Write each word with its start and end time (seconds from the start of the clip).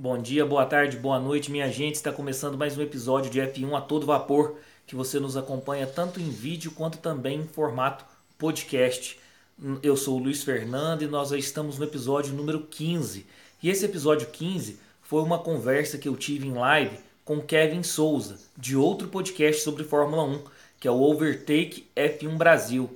Bom 0.00 0.16
dia, 0.16 0.46
boa 0.46 0.64
tarde, 0.64 0.96
boa 0.96 1.18
noite, 1.18 1.50
minha 1.50 1.68
gente. 1.72 1.96
Está 1.96 2.12
começando 2.12 2.56
mais 2.56 2.78
um 2.78 2.82
episódio 2.82 3.32
de 3.32 3.40
F1 3.40 3.76
a 3.76 3.80
todo 3.80 4.06
vapor, 4.06 4.54
que 4.86 4.94
você 4.94 5.18
nos 5.18 5.36
acompanha 5.36 5.88
tanto 5.88 6.20
em 6.20 6.30
vídeo 6.30 6.70
quanto 6.70 6.98
também 6.98 7.40
em 7.40 7.48
formato 7.48 8.04
podcast. 8.38 9.18
Eu 9.82 9.96
sou 9.96 10.16
o 10.16 10.22
Luiz 10.22 10.44
Fernando 10.44 11.02
e 11.02 11.08
nós 11.08 11.30
já 11.30 11.36
estamos 11.36 11.80
no 11.80 11.84
episódio 11.84 12.32
número 12.32 12.60
15. 12.60 13.26
E 13.60 13.68
esse 13.68 13.84
episódio 13.84 14.28
15 14.28 14.78
foi 15.02 15.20
uma 15.20 15.40
conversa 15.40 15.98
que 15.98 16.08
eu 16.08 16.16
tive 16.16 16.46
em 16.46 16.52
live 16.52 16.96
com 17.24 17.40
Kevin 17.40 17.82
Souza, 17.82 18.38
de 18.56 18.76
outro 18.76 19.08
podcast 19.08 19.64
sobre 19.64 19.82
Fórmula 19.82 20.22
1, 20.22 20.44
que 20.78 20.86
é 20.86 20.92
o 20.92 21.02
Overtake 21.02 21.88
F1 21.96 22.36
Brasil. 22.36 22.88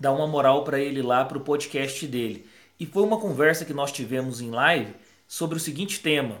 Dá 0.00 0.10
uma 0.10 0.26
moral 0.26 0.64
para 0.64 0.80
ele 0.80 1.00
lá 1.00 1.24
para 1.24 1.38
o 1.38 1.42
podcast 1.42 2.04
dele. 2.08 2.44
E 2.80 2.86
foi 2.86 3.04
uma 3.04 3.20
conversa 3.20 3.64
que 3.64 3.72
nós 3.72 3.92
tivemos 3.92 4.40
em 4.40 4.50
live 4.50 4.92
sobre 5.30 5.56
o 5.56 5.60
seguinte 5.60 6.00
tema: 6.00 6.38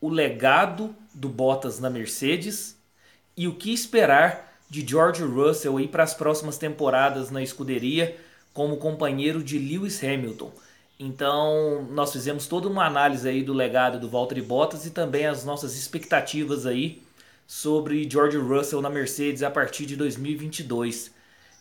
o 0.00 0.08
legado 0.08 0.94
do 1.12 1.28
Bottas 1.28 1.80
na 1.80 1.90
Mercedes 1.90 2.76
e 3.36 3.48
o 3.48 3.56
que 3.56 3.72
esperar 3.72 4.56
de 4.70 4.86
George 4.86 5.24
Russell 5.24 5.76
aí 5.76 5.88
para 5.88 6.04
as 6.04 6.14
próximas 6.14 6.56
temporadas 6.56 7.28
na 7.30 7.42
escuderia 7.42 8.16
como 8.54 8.76
companheiro 8.76 9.42
de 9.42 9.58
Lewis 9.58 10.02
Hamilton. 10.04 10.52
Então, 11.00 11.86
nós 11.90 12.12
fizemos 12.12 12.46
toda 12.46 12.68
uma 12.68 12.84
análise 12.84 13.28
aí 13.28 13.42
do 13.42 13.52
legado 13.52 13.98
do 13.98 14.08
Valtteri 14.08 14.42
Bottas 14.42 14.86
e 14.86 14.90
também 14.90 15.26
as 15.26 15.44
nossas 15.44 15.76
expectativas 15.76 16.66
aí 16.66 17.02
sobre 17.46 18.08
George 18.08 18.36
Russell 18.36 18.82
na 18.82 18.90
Mercedes 18.90 19.42
a 19.42 19.50
partir 19.50 19.86
de 19.86 19.96
2022. 19.96 21.10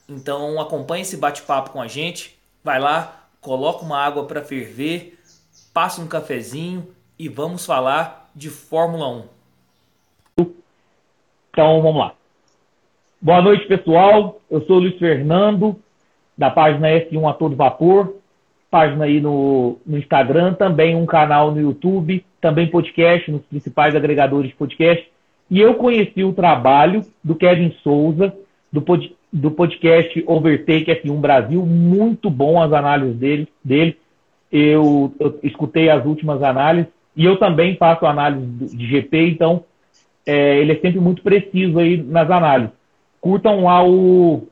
Então, 0.09 0.59
acompanhe 0.59 1.03
esse 1.03 1.17
bate-papo 1.17 1.71
com 1.71 1.81
a 1.81 1.87
gente. 1.87 2.37
Vai 2.63 2.79
lá, 2.79 3.27
coloca 3.41 3.85
uma 3.85 3.99
água 3.99 4.25
para 4.25 4.43
ferver, 4.43 5.16
passa 5.77 6.01
um 6.01 6.07
cafezinho 6.07 6.87
e 7.19 7.29
vamos 7.29 7.63
falar 7.63 8.31
de 8.33 8.49
Fórmula 8.49 9.27
1. 10.39 10.45
Então 11.51 11.83
vamos 11.83 11.99
lá. 11.99 12.13
Boa 13.21 13.43
noite, 13.43 13.67
pessoal. 13.67 14.41
Eu 14.49 14.65
sou 14.65 14.77
o 14.77 14.79
Luiz 14.79 14.97
Fernando, 14.97 15.79
da 16.35 16.49
página 16.49 16.87
F1 16.87 17.29
a 17.29 17.33
todo 17.33 17.55
vapor, 17.55 18.15
página 18.71 19.05
aí 19.05 19.21
no, 19.21 19.77
no 19.85 19.99
Instagram, 19.99 20.55
também 20.55 20.95
um 20.95 21.05
canal 21.05 21.51
no 21.51 21.61
YouTube, 21.61 22.25
também 22.41 22.71
podcast 22.71 23.29
nos 23.29 23.43
principais 23.43 23.95
agregadores 23.95 24.49
de 24.49 24.55
podcast. 24.55 25.07
E 25.47 25.61
eu 25.61 25.75
conheci 25.75 26.23
o 26.23 26.33
trabalho 26.33 27.03
do 27.23 27.35
Kevin 27.35 27.71
Souza, 27.83 28.33
do, 28.73 28.81
pod, 28.81 29.15
do 29.31 29.51
podcast 29.51 30.23
Overtake 30.25 30.89
F1 30.89 31.19
Brasil, 31.19 31.63
muito 31.63 32.31
bom 32.31 32.59
as 32.63 32.73
análises 32.73 33.15
dele. 33.15 33.47
dele 33.63 33.95
eu, 34.51 35.13
eu, 35.19 35.39
escutei 35.43 35.89
as 35.89 36.05
últimas 36.05 36.41
análises 36.41 36.91
e 37.15 37.25
eu 37.25 37.37
também 37.37 37.75
faço 37.75 38.05
análise 38.05 38.75
de 38.75 38.87
GP, 38.87 39.29
então 39.29 39.63
é, 40.25 40.57
ele 40.57 40.73
é 40.73 40.79
sempre 40.79 40.99
muito 40.99 41.21
preciso 41.21 41.79
aí 41.79 41.97
nas 41.97 42.29
análises. 42.29 42.73
Curtam 43.19 43.63
lá 43.63 43.83
o, 43.83 44.47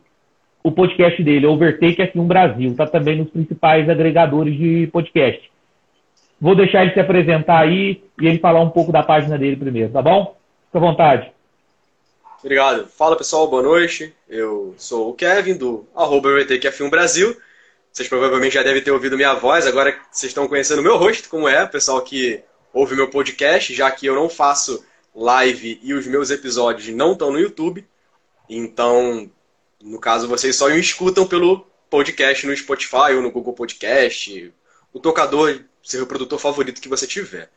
o 0.63 0.71
podcast 0.71 1.21
dele, 1.23 1.45
Overtake 1.45 2.01
F1 2.01 2.25
Brasil, 2.25 2.71
está 2.71 2.88
também 2.88 3.17
nos 3.17 3.29
principais 3.29 3.89
agregadores 3.89 4.57
de 4.57 4.88
podcast. 4.88 5.49
Vou 6.39 6.55
deixar 6.55 6.83
ele 6.83 6.93
se 6.93 6.99
apresentar 6.99 7.59
aí 7.59 8.03
e 8.19 8.27
ele 8.27 8.39
falar 8.39 8.61
um 8.61 8.69
pouco 8.69 8.91
da 8.91 9.03
página 9.03 9.38
dele 9.38 9.55
primeiro, 9.55 9.91
tá 9.91 10.01
bom? 10.01 10.35
Fica 10.67 10.77
à 10.77 10.81
vontade. 10.81 11.31
Obrigado. 12.43 12.88
Fala 12.88 13.16
pessoal, 13.16 13.47
boa 13.47 13.63
noite. 13.63 14.13
Eu 14.29 14.75
sou 14.77 15.09
o 15.09 15.13
Kevin 15.13 15.57
do 15.57 15.88
arroba 15.95 16.29
Overtake 16.29 16.67
F1 16.67 16.89
Brasil. 16.89 17.35
Vocês 17.95 18.09
provavelmente 18.09 18.55
já 18.55 18.61
devem 18.61 18.83
ter 18.83 18.91
ouvido 18.91 19.15
minha 19.15 19.33
voz, 19.35 19.65
agora 19.65 19.97
vocês 20.11 20.29
estão 20.29 20.49
conhecendo 20.49 20.81
meu 20.81 20.97
rosto, 20.97 21.29
como 21.29 21.47
é, 21.47 21.65
pessoal 21.65 22.01
que 22.01 22.43
ouve 22.73 22.93
meu 22.93 23.09
podcast, 23.09 23.73
já 23.73 23.89
que 23.89 24.05
eu 24.05 24.13
não 24.13 24.27
faço 24.27 24.83
live 25.15 25.79
e 25.81 25.93
os 25.93 26.05
meus 26.05 26.29
episódios 26.29 26.93
não 26.93 27.13
estão 27.13 27.31
no 27.31 27.39
YouTube. 27.39 27.88
Então, 28.49 29.31
no 29.81 29.97
caso, 29.97 30.27
vocês 30.27 30.57
só 30.57 30.67
me 30.67 30.77
escutam 30.77 31.25
pelo 31.25 31.66
podcast 31.89 32.45
no 32.45 32.57
Spotify 32.57 33.13
ou 33.16 33.22
no 33.22 33.31
Google 33.31 33.53
Podcast, 33.53 34.53
o 34.91 35.00
tocador, 35.00 35.61
seu 35.81 36.01
reprodutor 36.01 36.38
favorito 36.38 36.81
que 36.81 36.89
você 36.89 37.07
tiver. 37.07 37.50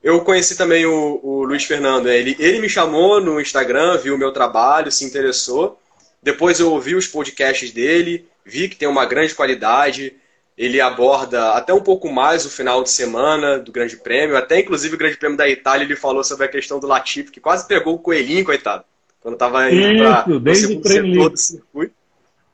Eu 0.00 0.20
conheci 0.20 0.56
também 0.56 0.86
o, 0.86 1.18
o 1.20 1.42
Luiz 1.42 1.64
Fernando. 1.64 2.08
Ele, 2.08 2.36
ele 2.38 2.60
me 2.60 2.68
chamou 2.68 3.20
no 3.20 3.40
Instagram, 3.40 3.98
viu 3.98 4.14
o 4.14 4.18
meu 4.18 4.30
trabalho, 4.30 4.92
se 4.92 5.04
interessou. 5.04 5.82
Depois 6.22 6.60
eu 6.60 6.70
ouvi 6.70 6.94
os 6.94 7.08
podcasts 7.08 7.72
dele, 7.72 8.28
vi 8.46 8.68
que 8.68 8.76
tem 8.76 8.88
uma 8.88 9.04
grande 9.04 9.34
qualidade. 9.34 10.14
Ele 10.56 10.80
aborda 10.80 11.52
até 11.52 11.74
um 11.74 11.82
pouco 11.82 12.10
mais 12.10 12.46
o 12.46 12.50
final 12.50 12.82
de 12.82 12.90
semana 12.90 13.58
do 13.58 13.72
Grande 13.72 13.96
Prêmio, 13.96 14.36
até 14.36 14.60
inclusive 14.60 14.94
o 14.94 14.98
Grande 14.98 15.18
Prêmio 15.18 15.36
da 15.36 15.46
Itália, 15.46 15.84
ele 15.84 15.96
falou 15.96 16.24
sobre 16.24 16.46
a 16.46 16.48
questão 16.48 16.80
do 16.80 16.86
Latifi, 16.86 17.30
que 17.30 17.40
quase 17.40 17.68
pegou 17.68 17.96
o 17.96 17.98
coelhinho, 17.98 18.44
coitado, 18.44 18.84
quando 19.20 19.34
estava 19.34 19.70
indo 19.70 20.02
para 20.02 20.30
o 20.30 20.54
segundo 20.54 20.88
setor 20.88 21.30
do 21.30 21.36
circuito. 21.36 21.94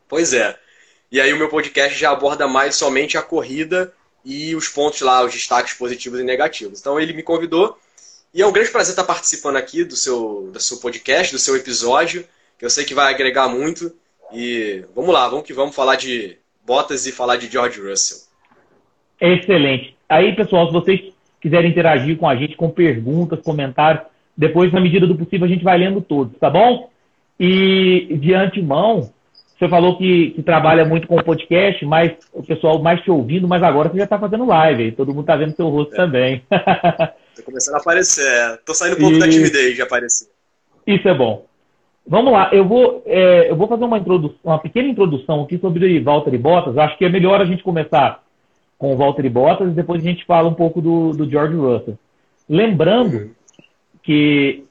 Pois 0.09 0.33
é. 0.33 0.59
E 1.13 1.21
aí 1.21 1.33
o 1.33 1.37
meu 1.37 1.49
podcast 1.49 1.97
já 1.97 2.11
aborda 2.11 2.49
mais 2.49 2.75
somente 2.75 3.17
a 3.17 3.23
corrida 3.23 3.93
e 4.25 4.57
os 4.57 4.67
pontos 4.67 5.01
lá, 5.03 5.23
os 5.23 5.33
destaques 5.33 5.75
positivos 5.75 6.19
e 6.19 6.25
negativos. 6.25 6.81
Então 6.81 6.99
ele 6.99 7.13
me 7.13 7.23
convidou 7.23 7.79
e 8.35 8.41
é 8.41 8.47
um 8.47 8.53
grande 8.53 8.71
prazer 8.71 8.93
estar 8.93 9.05
participando 9.05 9.57
aqui 9.57 9.85
do 9.85 9.95
seu, 9.95 10.51
do 10.53 10.61
seu 10.61 10.79
podcast, 10.79 11.33
do 11.33 11.39
seu 11.39 11.55
episódio, 11.55 12.27
que 12.59 12.65
eu 12.65 12.71
sei 12.71 12.85
que 12.85 12.95
vai 12.95 13.13
agregar 13.13 13.47
muito. 13.47 13.95
E 14.33 14.85
vamos 14.95 15.13
lá, 15.13 15.29
vamos 15.29 15.47
que 15.47 15.53
vamos 15.53 15.75
falar 15.75 15.97
de 15.97 16.39
Bottas 16.65 17.07
e 17.07 17.13
falar 17.13 17.37
de 17.37 17.49
George 17.49 17.81
Russell. 17.81 18.19
Excelente. 19.21 19.97
Aí, 20.09 20.35
pessoal, 20.35 20.67
se 20.67 20.73
vocês 20.73 21.13
quiserem 21.41 21.71
interagir 21.71 22.17
com 22.17 22.29
a 22.29 22.37
gente 22.37 22.57
com 22.57 22.71
perguntas, 22.71 23.41
comentários, 23.41 24.05
depois, 24.37 24.73
na 24.73 24.81
medida 24.81 25.07
do 25.07 25.17
possível, 25.17 25.47
a 25.47 25.49
gente 25.49 25.65
vai 25.65 25.77
lendo 25.77 26.01
todos, 26.01 26.39
tá 26.39 26.49
bom? 26.49 26.91
E 27.39 28.17
de 28.19 28.35
antemão, 28.35 29.13
você 29.59 29.69
falou 29.69 29.97
que, 29.99 30.31
que 30.31 30.43
trabalha 30.43 30.85
muito 30.85 31.07
com 31.07 31.17
o 31.17 31.25
podcast, 31.25 31.85
mas 31.85 32.13
o 32.33 32.43
pessoal 32.43 32.83
mais 32.83 33.01
te 33.03 33.11
ouvindo, 33.11 33.47
mas 33.47 33.63
agora 33.63 33.89
você 33.89 33.99
já 33.99 34.05
está 34.05 34.19
fazendo 34.19 34.47
live, 34.47 34.93
todo 34.93 35.09
mundo 35.13 35.21
está 35.21 35.37
vendo 35.37 35.55
seu 35.55 35.69
rosto 35.69 35.95
é. 35.95 35.97
também. 35.97 36.43
Tô 37.37 37.43
começando 37.45 37.77
a 37.77 37.79
aparecer. 37.79 38.61
Tô 38.65 38.75
saindo 38.75 38.97
um 38.97 39.01
pouco 39.01 39.17
e... 39.17 39.19
da 39.19 39.29
timidez 39.29 39.75
de 39.75 39.83
aparecer. 39.83 40.29
Isso 40.87 41.09
é 41.09 41.15
bom. 41.15 41.47
Vamos 42.07 42.33
lá, 42.33 42.51
eu 42.53 42.67
vou, 42.67 43.03
é, 43.07 43.51
eu 43.51 43.57
vou 43.57 43.69
fazer 43.69 43.85
uma, 43.85 43.99
introdução, 43.99 44.39
uma 44.43 44.59
pequena 44.59 44.89
introdução 44.89 45.43
aqui 45.43 45.59
sobre 45.59 46.01
Walter 46.01 46.35
e 46.35 46.39
Bottas. 46.39 46.77
Acho 46.77 46.99
que 46.99 47.05
é 47.05 47.09
melhor 47.09 47.41
a 47.41 47.45
gente 47.45 47.63
começar 47.63 48.23
com 48.77 48.93
o 48.93 48.97
Walter 48.97 49.25
e 49.25 49.31
Bottas 49.31 49.71
e 49.71 49.75
depois 49.75 50.05
a 50.05 50.09
gente 50.09 50.25
fala 50.25 50.49
um 50.49 50.55
pouco 50.55 50.81
do, 50.81 51.13
do 51.13 51.31
George 51.31 51.55
Russell. 51.57 51.97
Lembrando 52.49 53.31
que 54.03 54.65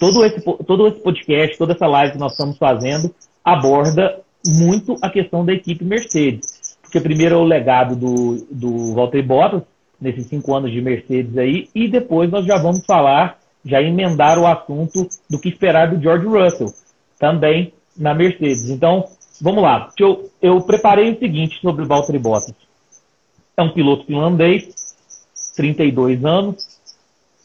todo 0.00 0.24
esse, 0.24 0.40
todo 0.40 0.86
esse 0.86 1.00
podcast, 1.00 1.58
toda 1.58 1.74
essa 1.74 1.86
live 1.86 2.12
que 2.12 2.18
nós 2.18 2.32
estamos 2.32 2.56
fazendo, 2.56 3.14
aborda 3.44 4.20
muito 4.46 4.96
a 5.02 5.10
questão 5.10 5.44
da 5.44 5.52
equipe 5.52 5.84
Mercedes. 5.84 6.78
Porque 6.80 7.00
primeiro 7.00 7.34
é 7.34 7.38
o 7.38 7.44
legado 7.44 7.94
do, 7.94 8.46
do 8.50 8.94
Walter 8.94 9.22
Bottas, 9.22 9.62
nesses 10.00 10.26
cinco 10.26 10.54
anos 10.54 10.70
de 10.70 10.80
Mercedes 10.80 11.36
aí, 11.36 11.68
e 11.74 11.88
depois 11.88 12.30
nós 12.30 12.46
já 12.46 12.56
vamos 12.56 12.86
falar 12.86 13.38
já 13.68 13.82
emendar 13.82 14.38
o 14.38 14.46
assunto 14.46 15.06
do 15.28 15.38
que 15.38 15.50
esperar 15.50 15.90
do 15.90 16.00
George 16.00 16.26
Russell, 16.26 16.72
também 17.18 17.72
na 17.96 18.14
Mercedes. 18.14 18.70
Então, 18.70 19.04
vamos 19.40 19.62
lá. 19.62 19.90
Eu, 19.98 20.30
eu 20.40 20.60
preparei 20.62 21.12
o 21.12 21.18
seguinte 21.18 21.60
sobre 21.60 21.84
o 21.84 21.86
Valtteri 21.86 22.18
Bottas. 22.18 22.54
É 23.56 23.62
um 23.62 23.72
piloto 23.72 24.06
finlandês, 24.06 24.94
32 25.56 26.24
anos, 26.24 26.78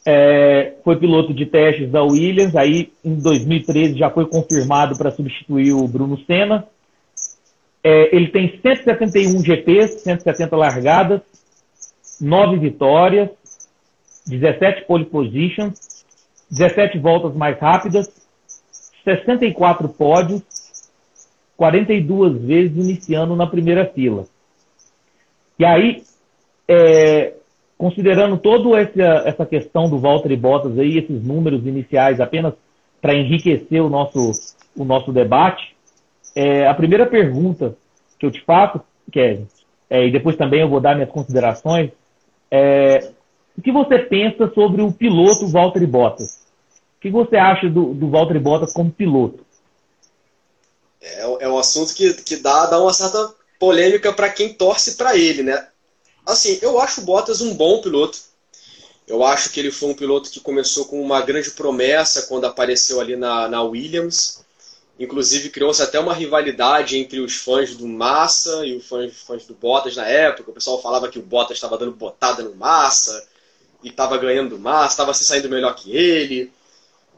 é, 0.06 0.74
foi 0.84 0.98
piloto 0.98 1.34
de 1.34 1.46
testes 1.46 1.90
da 1.90 2.04
Williams, 2.04 2.56
aí 2.56 2.92
em 3.04 3.16
2013 3.16 3.98
já 3.98 4.10
foi 4.10 4.26
confirmado 4.26 4.98
para 4.98 5.12
substituir 5.12 5.74
o 5.74 5.88
Bruno 5.88 6.20
Senna. 6.26 6.68
É, 7.84 8.16
ele 8.16 8.28
tem 8.28 8.60
171 8.62 9.44
GPs, 9.44 10.02
170 10.02 10.56
largadas, 10.56 11.22
9 12.20 12.58
vitórias, 12.58 13.30
17 14.28 14.86
pole 14.86 15.06
positions, 15.06 15.93
17 16.54 17.00
voltas 17.00 17.36
mais 17.36 17.60
rápidas, 17.60 18.08
64 19.04 19.90
pódios, 19.90 20.44
42 21.58 22.42
vezes 22.44 22.78
iniciando 22.78 23.36
na 23.36 23.48
primeira 23.48 23.88
fila. 23.88 24.26
E 25.58 25.66
aí, 25.66 26.04
é, 26.68 27.34
considerando 27.76 28.38
toda 28.38 28.80
essa, 28.80 29.28
essa 29.28 29.46
questão 29.46 29.90
do 29.90 29.98
Valtteri 29.98 30.38
Bottas 30.38 30.78
aí, 30.78 31.00
esses 31.00 31.24
números 31.24 31.66
iniciais 31.66 32.20
apenas 32.20 32.54
para 33.02 33.16
enriquecer 33.16 33.82
o 33.82 33.90
nosso, 33.90 34.32
o 34.78 34.86
nosso 34.86 35.12
debate, 35.12 35.76
é, 36.36 36.68
a 36.68 36.74
primeira 36.76 37.08
pergunta 37.08 37.76
que 38.20 38.26
eu 38.28 38.32
te 38.32 38.42
faço, 38.46 38.80
Kevin, 39.12 39.48
é, 39.90 40.06
e 40.08 40.12
depois 40.12 40.36
também 40.36 40.62
eu 40.62 40.70
vou 40.70 40.80
dar 40.80 40.94
minhas 40.94 41.10
considerações, 41.10 41.92
é, 42.52 43.12
o 43.58 43.62
que 43.62 43.72
você 43.72 44.00
pensa 44.00 44.52
sobre 44.54 44.82
o 44.82 44.92
piloto 44.92 45.48
Valtteri 45.48 45.88
Bottas? 45.88 46.43
Que 47.04 47.12
você 47.12 47.36
acha 47.36 47.70
do, 47.70 47.94
do 47.94 48.10
Valtteri 48.10 48.40
Bottas 48.40 48.72
como 48.72 48.90
piloto? 48.90 49.46
É, 51.02 51.22
é 51.42 51.50
um 51.50 51.58
assunto 51.58 51.94
que, 51.94 52.14
que 52.14 52.38
dá, 52.38 52.66
dá 52.66 52.82
uma 52.82 52.94
certa 52.94 53.34
polêmica 53.60 54.14
para 54.14 54.30
quem 54.30 54.54
torce 54.54 54.96
para 54.96 55.18
ele, 55.18 55.44
né? 55.44 55.68
Assim, 56.26 56.58
eu 56.62 56.80
acho 56.80 57.02
o 57.02 57.04
Bottas 57.04 57.42
um 57.42 57.56
bom 57.56 57.82
piloto. 57.82 58.18
Eu 59.06 59.22
acho 59.22 59.50
que 59.50 59.60
ele 59.60 59.70
foi 59.70 59.90
um 59.90 59.94
piloto 59.94 60.30
que 60.30 60.40
começou 60.40 60.86
com 60.86 61.02
uma 61.02 61.22
grande 61.22 61.52
promessa 61.52 62.22
quando 62.24 62.46
apareceu 62.46 63.02
ali 63.02 63.18
na, 63.18 63.50
na 63.50 63.62
Williams. 63.62 64.42
Inclusive 64.98 65.50
criou-se 65.50 65.82
até 65.82 66.00
uma 66.00 66.14
rivalidade 66.14 66.98
entre 66.98 67.20
os 67.20 67.36
fãs 67.36 67.76
do 67.76 67.86
Massa 67.86 68.66
e 68.66 68.78
os 68.78 68.88
fãs, 68.88 69.14
fãs 69.14 69.46
do 69.46 69.54
Bottas 69.54 69.98
na 69.98 70.08
época. 70.08 70.52
O 70.52 70.54
pessoal 70.54 70.82
falava 70.82 71.10
que 71.10 71.20
o 71.20 71.22
Bottas 71.22 71.58
estava 71.58 71.78
dando 71.78 71.92
botada 71.92 72.44
no 72.44 72.56
Massa 72.56 73.28
e 73.84 73.90
estava 73.90 74.18
ganhando 74.18 74.52
do 74.52 74.60
Massa, 74.60 74.94
estava 74.94 75.14
se 75.14 75.26
saindo 75.26 75.50
melhor 75.50 75.76
que 75.76 75.94
ele. 75.94 76.50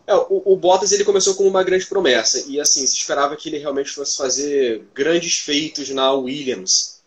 É, 0.08 0.14
o, 0.14 0.44
o, 0.46 0.56
Bottas 0.56 0.92
ele 0.92 1.04
começou 1.04 1.34
com 1.34 1.48
uma 1.48 1.64
grande 1.64 1.86
promessa 1.88 2.46
e 2.48 2.60
assim 2.60 2.86
se 2.86 2.96
esperava 2.96 3.36
que 3.36 3.50
ele 3.50 3.58
realmente 3.58 3.90
fosse 3.90 4.16
fazer 4.16 4.86
grandes 4.94 5.40
feitos 5.40 5.90
na 5.90 6.12
Williams. 6.14 7.02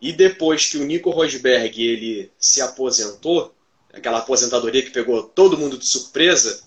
E 0.00 0.12
depois 0.12 0.66
que 0.66 0.78
o 0.78 0.84
Nico 0.84 1.10
Rosberg 1.10 1.82
ele 1.82 2.30
se 2.38 2.60
aposentou, 2.60 3.52
aquela 3.92 4.18
aposentadoria 4.18 4.82
que 4.82 4.90
pegou 4.90 5.22
todo 5.22 5.58
mundo 5.58 5.76
de 5.76 5.86
surpresa, 5.86 6.62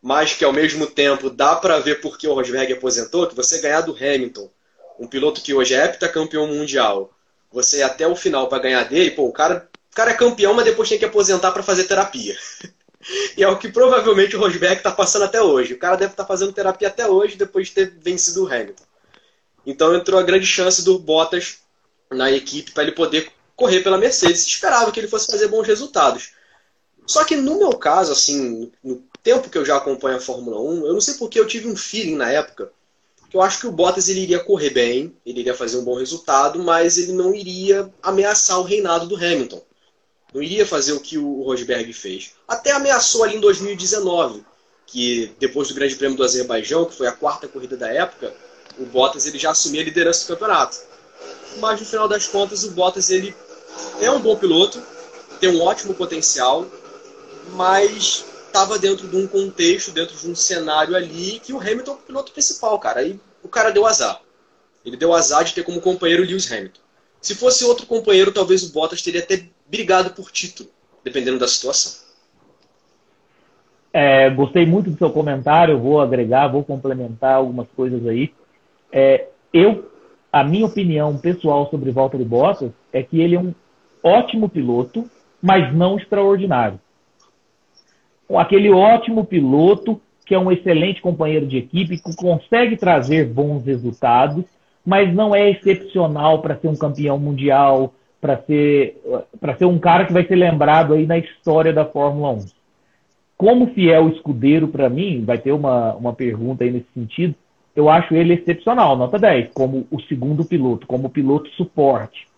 mas 0.00 0.34
que 0.34 0.44
ao 0.44 0.52
mesmo 0.52 0.86
tempo 0.86 1.30
dá 1.30 1.56
para 1.56 1.78
ver 1.78 2.00
por 2.00 2.16
que 2.16 2.26
o 2.26 2.34
Rosberg 2.34 2.72
aposentou, 2.72 3.26
que 3.26 3.36
você 3.36 3.60
ganhar 3.60 3.82
do 3.82 3.96
Hamilton, 3.96 4.48
um 4.98 5.06
piloto 5.06 5.40
que 5.40 5.54
hoje 5.54 5.74
é 5.74 5.84
heptacampeão 5.84 6.46
mundial, 6.46 7.12
você 7.52 7.78
ir 7.78 7.82
até 7.82 8.06
o 8.06 8.16
final 8.16 8.48
para 8.48 8.62
ganhar 8.62 8.84
dele, 8.84 9.10
pô, 9.12 9.26
o 9.26 9.32
cara, 9.32 9.68
o 9.90 9.94
cara 9.94 10.12
é 10.12 10.14
campeão, 10.14 10.54
mas 10.54 10.64
depois 10.64 10.88
tem 10.88 10.98
que 10.98 11.04
aposentar 11.04 11.52
para 11.52 11.62
fazer 11.62 11.84
terapia. 11.84 12.36
e 13.36 13.42
é 13.42 13.48
o 13.48 13.58
que 13.58 13.70
provavelmente 13.70 14.36
o 14.36 14.40
Rosberg 14.40 14.76
está 14.76 14.90
passando 14.90 15.24
até 15.24 15.42
hoje. 15.42 15.74
O 15.74 15.78
cara 15.78 15.96
deve 15.96 16.12
estar 16.12 16.24
tá 16.24 16.28
fazendo 16.28 16.52
terapia 16.52 16.88
até 16.88 17.06
hoje 17.06 17.36
depois 17.36 17.68
de 17.68 17.74
ter 17.74 17.90
vencido 17.98 18.44
o 18.44 18.46
Hamilton. 18.46 18.84
Então 19.66 19.94
entrou 19.94 20.18
a 20.18 20.22
grande 20.22 20.46
chance 20.46 20.84
do 20.84 20.98
Bottas 20.98 21.58
na 22.10 22.30
equipe 22.30 22.72
para 22.72 22.84
ele 22.84 22.92
poder 22.92 23.30
correr 23.54 23.80
pela 23.80 23.98
Mercedes. 23.98 24.46
Esperava 24.46 24.90
que 24.90 25.00
ele 25.00 25.08
fosse 25.08 25.30
fazer 25.30 25.48
bons 25.48 25.66
resultados. 25.66 26.32
Só 27.06 27.24
que 27.24 27.36
no 27.36 27.58
meu 27.58 27.72
caso, 27.76 28.12
assim, 28.12 28.70
no 28.82 29.02
tempo 29.22 29.50
que 29.50 29.58
eu 29.58 29.64
já 29.64 29.76
acompanho 29.76 30.16
a 30.16 30.20
Fórmula 30.20 30.60
1, 30.60 30.86
eu 30.86 30.92
não 30.92 31.00
sei 31.00 31.14
porque 31.14 31.38
eu 31.38 31.46
tive 31.46 31.68
um 31.68 31.76
feeling 31.76 32.16
na 32.16 32.30
época 32.30 32.70
que 33.28 33.36
eu 33.36 33.40
acho 33.40 33.60
que 33.60 33.66
o 33.66 33.72
Bottas 33.72 34.10
ele 34.10 34.20
iria 34.20 34.44
correr 34.44 34.70
bem, 34.70 35.16
ele 35.24 35.40
iria 35.40 35.54
fazer 35.54 35.78
um 35.78 35.84
bom 35.84 35.94
resultado, 35.94 36.58
mas 36.58 36.98
ele 36.98 37.12
não 37.12 37.34
iria 37.34 37.90
ameaçar 38.02 38.58
o 38.60 38.62
reinado 38.62 39.06
do 39.06 39.16
Hamilton. 39.16 39.62
Não 40.32 40.42
iria 40.42 40.66
fazer 40.66 40.92
o 40.92 41.00
que 41.00 41.18
o 41.18 41.42
Rosberg 41.42 41.92
fez. 41.92 42.32
Até 42.48 42.72
ameaçou 42.72 43.24
ali 43.24 43.36
em 43.36 43.40
2019, 43.40 44.44
que 44.86 45.34
depois 45.38 45.68
do 45.68 45.74
Grande 45.74 45.94
Prêmio 45.96 46.16
do 46.16 46.24
Azerbaijão, 46.24 46.84
que 46.84 46.96
foi 46.96 47.06
a 47.06 47.12
quarta 47.12 47.46
corrida 47.46 47.76
da 47.76 47.88
época, 47.88 48.34
o 48.78 48.86
Bottas 48.86 49.26
ele 49.26 49.38
já 49.38 49.50
assumia 49.50 49.82
a 49.82 49.84
liderança 49.84 50.24
do 50.24 50.28
campeonato. 50.28 50.78
Mas 51.58 51.80
no 51.80 51.86
final 51.86 52.08
das 52.08 52.26
contas, 52.26 52.64
o 52.64 52.70
Bottas 52.70 53.10
ele 53.10 53.34
é 54.00 54.10
um 54.10 54.20
bom 54.20 54.36
piloto, 54.36 54.82
tem 55.40 55.50
um 55.50 55.62
ótimo 55.62 55.94
potencial, 55.94 56.66
mas 57.50 58.24
estava 58.46 58.78
dentro 58.78 59.08
de 59.08 59.16
um 59.16 59.26
contexto, 59.26 59.90
dentro 59.90 60.16
de 60.16 60.28
um 60.28 60.34
cenário 60.34 60.94
ali 60.94 61.40
que 61.40 61.52
o 61.52 61.60
Hamilton 61.60 61.92
é 61.92 61.94
o 61.94 61.98
piloto 61.98 62.32
principal, 62.32 62.78
cara. 62.78 63.00
Aí 63.00 63.18
o 63.42 63.48
cara 63.48 63.70
deu 63.70 63.86
azar. 63.86 64.20
Ele 64.84 64.96
deu 64.96 65.12
azar 65.14 65.44
de 65.44 65.54
ter 65.54 65.62
como 65.62 65.80
companheiro 65.80 66.24
Lewis 66.24 66.50
Hamilton. 66.50 66.80
Se 67.20 67.34
fosse 67.34 67.64
outro 67.64 67.86
companheiro, 67.86 68.32
talvez 68.32 68.62
o 68.62 68.70
Bottas 68.70 69.00
teria 69.00 69.20
até 69.20 69.48
brigado 69.72 70.10
por 70.10 70.30
título, 70.30 70.68
dependendo 71.02 71.40
da 71.40 71.48
situação. 71.48 72.00
É, 73.92 74.30
gostei 74.30 74.64
muito 74.64 74.90
do 74.90 74.96
seu 74.96 75.10
comentário, 75.10 75.80
vou 75.80 76.00
agregar, 76.00 76.46
vou 76.46 76.62
complementar 76.62 77.34
algumas 77.34 77.66
coisas 77.74 78.06
aí. 78.06 78.32
É, 78.92 79.26
eu, 79.52 79.90
a 80.32 80.44
minha 80.44 80.66
opinião 80.66 81.18
pessoal 81.18 81.68
sobre 81.70 81.90
Valtteri 81.90 82.24
Bottas 82.24 82.70
é 82.92 83.02
que 83.02 83.20
ele 83.20 83.34
é 83.34 83.40
um 83.40 83.52
ótimo 84.02 84.48
piloto, 84.48 85.10
mas 85.42 85.74
não 85.74 85.98
extraordinário 85.98 86.78
aquele 88.38 88.70
ótimo 88.70 89.24
piloto 89.24 90.00
que 90.24 90.34
é 90.34 90.38
um 90.38 90.52
excelente 90.52 91.02
companheiro 91.02 91.46
de 91.46 91.58
equipe, 91.58 91.98
que 91.98 92.16
consegue 92.16 92.76
trazer 92.76 93.26
bons 93.26 93.64
resultados, 93.64 94.44
mas 94.86 95.12
não 95.12 95.34
é 95.34 95.50
excepcional 95.50 96.40
para 96.40 96.56
ser 96.56 96.68
um 96.68 96.76
campeão 96.76 97.18
mundial, 97.18 97.92
para 98.22 98.40
ser, 98.44 99.02
para 99.40 99.56
ser 99.56 99.64
um 99.64 99.80
cara 99.80 100.06
que 100.06 100.12
vai 100.12 100.24
ser 100.24 100.36
lembrado 100.36 100.94
aí 100.94 101.08
na 101.08 101.18
história 101.18 101.72
da 101.72 101.84
Fórmula 101.84 102.30
1. 102.30 102.46
Como 103.36 103.74
fiel 103.74 104.10
escudeiro 104.10 104.68
para 104.68 104.88
mim, 104.88 105.24
vai 105.24 105.38
ter 105.38 105.50
uma, 105.50 105.92
uma 105.94 106.12
pergunta 106.12 106.62
aí 106.62 106.70
nesse 106.70 106.86
sentido, 106.94 107.34
eu 107.74 107.90
acho 107.90 108.14
ele 108.14 108.34
excepcional, 108.34 108.96
nota 108.96 109.18
10, 109.18 109.50
como 109.52 109.88
o 109.90 110.00
segundo 110.02 110.44
piloto, 110.44 110.86
como 110.86 111.10
piloto 111.10 111.50
suporte. 111.50 112.28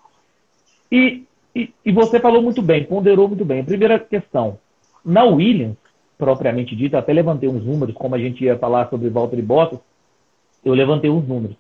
E, 0.90 1.25
e, 1.54 1.70
e 1.84 1.92
você 1.92 2.19
falou 2.19 2.40
muito 2.40 2.62
bem, 2.62 2.84
ponderou 2.84 3.28
muito 3.28 3.44
bem. 3.44 3.60
A 3.60 3.64
primeira 3.64 3.98
questão, 3.98 4.58
na 5.04 5.25
Williams, 5.25 5.76
propriamente 6.16 6.75
dito, 6.75 6.96
até 6.96 7.12
levantei 7.12 7.46
uns 7.46 7.62
números, 7.62 7.94
como 7.94 8.14
a 8.14 8.19
gente 8.19 8.42
ia 8.42 8.56
falar 8.56 8.88
sobre 8.88 9.10
Valtteri 9.10 9.42
Bottas, 9.42 9.81
eu 10.64 10.72
levantei 10.72 11.10
uns 11.10 11.28
números. 11.28 11.56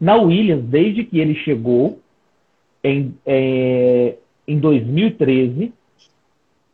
Na 0.00 0.16
Williams, 0.16 0.64
desde 0.64 1.04
que 1.04 1.20
ele 1.20 1.36
chegou 1.36 2.00
em, 2.82 3.14
é, 3.26 4.16
em 4.46 4.58
2013, 4.58 5.72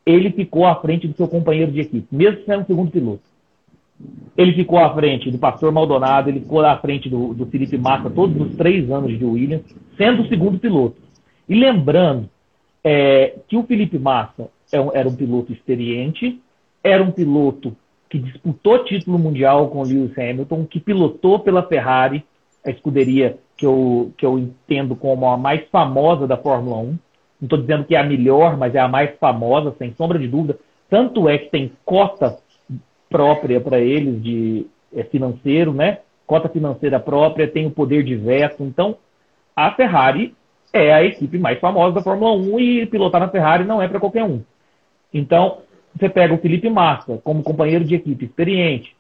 ele 0.07 0.31
ficou 0.31 0.67
à 0.67 0.77
frente 0.77 1.09
do 1.09 1.17
seu 1.17 1.27
companheiro 1.27 1.73
de 1.73 1.81
equipe, 1.81 2.07
mesmo 2.11 2.45
sendo 2.45 2.67
segundo 2.67 2.91
piloto. 2.91 3.23
Ele 4.37 4.53
ficou 4.53 4.79
à 4.79 4.93
frente 4.93 5.31
do 5.31 5.39
Pastor 5.39 5.73
Maldonado, 5.73 6.29
ele 6.29 6.41
ficou 6.41 6.61
à 6.65 6.77
frente 6.77 7.09
do, 7.09 7.33
do 7.33 7.47
Felipe 7.47 7.79
Massa 7.79 8.11
todos 8.11 8.39
os 8.41 8.57
três 8.57 8.91
anos 8.91 9.17
de 9.17 9.25
Williams, 9.25 9.65
sendo 9.97 10.23
o 10.23 10.29
segundo 10.29 10.59
piloto. 10.59 10.97
E 11.49 11.55
lembrando 11.55 12.29
é, 12.83 13.37
que 13.49 13.57
o 13.57 13.63
Felipe 13.63 13.99
Massa 13.99 14.51
é 14.73 14.79
era 14.99 15.09
um 15.09 15.15
piloto 15.15 15.53
experiente, 15.53 16.41
era 16.83 17.03
um 17.03 17.13
piloto 17.13 17.75
que 18.11 18.19
disputou 18.19 18.85
título 18.85 19.19
mundial 19.19 19.69
com 19.71 19.83
Lewis 19.83 20.17
Hamilton, 20.19 20.67
que 20.67 20.81
pilotou 20.81 21.39
pela 21.39 21.63
Ferrari, 21.63 22.25
a 22.65 22.71
escuderia 22.71 23.39
que 23.57 23.67
eu, 23.67 24.13
que 24.17 24.27
eu 24.27 24.39
entendo 24.39 24.97
como 24.97 25.27
a 25.29 25.37
mais 25.37 25.67
famosa 25.71 26.27
da 26.27 26.37
Fórmula 26.37 26.79
1. 26.79 26.85
Não 26.85 26.99
estou 27.43 27.61
dizendo 27.61 27.85
que 27.85 27.95
é 27.95 28.01
a 28.01 28.05
melhor, 28.05 28.57
mas 28.57 28.75
é 28.75 28.81
a 28.81 28.89
mais 28.89 29.17
famosa, 29.19 29.75
sem 29.79 29.95
sombra 29.95 30.19
de 30.19 30.29
dúvida. 30.29 30.59
Tanto 30.89 31.29
é 31.29 31.39
que 31.39 31.51
tem 31.51 31.73
cota 31.85 32.39
própria 33.09 33.61
para 33.61 33.79
eles 33.79 34.23
de 34.23 34.67
é, 34.95 35.05
financeiro, 35.05 35.73
né? 35.73 35.99
Cota 36.27 36.49
financeira 36.49 36.99
própria, 36.99 37.49
tem 37.49 37.67
o 37.67 37.71
poder 37.71 38.03
de 38.03 38.17
veto. 38.17 38.63
Então, 38.63 38.97
a 39.55 39.71
Ferrari 39.73 40.35
é 40.73 40.93
a 40.93 41.05
equipe 41.05 41.39
mais 41.39 41.61
famosa 41.61 41.95
da 41.95 42.03
Fórmula 42.03 42.33
1 42.33 42.61
e 42.61 42.87
pilotar 42.87 43.21
na 43.21 43.29
Ferrari 43.29 43.65
não 43.65 43.81
é 43.81 43.87
para 43.87 44.01
qualquer 44.01 44.25
um. 44.25 44.43
Então, 45.13 45.59
você 45.95 46.09
pega 46.09 46.35
o 46.35 46.39
Felipe 46.39 46.69
Massa 46.69 47.21
como 47.23 47.43
companheiro 47.43 47.85
de 47.85 47.95
equipe 47.95 48.25
experiente, 48.25 48.97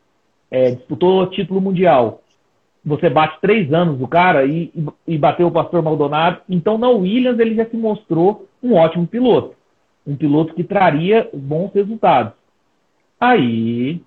é, 0.50 0.70
disputou 0.70 1.26
título 1.26 1.60
mundial. 1.60 2.20
Você 2.84 3.08
bate 3.08 3.40
três 3.40 3.72
anos 3.72 3.98
do 3.98 4.06
cara 4.06 4.44
e, 4.44 4.70
e, 5.06 5.16
bateu 5.16 5.46
o 5.46 5.50
Pastor 5.50 5.82
Maldonado. 5.82 6.42
Então, 6.48 6.76
na 6.76 6.88
Williams, 6.90 7.38
ele 7.38 7.54
já 7.54 7.64
se 7.64 7.76
mostrou 7.76 8.46
um 8.62 8.74
ótimo 8.74 9.06
piloto. 9.06 9.54
Um 10.06 10.14
piloto 10.14 10.54
que 10.54 10.62
traria 10.62 11.28
bons 11.32 11.72
resultados. 11.72 12.34
Aí, 13.18 14.02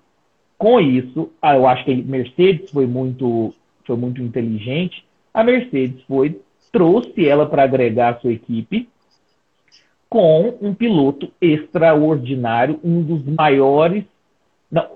com 0.56 0.80
isso, 0.80 1.30
ah, 1.42 1.56
eu 1.56 1.66
acho 1.66 1.84
que 1.84 1.92
a 1.92 1.96
Mercedes 1.96 2.70
foi 2.70 2.86
muito, 2.86 3.52
foi 3.84 3.96
muito 3.96 4.22
inteligente. 4.22 5.04
A 5.34 5.42
Mercedes 5.42 6.00
foi, 6.02 6.40
trouxe 6.70 7.26
ela 7.26 7.46
para 7.46 7.64
agregar 7.64 8.10
a 8.10 8.20
sua 8.20 8.32
equipe 8.32 8.88
com 10.08 10.56
um 10.62 10.72
piloto 10.72 11.30
extraordinário, 11.40 12.80
um 12.82 13.02
dos 13.02 13.24
maiores, 13.26 14.04
não, 14.70 14.86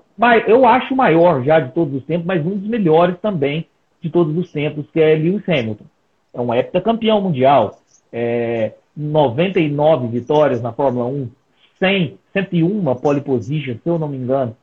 eu 0.47 0.65
acho 0.65 0.93
o 0.93 0.97
maior 0.97 1.43
já 1.43 1.59
de 1.59 1.71
todos 1.71 1.93
os 1.95 2.05
tempos, 2.05 2.25
mas 2.25 2.45
um 2.45 2.57
dos 2.57 2.67
melhores 2.67 3.17
também 3.19 3.67
de 4.03 4.09
todos 4.09 4.37
os 4.37 4.51
tempos, 4.51 4.85
que 4.91 4.99
é 4.99 5.15
Lewis 5.15 5.47
Hamilton. 5.47 5.85
É 6.33 6.41
um 6.41 6.53
heptacampeão 6.53 7.21
mundial, 7.21 7.79
é, 8.11 8.73
99 8.95 10.07
vitórias 10.07 10.61
na 10.61 10.73
Fórmula 10.73 11.05
1, 11.05 11.29
100, 11.79 12.17
101 12.33 12.95
pole 12.95 13.21
position, 13.21 13.75
se 13.81 13.89
eu 13.89 13.97
não 13.97 14.09
me 14.09 14.17
engano. 14.17 14.55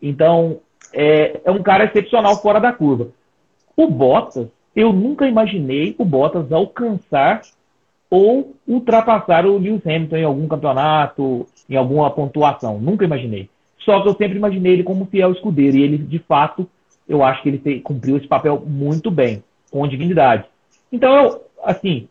Então, 0.00 0.58
é, 0.92 1.40
é 1.42 1.50
um 1.50 1.62
cara 1.62 1.84
excepcional 1.84 2.36
fora 2.42 2.60
da 2.60 2.72
curva. 2.72 3.08
O 3.74 3.88
Bottas, 3.88 4.48
eu 4.76 4.92
nunca 4.92 5.26
imaginei 5.26 5.94
o 5.98 6.04
Bottas 6.04 6.52
alcançar 6.52 7.40
ou 8.10 8.54
ultrapassar 8.68 9.46
o 9.46 9.56
Lewis 9.56 9.86
Hamilton 9.86 10.16
em 10.16 10.24
algum 10.24 10.46
campeonato, 10.46 11.46
em 11.68 11.76
alguma 11.76 12.10
pontuação. 12.10 12.78
Nunca 12.78 13.06
imaginei. 13.06 13.48
Só 13.78 14.02
que 14.02 14.08
eu 14.08 14.14
sempre 14.14 14.36
imaginei 14.36 14.74
ele 14.74 14.82
como 14.82 15.06
fiel 15.06 15.32
escudeiro. 15.32 15.78
E 15.78 15.82
ele, 15.82 15.96
de 15.96 16.18
fato, 16.18 16.68
eu 17.08 17.22
acho 17.22 17.42
que 17.42 17.48
ele 17.48 17.80
cumpriu 17.80 18.16
esse 18.16 18.26
papel 18.26 18.62
muito 18.66 19.10
bem, 19.10 19.42
com 19.70 19.86
dignidade. 19.86 20.44
Então, 20.90 21.14
eu, 21.14 21.42
assim, 21.64 22.08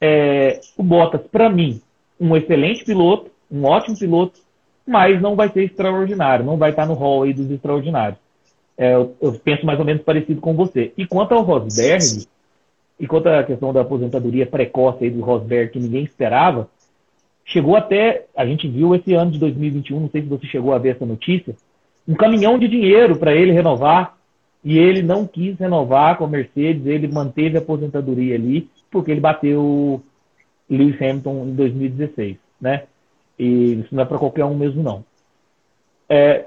é, 0.00 0.60
o 0.76 0.82
Bottas, 0.82 1.22
para 1.30 1.48
mim, 1.48 1.80
um 2.18 2.36
excelente 2.36 2.84
piloto, 2.84 3.30
um 3.50 3.64
ótimo 3.64 3.98
piloto, 3.98 4.40
mas 4.86 5.20
não 5.20 5.36
vai 5.36 5.48
ser 5.50 5.64
extraordinário, 5.64 6.44
não 6.44 6.56
vai 6.56 6.70
estar 6.70 6.86
no 6.86 6.94
hall 6.94 7.22
aí 7.22 7.32
dos 7.32 7.50
extraordinários. 7.50 8.18
É, 8.76 8.94
eu, 8.94 9.14
eu, 9.20 9.32
penso 9.32 9.66
mais 9.66 9.78
ou 9.78 9.84
menos 9.84 10.02
parecido 10.02 10.40
com 10.40 10.54
você. 10.54 10.92
E 10.96 11.06
quanto 11.06 11.34
ao 11.34 11.42
Rosberg, 11.42 12.26
e 12.98 13.06
quanto 13.06 13.28
à 13.28 13.44
questão 13.44 13.72
da 13.72 13.82
aposentadoria 13.82 14.46
precoce 14.46 15.04
aí 15.04 15.10
do 15.10 15.20
Rosberg, 15.20 15.72
que 15.72 15.78
ninguém 15.78 16.02
esperava, 16.02 16.68
chegou 17.44 17.76
até, 17.76 18.24
a 18.36 18.46
gente 18.46 18.66
viu 18.68 18.94
esse 18.94 19.12
ano 19.12 19.30
de 19.30 19.38
2021, 19.38 20.00
não 20.00 20.10
sei 20.10 20.22
se 20.22 20.28
você 20.28 20.46
chegou 20.46 20.72
a 20.72 20.78
ver 20.78 20.96
essa 20.96 21.04
notícia, 21.04 21.54
um 22.08 22.14
caminhão 22.14 22.58
de 22.58 22.68
dinheiro 22.68 23.16
para 23.16 23.34
ele 23.34 23.52
renovar, 23.52 24.16
e 24.62 24.78
ele 24.78 25.02
não 25.02 25.26
quis 25.26 25.58
renovar 25.58 26.18
com 26.18 26.24
a 26.24 26.28
Mercedes, 26.28 26.86
ele 26.86 27.08
manteve 27.08 27.56
a 27.56 27.60
aposentadoria 27.60 28.34
ali, 28.34 28.70
porque 28.90 29.10
ele 29.10 29.20
bateu 29.20 30.02
Lewis 30.68 31.00
Hamilton 31.00 31.46
em 31.46 31.54
2016, 31.54 32.36
né? 32.60 32.84
E 33.38 33.80
isso 33.80 33.94
não 33.94 34.02
é 34.02 34.06
para 34.06 34.18
qualquer 34.18 34.44
um 34.44 34.56
mesmo, 34.56 34.82
não. 34.82 35.04
É, 36.08 36.46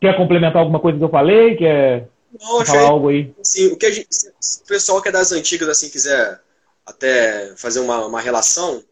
quer 0.00 0.16
complementar 0.16 0.62
alguma 0.62 0.80
coisa 0.80 0.96
que 0.96 1.04
eu 1.04 1.10
falei? 1.10 1.56
Quer 1.56 2.08
não, 2.40 2.64
falar 2.64 2.88
algo 2.88 3.08
aí? 3.08 3.34
Sim, 3.42 3.68
o 3.68 3.76
que 3.76 3.86
a 3.86 3.90
gente, 3.90 4.08
se 4.10 4.62
o 4.62 4.66
pessoal 4.66 5.02
que 5.02 5.08
é 5.08 5.12
das 5.12 5.32
antigas 5.32 5.68
assim 5.68 5.90
quiser 5.90 6.40
até 6.86 7.54
fazer 7.56 7.80
uma, 7.80 8.06
uma 8.06 8.20
relação, 8.20 8.82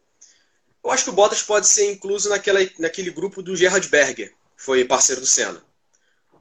eu 0.85 0.91
acho 0.91 1.05
que 1.05 1.11
o 1.11 1.13
Bottas 1.13 1.43
pode 1.43 1.67
ser 1.69 1.91
incluso 1.91 2.29
naquela, 2.29 2.61
naquele 2.79 3.11
grupo 3.11 3.43
do 3.43 3.57
Gerhard 3.57 3.89
Berger, 3.89 4.29
que 4.57 4.63
foi 4.63 4.85
parceiro 4.85 5.21
do 5.21 5.27
Senna. 5.27 5.63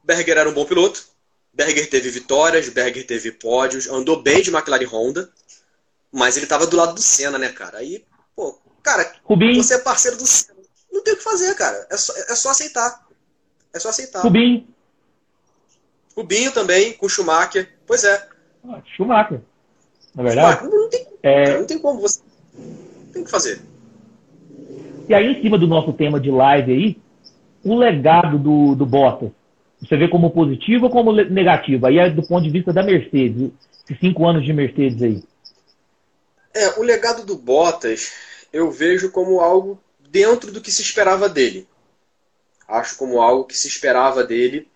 Berger 0.03 0.37
era 0.37 0.49
um 0.49 0.53
bom 0.53 0.65
piloto, 0.65 1.05
Berger 1.53 1.89
teve 1.89 2.09
vitórias, 2.09 2.69
Berger 2.69 3.05
teve 3.05 3.31
pódios, 3.31 3.87
andou 3.87 4.21
bem 4.21 4.41
de 4.41 4.49
McLaren 4.49 4.85
Honda, 4.85 5.29
mas 6.11 6.37
ele 6.37 6.45
tava 6.45 6.65
do 6.65 6.77
lado 6.77 6.93
do 6.93 7.01
Senna, 7.01 7.37
né, 7.37 7.49
cara? 7.49 7.79
Aí, 7.79 8.05
pô, 8.35 8.57
cara, 8.81 9.13
Rubinho. 9.23 9.61
você 9.61 9.75
é 9.75 9.79
parceiro 9.79 10.17
do 10.17 10.25
Senna. 10.25 10.59
Não 10.91 11.03
tem 11.03 11.13
o 11.13 11.17
que 11.17 11.23
fazer, 11.23 11.53
cara. 11.55 11.87
É 11.89 11.97
só, 11.97 12.13
é 12.15 12.35
só 12.35 12.49
aceitar. 12.49 13.07
É 13.73 13.79
só 13.79 13.89
aceitar. 13.89 14.21
Rubinho. 14.21 14.67
Rubinho 16.15 16.51
também, 16.51 16.93
com 16.93 17.07
Schumacher. 17.07 17.69
Pois 17.85 18.03
é. 18.03 18.27
Ah, 18.67 18.81
Schumacher. 18.95 19.41
Na 20.13 20.23
verdade. 20.23 20.59
Schumacher. 20.59 20.79
Não, 20.79 20.89
tem, 20.89 21.07
é... 21.23 21.57
não 21.57 21.65
tem 21.65 21.79
como 21.79 22.01
você. 22.01 22.21
Tem 23.13 23.23
que 23.23 23.31
fazer. 23.31 23.61
E 25.07 25.13
aí, 25.13 25.25
em 25.25 25.41
cima 25.41 25.57
do 25.57 25.67
nosso 25.67 25.93
tema 25.93 26.19
de 26.19 26.29
live 26.29 26.71
aí, 26.71 27.01
o 27.63 27.75
legado 27.75 28.37
do, 28.37 28.75
do 28.75 28.85
Bottas 28.85 29.31
você 29.81 29.97
vê 29.97 30.07
como 30.07 30.31
positivo 30.31 30.85
ou 30.85 30.91
como 30.91 31.11
negativo? 31.11 31.85
Aí 31.87 31.97
é 31.97 32.09
do 32.09 32.25
ponto 32.25 32.43
de 32.43 32.51
vista 32.51 32.71
da 32.71 32.83
Mercedes, 32.83 33.51
esses 33.83 33.99
cinco 33.99 34.27
anos 34.27 34.45
de 34.45 34.53
Mercedes 34.53 35.01
aí. 35.01 35.23
É, 36.53 36.79
o 36.79 36.83
legado 36.83 37.25
do 37.25 37.35
Bottas 37.35 38.13
eu 38.53 38.69
vejo 38.69 39.11
como 39.11 39.39
algo 39.39 39.79
dentro 39.99 40.51
do 40.51 40.61
que 40.61 40.71
se 40.71 40.81
esperava 40.81 41.27
dele. 41.27 41.67
Acho 42.67 42.97
como 42.97 43.21
algo 43.21 43.45
que 43.45 43.57
se 43.57 43.67
esperava 43.67 44.23
dele, 44.23 44.67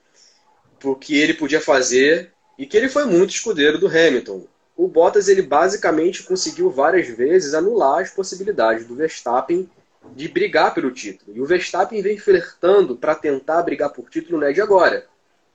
porque 0.80 1.16
ele 1.16 1.34
podia 1.34 1.62
fazer 1.62 2.32
e 2.58 2.66
que 2.66 2.76
ele 2.76 2.90
foi 2.90 3.06
muito 3.06 3.32
escudeiro 3.32 3.78
do 3.78 3.88
Hamilton. 3.88 4.46
O 4.76 4.88
Bottas 4.88 5.28
ele 5.28 5.42
basicamente 5.42 6.24
conseguiu 6.24 6.70
várias 6.70 7.08
vezes 7.08 7.54
anular 7.54 8.02
as 8.02 8.12
possibilidades 8.12 8.86
do 8.86 8.96
Verstappen 8.96 9.70
de 10.14 10.28
brigar 10.28 10.74
pelo 10.74 10.92
título. 10.92 11.36
E 11.36 11.42
o 11.42 11.46
Verstappen 11.46 12.02
vem 12.02 12.18
flertando 12.18 12.96
para 12.96 13.16
tentar 13.16 13.62
brigar 13.64 13.90
por 13.90 14.10
título 14.10 14.40
não 14.40 14.48
é 14.48 14.54
de 14.54 14.62
agora. 14.62 15.06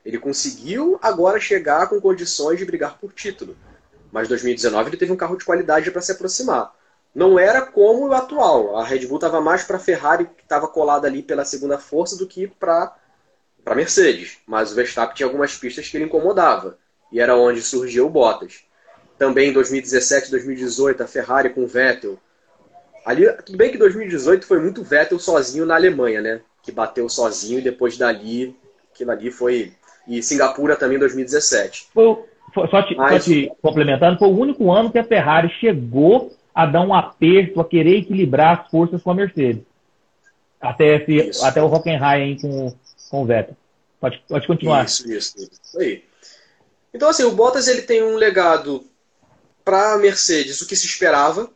Ele 0.04 0.18
conseguiu 0.18 0.98
agora 1.02 1.38
chegar 1.38 1.88
com 1.88 2.00
condições 2.00 2.58
de 2.58 2.64
brigar 2.64 2.98
por 2.98 3.12
título. 3.12 3.56
Mas 4.10 4.28
2019 4.28 4.90
ele 4.90 4.96
teve 4.96 5.12
um 5.12 5.16
carro 5.16 5.36
de 5.36 5.44
qualidade 5.44 5.90
para 5.90 6.02
se 6.02 6.12
aproximar. 6.12 6.74
Não 7.14 7.38
era 7.38 7.62
como 7.62 8.08
o 8.08 8.14
atual. 8.14 8.76
A 8.76 8.84
Red 8.84 9.06
Bull 9.06 9.16
estava 9.16 9.40
mais 9.40 9.64
para 9.64 9.76
a 9.76 9.80
Ferrari, 9.80 10.24
que 10.24 10.42
estava 10.42 10.68
colada 10.68 11.06
ali 11.06 11.22
pela 11.22 11.44
segunda 11.44 11.78
força, 11.78 12.16
do 12.16 12.26
que 12.26 12.46
para 12.46 12.94
a 13.66 13.74
Mercedes. 13.74 14.38
Mas 14.46 14.72
o 14.72 14.74
Verstappen 14.74 15.14
tinha 15.14 15.26
algumas 15.26 15.56
pistas 15.56 15.88
que 15.88 15.96
ele 15.96 16.04
incomodava. 16.04 16.78
E 17.12 17.20
era 17.20 17.36
onde 17.36 17.62
surgiu 17.62 18.06
o 18.06 18.10
Bottas. 18.10 18.64
Também 19.18 19.50
em 19.50 19.52
2017 19.52 20.30
2018, 20.30 21.02
a 21.02 21.06
Ferrari 21.06 21.50
com 21.50 21.64
o 21.64 21.66
Vettel 21.66 22.18
Ali, 23.04 23.30
tudo 23.44 23.56
bem 23.56 23.70
que 23.70 23.78
2018 23.78 24.46
foi 24.46 24.60
muito 24.60 24.82
Vettel 24.82 25.18
sozinho 25.18 25.66
na 25.66 25.74
Alemanha, 25.74 26.20
né? 26.20 26.40
Que 26.62 26.70
bateu 26.70 27.08
sozinho 27.08 27.58
e 27.58 27.62
depois 27.62 27.96
dali, 27.96 28.54
aquilo 28.92 29.10
ali 29.10 29.30
foi. 29.30 29.72
E 30.06 30.22
Singapura 30.22 30.76
também 30.76 30.96
em 30.96 31.00
2017. 31.00 31.88
Foi, 31.94 32.18
foi, 32.52 32.68
só, 32.68 32.82
te, 32.82 32.94
Mas... 32.94 33.24
só 33.24 33.30
te 33.30 33.52
complementando, 33.62 34.18
foi 34.18 34.28
o 34.28 34.38
único 34.38 34.70
ano 34.70 34.90
que 34.90 34.98
a 34.98 35.04
Ferrari 35.04 35.48
chegou 35.60 36.36
a 36.54 36.66
dar 36.66 36.82
um 36.82 36.94
aperto, 36.94 37.60
a 37.60 37.64
querer 37.64 37.98
equilibrar 37.98 38.60
as 38.60 38.70
forças 38.70 39.02
com 39.02 39.10
a 39.10 39.14
Mercedes. 39.14 39.62
Até, 40.60 40.96
esse, 40.96 41.44
até 41.44 41.62
o 41.62 41.72
Hockenheim 41.72 42.38
com, 42.38 42.74
com 43.10 43.22
o 43.22 43.26
Vettel. 43.26 43.56
Pode, 44.00 44.22
pode 44.28 44.46
continuar. 44.46 44.84
Isso, 44.84 45.10
isso, 45.10 45.36
isso. 45.38 45.78
Aí. 45.78 46.04
Então, 46.92 47.08
assim, 47.08 47.22
o 47.22 47.32
Bottas 47.32 47.68
ele 47.68 47.82
tem 47.82 48.02
um 48.02 48.16
legado 48.16 48.84
para 49.64 49.94
a 49.94 49.98
Mercedes, 49.98 50.60
o 50.60 50.66
que 50.66 50.74
se 50.74 50.86
esperava, 50.86 51.50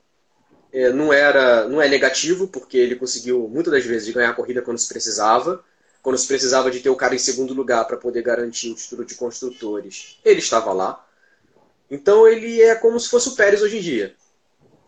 é, 0.74 0.92
não 0.92 1.12
era 1.12 1.68
não 1.68 1.80
é 1.80 1.88
negativo, 1.88 2.48
porque 2.48 2.76
ele 2.76 2.96
conseguiu 2.96 3.48
muitas 3.48 3.72
das 3.72 3.84
vezes 3.84 4.12
ganhar 4.12 4.30
a 4.30 4.34
corrida 4.34 4.60
quando 4.60 4.78
se 4.78 4.88
precisava. 4.88 5.64
Quando 6.02 6.18
se 6.18 6.26
precisava 6.26 6.70
de 6.70 6.80
ter 6.80 6.90
o 6.90 6.96
cara 6.96 7.14
em 7.14 7.18
segundo 7.18 7.54
lugar 7.54 7.86
para 7.86 7.96
poder 7.96 8.22
garantir 8.22 8.70
o 8.70 8.74
título 8.74 9.06
de 9.06 9.14
construtores, 9.14 10.18
ele 10.22 10.40
estava 10.40 10.72
lá. 10.72 11.06
Então 11.90 12.26
ele 12.28 12.60
é 12.60 12.74
como 12.74 12.98
se 12.98 13.08
fosse 13.08 13.28
o 13.28 13.36
Pérez 13.36 13.62
hoje 13.62 13.78
em 13.78 13.80
dia. 13.80 14.14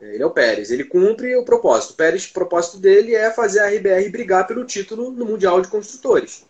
Ele 0.00 0.22
é 0.22 0.26
o 0.26 0.30
Pérez, 0.30 0.70
ele 0.70 0.84
cumpre 0.84 1.34
o 1.36 1.44
propósito. 1.44 1.92
O 1.92 1.96
Pérez, 1.96 2.26
o 2.26 2.32
propósito 2.32 2.78
dele 2.78 3.14
é 3.14 3.30
fazer 3.30 3.60
a 3.60 3.68
RBR 3.68 4.10
brigar 4.10 4.46
pelo 4.46 4.66
título 4.66 5.10
no 5.10 5.24
Mundial 5.24 5.62
de 5.62 5.68
Construtores. 5.68 6.44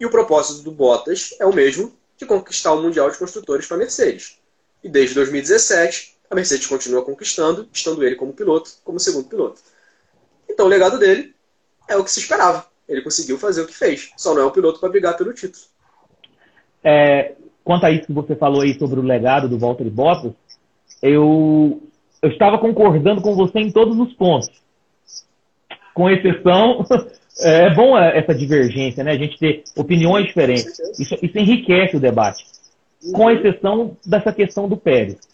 E 0.00 0.06
o 0.06 0.10
propósito 0.10 0.62
do 0.62 0.72
Bottas 0.72 1.34
é 1.38 1.46
o 1.46 1.52
mesmo 1.52 1.96
de 2.16 2.26
conquistar 2.26 2.72
o 2.72 2.82
Mundial 2.82 3.10
de 3.10 3.18
Construtores 3.18 3.66
para 3.66 3.76
a 3.76 3.78
Mercedes. 3.78 4.38
E 4.82 4.88
desde 4.88 5.14
2017, 5.14 6.13
a 6.34 6.36
Mercedes 6.36 6.66
continua 6.66 7.04
conquistando, 7.04 7.68
estando 7.72 8.04
ele 8.04 8.16
como 8.16 8.32
piloto, 8.32 8.70
como 8.84 8.98
segundo 8.98 9.28
piloto. 9.28 9.60
Então 10.50 10.66
o 10.66 10.68
legado 10.68 10.98
dele 10.98 11.32
é 11.88 11.96
o 11.96 12.04
que 12.04 12.10
se 12.10 12.20
esperava. 12.20 12.66
Ele 12.88 13.00
conseguiu 13.00 13.38
fazer 13.38 13.62
o 13.62 13.66
que 13.66 13.74
fez. 13.74 14.10
Só 14.16 14.34
não 14.34 14.42
é 14.42 14.46
um 14.46 14.50
piloto 14.50 14.80
para 14.80 14.88
brigar 14.88 15.16
pelo 15.16 15.32
título. 15.32 15.64
É, 16.82 17.34
quanto 17.62 17.86
a 17.86 17.90
isso 17.90 18.06
que 18.06 18.12
você 18.12 18.34
falou 18.34 18.62
aí 18.62 18.76
sobre 18.78 18.98
o 18.98 19.02
legado 19.02 19.48
do 19.48 19.58
Valtteri 19.58 19.88
Bottas, 19.88 20.32
eu, 21.00 21.80
eu 22.20 22.30
estava 22.30 22.58
concordando 22.58 23.22
com 23.22 23.34
você 23.34 23.60
em 23.60 23.70
todos 23.70 23.98
os 23.98 24.12
pontos. 24.14 24.50
Com 25.94 26.10
exceção, 26.10 26.84
é 27.40 27.72
bom 27.74 27.96
essa 27.96 28.34
divergência, 28.34 29.04
né? 29.04 29.12
A 29.12 29.18
gente 29.18 29.38
ter 29.38 29.62
opiniões 29.76 30.26
diferentes. 30.26 30.78
Isso, 30.98 31.16
isso 31.22 31.38
enriquece 31.38 31.96
o 31.96 32.00
debate. 32.00 32.44
Com 33.12 33.30
exceção 33.30 33.96
dessa 34.04 34.32
questão 34.32 34.68
do 34.68 34.76
Pérez 34.76 35.33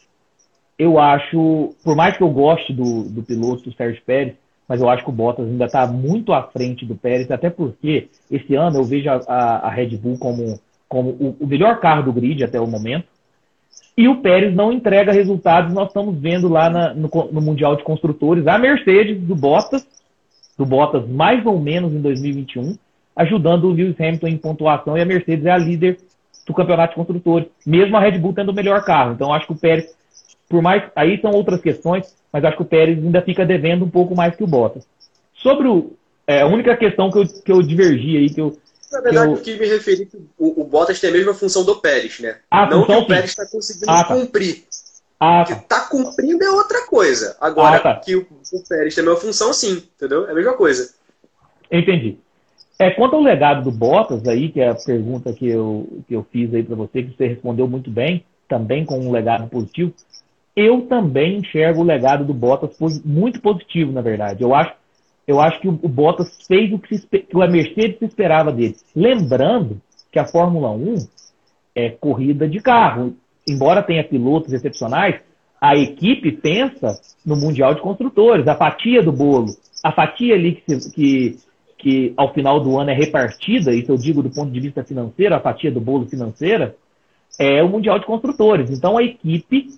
eu 0.81 0.99
acho, 0.99 1.75
por 1.85 1.95
mais 1.95 2.17
que 2.17 2.23
eu 2.23 2.31
goste 2.31 2.73
do, 2.73 3.03
do 3.03 3.23
piloto, 3.23 3.65
do 3.65 3.77
Sérgio 3.77 4.03
Pérez, 4.03 4.33
mas 4.67 4.81
eu 4.81 4.89
acho 4.89 5.05
que 5.05 5.11
o 5.11 5.13
Bottas 5.13 5.47
ainda 5.47 5.67
está 5.67 5.87
muito 5.87 6.33
à 6.33 6.43
frente 6.45 6.87
do 6.87 6.95
Pérez, 6.95 7.31
até 7.31 7.51
porque 7.51 8.09
esse 8.31 8.55
ano 8.55 8.79
eu 8.79 8.85
vejo 8.85 9.11
a, 9.11 9.21
a, 9.29 9.67
a 9.67 9.71
Red 9.71 9.99
Bull 9.99 10.19
como, 10.19 10.59
como 10.89 11.11
o, 11.11 11.37
o, 11.39 11.47
melhor 11.47 11.81
carro 11.81 12.05
do 12.05 12.15
grid 12.15 12.43
até 12.43 12.59
o 12.59 12.67
momento, 12.67 13.05
e 13.95 14.09
o 14.09 14.23
Pérez 14.23 14.55
não 14.55 14.73
entrega 14.73 15.13
resultados, 15.13 15.75
nós 15.75 15.89
estamos 15.89 16.19
vendo 16.19 16.49
lá 16.49 16.71
na, 16.71 16.95
no, 16.95 17.11
no, 17.31 17.43
Mundial 17.43 17.77
de 17.77 17.85
Construtores 17.85 18.47
a 18.47 18.59
Mercedes 18.59 19.21
do 19.21 19.37
Bottas, 19.37 19.87
do 20.57 20.65
Bottas 20.65 21.07
mais 21.07 21.45
ou 21.45 21.59
menos 21.61 21.93
em 21.93 22.01
2021, 22.01 22.75
ajudando 23.17 23.65
o 23.65 23.73
Lewis 23.73 24.01
Hamilton 24.01 24.29
em 24.29 24.39
pontuação, 24.39 24.97
e 24.97 25.03
a 25.03 25.05
Mercedes 25.05 25.45
é 25.45 25.51
a 25.51 25.59
líder 25.59 25.99
do 26.47 26.55
campeonato 26.55 26.93
de 26.93 26.97
construtores, 26.97 27.49
mesmo 27.67 27.99
a 27.99 28.01
Red 28.01 28.19
Bull 28.19 28.33
tendo 28.33 28.51
o 28.51 28.55
melhor 28.55 28.83
carro. 28.83 29.13
Então 29.13 29.35
acho 29.35 29.47
que 29.47 29.53
o 29.53 29.59
Pérez 29.61 30.00
por 30.51 30.61
mais, 30.61 30.83
aí 30.97 31.21
são 31.21 31.31
outras 31.31 31.61
questões, 31.61 32.13
mas 32.33 32.45
acho 32.45 32.57
que 32.57 32.63
o 32.63 32.67
Pérez 32.67 32.99
ainda 32.99 33.23
fica 33.23 33.47
devendo 33.47 33.85
um 33.85 33.89
pouco 33.89 34.17
mais 34.17 34.35
que 34.35 34.43
o 34.43 34.49
Bottas. 34.49 34.85
Sobre 35.33 35.69
o, 35.69 35.93
é, 36.27 36.43
a 36.43 36.47
única 36.47 36.77
questão 36.77 37.09
que 37.09 37.19
eu, 37.19 37.27
que 37.27 37.53
eu 37.53 37.63
divergi 37.63 38.17
aí, 38.17 38.29
que 38.29 38.41
eu. 38.41 38.59
Na 38.91 39.01
verdade, 39.01 39.33
o 39.33 39.37
que 39.37 39.57
me 39.57 39.67
referi 39.67 40.07
que 40.07 40.17
o, 40.37 40.61
o, 40.61 40.65
Bottas 40.65 40.99
tem 40.99 41.11
a 41.11 41.13
mesma 41.13 41.33
função 41.35 41.65
do 41.65 41.77
Pérez, 41.77 42.19
né? 42.19 42.39
Ah, 42.51 42.69
Não 42.69 42.85
que 42.85 42.93
o 42.93 43.07
Pérez 43.07 43.31
está 43.31 43.47
conseguindo 43.47 43.93
ah, 43.93 44.03
tá. 44.03 44.13
cumprir. 44.13 44.65
Ah, 45.21 45.45
tá. 45.47 45.55
que 45.55 45.69
tá 45.69 45.81
cumprindo 45.83 46.43
é 46.43 46.51
outra 46.51 46.85
coisa. 46.85 47.37
Agora, 47.41 47.77
ah, 47.77 47.81
tá. 47.81 47.97
que 48.01 48.17
o, 48.17 48.27
o 48.53 48.69
Pérez 48.69 48.93
tem 48.93 49.03
a 49.03 49.07
mesma 49.07 49.21
função, 49.21 49.53
sim, 49.53 49.85
entendeu? 49.97 50.27
É 50.27 50.33
a 50.33 50.35
mesma 50.35 50.55
coisa. 50.55 50.93
Entendi. 51.71 52.19
É, 52.77 52.91
quanto 52.91 53.15
ao 53.15 53.23
legado 53.23 53.63
do 53.63 53.71
Bottas 53.71 54.27
aí, 54.27 54.51
que 54.51 54.61
é 54.61 54.71
a 54.71 54.75
pergunta 54.75 55.33
que 55.33 55.49
eu, 55.49 56.03
que 56.09 56.15
eu 56.15 56.27
fiz 56.33 56.53
aí 56.53 56.65
para 56.65 56.75
você, 56.75 57.05
que 57.05 57.17
você 57.17 57.29
respondeu 57.29 57.69
muito 57.69 57.89
bem, 57.89 58.25
também 58.49 58.85
com 58.85 58.99
um 58.99 59.13
legado 59.13 59.49
positivo 59.49 59.95
eu 60.55 60.83
também 60.83 61.39
enxergo 61.39 61.81
o 61.81 61.85
legado 61.85 62.25
do 62.25 62.35
Bottas 62.35 62.77
muito 63.05 63.41
positivo, 63.41 63.93
na 63.93 64.01
verdade. 64.01 64.43
Eu 64.43 64.55
acho, 64.55 64.73
eu 65.27 65.41
acho 65.41 65.61
que 65.61 65.69
o, 65.69 65.73
Bottas 65.73 66.47
fez 66.47 66.73
o 66.73 66.79
que, 66.79 66.99
se, 66.99 67.07
que 67.07 67.43
a 67.43 67.47
Mercedes 67.47 67.99
se 67.99 68.05
esperava 68.05 68.53
dele. 68.53 68.77
Lembrando 68.95 69.81
que 70.11 70.19
a 70.19 70.27
Fórmula 70.27 70.71
1 70.71 70.95
é 71.75 71.91
corrida 71.91 72.49
de 72.49 72.61
carro. 72.61 73.15
Embora 73.49 73.83
tenha 73.83 74.05
pilotos 74.05 74.53
excepcionais, 74.53 75.21
a 75.61 75.77
equipe 75.77 76.33
pensa 76.33 76.99
no 77.25 77.37
Mundial 77.37 77.75
de 77.75 77.81
Construtores, 77.81 78.47
a 78.49 78.57
fatia 78.57 79.03
do 79.03 79.13
bolo. 79.13 79.49
A 79.85 79.93
fatia 79.93 80.35
ali 80.35 80.57
que, 80.57 80.91
que, 80.91 81.39
que 81.79 82.15
ao 82.17 82.33
final 82.33 82.61
do 82.61 82.79
ano 82.79 82.91
é 82.91 82.95
repartida, 82.95 83.73
isso 83.73 83.93
eu 83.93 83.97
digo 83.97 84.23
do 84.23 84.31
ponto 84.31 84.51
de 84.51 84.61
vista 84.61 84.83
financeiro, 84.85 85.35
a 85.35 85.41
fatia 85.41 85.71
do 85.71 85.81
bolo 85.81 86.07
financeira, 86.07 86.75
é 87.39 87.63
o 87.63 87.69
Mundial 87.69 87.99
de 87.99 88.07
Construtores. 88.07 88.71
Então 88.71 88.99
a 88.99 89.03
equipe 89.03 89.69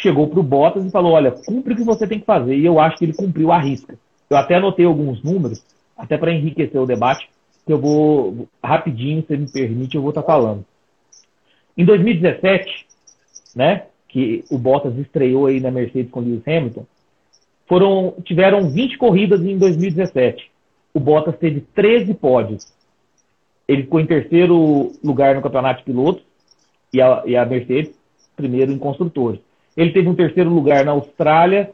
chegou 0.00 0.28
para 0.28 0.40
o 0.40 0.42
Bottas 0.42 0.84
e 0.84 0.90
falou: 0.90 1.12
olha, 1.12 1.30
cumpre 1.30 1.74
o 1.74 1.76
que 1.76 1.84
você 1.84 2.06
tem 2.06 2.20
que 2.20 2.26
fazer. 2.26 2.56
E 2.56 2.64
eu 2.64 2.80
acho 2.80 2.96
que 2.96 3.04
ele 3.04 3.14
cumpriu 3.14 3.52
a 3.52 3.58
risca. 3.58 3.98
Eu 4.30 4.36
até 4.36 4.56
anotei 4.56 4.84
alguns 4.84 5.22
números, 5.22 5.64
até 5.96 6.16
para 6.16 6.32
enriquecer 6.32 6.80
o 6.80 6.86
debate, 6.86 7.28
que 7.66 7.72
eu 7.72 7.78
vou, 7.78 8.48
rapidinho, 8.62 9.24
se 9.26 9.36
me 9.36 9.50
permite, 9.50 9.96
eu 9.96 10.02
vou 10.02 10.10
estar 10.10 10.22
tá 10.22 10.26
falando. 10.26 10.64
Em 11.76 11.84
2017, 11.84 12.86
né, 13.54 13.86
que 14.08 14.44
o 14.50 14.58
Bottas 14.58 14.96
estreou 14.98 15.46
aí 15.46 15.60
na 15.60 15.70
Mercedes 15.70 16.10
com 16.10 16.20
Lewis 16.20 16.46
Hamilton, 16.46 16.84
foram, 17.66 18.14
tiveram 18.24 18.70
20 18.70 18.98
corridas 18.98 19.40
em 19.42 19.58
2017. 19.58 20.50
O 20.92 21.00
Bottas 21.00 21.36
teve 21.38 21.60
13 21.60 22.14
pódios. 22.14 22.66
Ele 23.66 23.82
ficou 23.82 24.00
em 24.00 24.06
terceiro 24.06 24.92
lugar 25.04 25.34
no 25.34 25.42
campeonato 25.42 25.80
de 25.80 25.84
pilotos 25.84 26.22
e 26.92 27.00
a, 27.00 27.22
e 27.26 27.36
a 27.36 27.44
Mercedes 27.44 27.94
primeiro 28.34 28.72
em 28.72 28.78
construtores. 28.78 29.40
Ele 29.78 29.92
teve 29.92 30.08
um 30.08 30.14
terceiro 30.14 30.50
lugar 30.50 30.84
na 30.84 30.90
Austrália, 30.90 31.70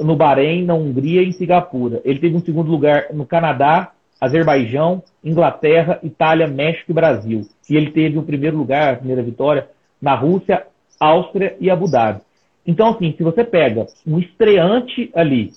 no 0.00 0.16
Bahrein, 0.16 0.64
na 0.64 0.74
Hungria 0.74 1.22
e 1.22 1.28
em 1.28 1.32
Singapura. 1.32 2.02
Ele 2.04 2.18
teve 2.18 2.34
um 2.34 2.40
segundo 2.40 2.68
lugar 2.68 3.06
no 3.12 3.24
Canadá, 3.24 3.92
Azerbaijão, 4.20 5.04
Inglaterra, 5.22 6.00
Itália, 6.02 6.48
México 6.48 6.90
e 6.90 6.94
Brasil. 6.94 7.42
E 7.70 7.76
ele 7.76 7.92
teve 7.92 8.18
o 8.18 8.24
primeiro 8.24 8.56
lugar, 8.56 8.94
a 8.94 8.96
primeira 8.96 9.22
vitória, 9.22 9.68
na 10.02 10.16
Rússia, 10.16 10.66
Áustria 10.98 11.56
e 11.60 11.70
Abu 11.70 11.88
Dhabi. 11.88 12.22
Então, 12.66 12.88
assim, 12.88 13.14
se 13.16 13.22
você 13.22 13.44
pega 13.44 13.86
um 14.04 14.18
estreante 14.18 15.12
ali, 15.14 15.52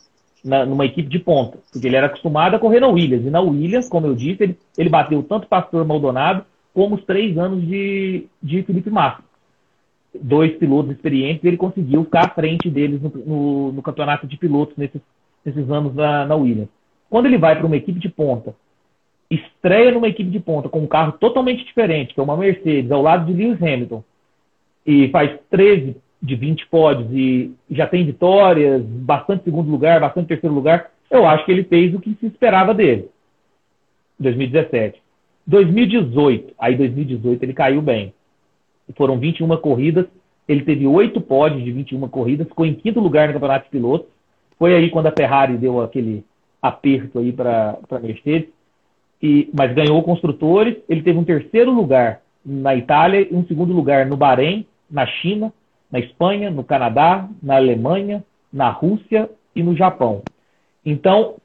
na, 0.45 0.67
numa 0.67 0.85
equipe 0.85 1.09
de 1.09 1.17
ponta, 1.17 1.57
porque 1.71 1.87
ele 1.87 1.95
era 1.95 2.05
acostumado 2.05 2.55
a 2.55 2.59
correr 2.59 2.79
na 2.79 2.89
Williams, 2.89 3.25
e 3.25 3.31
na 3.31 3.41
Williams, 3.41 3.89
como 3.89 4.05
eu 4.05 4.13
disse, 4.13 4.43
ele, 4.43 4.57
ele 4.77 4.89
bateu 4.89 5.23
tanto 5.23 5.47
Pastor 5.47 5.83
Maldonado 5.83 6.45
como 6.75 6.93
os 6.93 7.03
três 7.05 7.35
anos 7.39 7.65
de, 7.65 8.27
de 8.43 8.61
Felipe 8.61 8.91
Massa. 8.91 9.26
Dois 10.21 10.55
pilotos 10.57 10.91
experientes, 10.91 11.43
ele 11.43 11.57
conseguiu 11.57 12.03
ficar 12.03 12.25
à 12.25 12.29
frente 12.29 12.69
deles 12.69 13.01
no, 13.01 13.09
no, 13.09 13.71
no 13.73 13.81
campeonato 13.81 14.27
de 14.27 14.37
pilotos 14.37 14.75
nesses, 14.77 15.01
nesses 15.45 15.69
anos 15.69 15.93
na, 15.95 16.25
na 16.25 16.35
Williams. 16.35 16.69
Quando 17.09 17.25
ele 17.25 17.37
vai 17.37 17.55
para 17.55 17.65
uma 17.65 17.77
equipe 17.77 17.99
de 17.99 18.09
ponta, 18.09 18.55
estreia 19.29 19.91
numa 19.91 20.07
equipe 20.07 20.29
de 20.29 20.39
ponta 20.39 20.69
com 20.69 20.79
um 20.79 20.87
carro 20.87 21.13
totalmente 21.13 21.63
diferente, 21.65 22.13
que 22.13 22.19
é 22.19 22.23
uma 22.23 22.37
Mercedes, 22.37 22.91
ao 22.91 23.01
lado 23.01 23.25
de 23.25 23.33
Lewis 23.33 23.61
Hamilton, 23.61 24.03
e 24.85 25.09
faz 25.09 25.37
13 25.49 25.97
de 26.21 26.35
20 26.35 26.67
pódios 26.67 27.09
e 27.11 27.51
já 27.69 27.85
tem 27.85 28.05
vitórias, 28.05 28.81
bastante 28.81 29.43
segundo 29.43 29.69
lugar, 29.69 29.99
bastante 29.99 30.27
terceiro 30.27 30.55
lugar, 30.55 30.91
eu 31.11 31.25
acho 31.25 31.45
que 31.45 31.51
ele 31.51 31.63
fez 31.63 31.93
o 31.93 31.99
que 31.99 32.15
se 32.19 32.27
esperava 32.27 32.73
dele. 32.73 33.09
2017. 34.19 35.01
2018, 35.45 36.53
aí 36.59 36.75
2018 36.75 37.43
ele 37.43 37.53
caiu 37.53 37.81
bem. 37.81 38.13
Foram 38.95 39.19
21 39.19 39.55
corridas, 39.57 40.05
ele 40.47 40.63
teve 40.63 40.87
8 40.87 41.19
pódios 41.21 41.63
de 41.63 41.71
21 41.71 42.07
corridas, 42.07 42.47
ficou 42.47 42.65
em 42.65 42.73
quinto 42.73 42.99
lugar 42.99 43.27
no 43.27 43.33
Campeonato 43.33 43.65
de 43.65 43.71
Pilotos. 43.71 44.07
Foi 44.57 44.73
aí 44.73 44.89
quando 44.89 45.07
a 45.07 45.11
Ferrari 45.11 45.57
deu 45.57 45.81
aquele 45.81 46.23
aperto 46.61 47.19
aí 47.19 47.31
para 47.31 47.77
a 47.91 47.99
Mercedes, 47.99 48.49
e, 49.21 49.49
mas 49.53 49.73
ganhou 49.73 50.01
construtores. 50.03 50.77
Ele 50.87 51.01
teve 51.01 51.17
um 51.17 51.23
terceiro 51.23 51.71
lugar 51.71 52.21
na 52.45 52.75
Itália 52.75 53.27
um 53.31 53.45
segundo 53.45 53.73
lugar 53.73 54.05
no 54.05 54.15
Bahrein, 54.15 54.65
na 54.89 55.05
China, 55.05 55.51
na 55.91 55.99
Espanha, 55.99 56.49
no 56.49 56.63
Canadá, 56.63 57.27
na 57.43 57.57
Alemanha, 57.57 58.23
na 58.51 58.69
Rússia 58.69 59.29
e 59.53 59.61
no 59.61 59.75
Japão. 59.75 60.21
Então, 60.85 61.35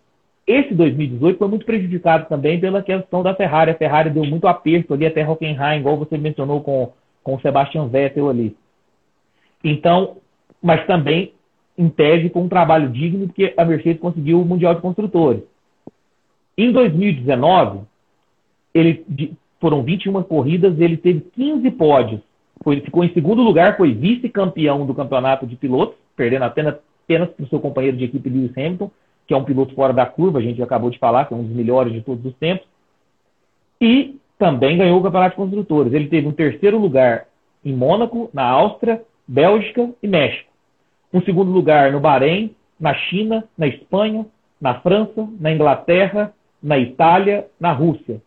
esse 0.46 0.74
2018 0.74 1.38
foi 1.38 1.48
muito 1.48 1.66
prejudicado 1.66 2.28
também 2.28 2.60
pela 2.60 2.82
questão 2.82 3.22
da 3.22 3.34
Ferrari. 3.34 3.72
A 3.72 3.76
Ferrari 3.76 4.10
deu 4.10 4.24
muito 4.24 4.46
aperto 4.46 4.94
ali 4.94 5.06
até 5.06 5.28
Hockenheim, 5.28 5.80
igual 5.80 5.96
você 5.96 6.16
mencionou 6.16 6.60
com, 6.60 6.92
com 7.22 7.34
o 7.34 7.40
Sebastian 7.40 7.88
Vettel 7.88 8.28
ali. 8.28 8.56
Então, 9.62 10.16
mas 10.62 10.86
também, 10.86 11.32
em 11.76 11.88
tese, 11.88 12.30
com 12.30 12.42
um 12.42 12.48
trabalho 12.48 12.88
digno, 12.88 13.26
porque 13.26 13.54
a 13.56 13.64
Mercedes 13.64 14.00
conseguiu 14.00 14.40
o 14.40 14.44
Mundial 14.44 14.74
de 14.74 14.80
Construtores. 14.80 15.42
Em 16.56 16.70
2019, 16.72 17.80
ele, 18.74 19.04
foram 19.60 19.82
21 19.82 20.22
corridas, 20.24 20.78
ele 20.78 20.96
teve 20.96 21.20
15 21.20 21.70
pódios 21.72 22.20
foi, 22.62 22.80
ficou 22.80 23.04
em 23.04 23.12
segundo 23.12 23.42
lugar, 23.42 23.76
foi 23.76 23.92
vice-campeão 23.92 24.86
do 24.86 24.94
campeonato 24.94 25.46
de 25.46 25.56
pilotos, 25.56 25.96
perdendo 26.16 26.44
apenas, 26.44 26.76
apenas 27.04 27.30
para 27.30 27.44
o 27.44 27.48
seu 27.48 27.60
companheiro 27.60 27.96
de 27.96 28.04
equipe 28.04 28.28
Lewis 28.28 28.56
Hamilton, 28.56 28.90
que 29.26 29.34
é 29.34 29.36
um 29.36 29.44
piloto 29.44 29.74
fora 29.74 29.92
da 29.92 30.06
curva, 30.06 30.38
a 30.38 30.42
gente 30.42 30.62
acabou 30.62 30.90
de 30.90 30.98
falar, 30.98 31.26
que 31.26 31.34
é 31.34 31.36
um 31.36 31.42
dos 31.42 31.54
melhores 31.54 31.92
de 31.92 32.00
todos 32.02 32.24
os 32.24 32.34
tempos. 32.36 32.66
E 33.80 34.16
também 34.42 34.76
ganhou 34.76 34.98
o 34.98 35.02
campeonato 35.04 35.36
de 35.36 35.36
construtores. 35.36 35.92
Ele 35.92 36.08
teve 36.08 36.26
um 36.26 36.32
terceiro 36.32 36.76
lugar 36.76 37.26
em 37.64 37.72
Mônaco, 37.72 38.28
na 38.34 38.42
Áustria, 38.42 39.00
Bélgica 39.24 39.88
e 40.02 40.08
México. 40.08 40.50
Um 41.14 41.22
segundo 41.22 41.52
lugar 41.52 41.92
no 41.92 42.00
Bahrein, 42.00 42.52
na 42.80 42.92
China, 42.92 43.44
na 43.56 43.68
Espanha, 43.68 44.26
na 44.60 44.80
França, 44.80 45.28
na 45.38 45.52
Inglaterra, 45.52 46.34
na 46.60 46.76
Itália, 46.76 47.46
na 47.60 47.70
Rússia. 47.70 48.20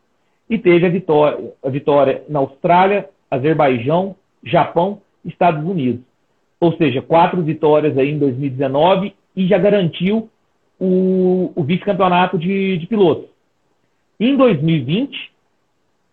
E 0.50 0.58
teve 0.58 0.86
a 0.86 0.90
vitória, 0.90 1.52
a 1.62 1.70
vitória 1.70 2.24
na 2.30 2.40
Austrália, 2.40 3.10
Azerbaijão, 3.30 4.16
Japão, 4.42 5.02
Estados 5.26 5.68
Unidos. 5.70 6.02
Ou 6.62 6.78
seja, 6.78 7.02
quatro 7.02 7.42
vitórias 7.42 7.98
aí 7.98 8.12
em 8.12 8.18
2019 8.18 9.14
e 9.36 9.48
já 9.48 9.58
garantiu 9.58 10.30
o, 10.80 11.52
o 11.54 11.62
vice-campeonato 11.66 12.38
de, 12.38 12.78
de 12.78 12.88
pilotos. 12.88 13.30
Em 14.18 14.38
2020, 14.38 15.35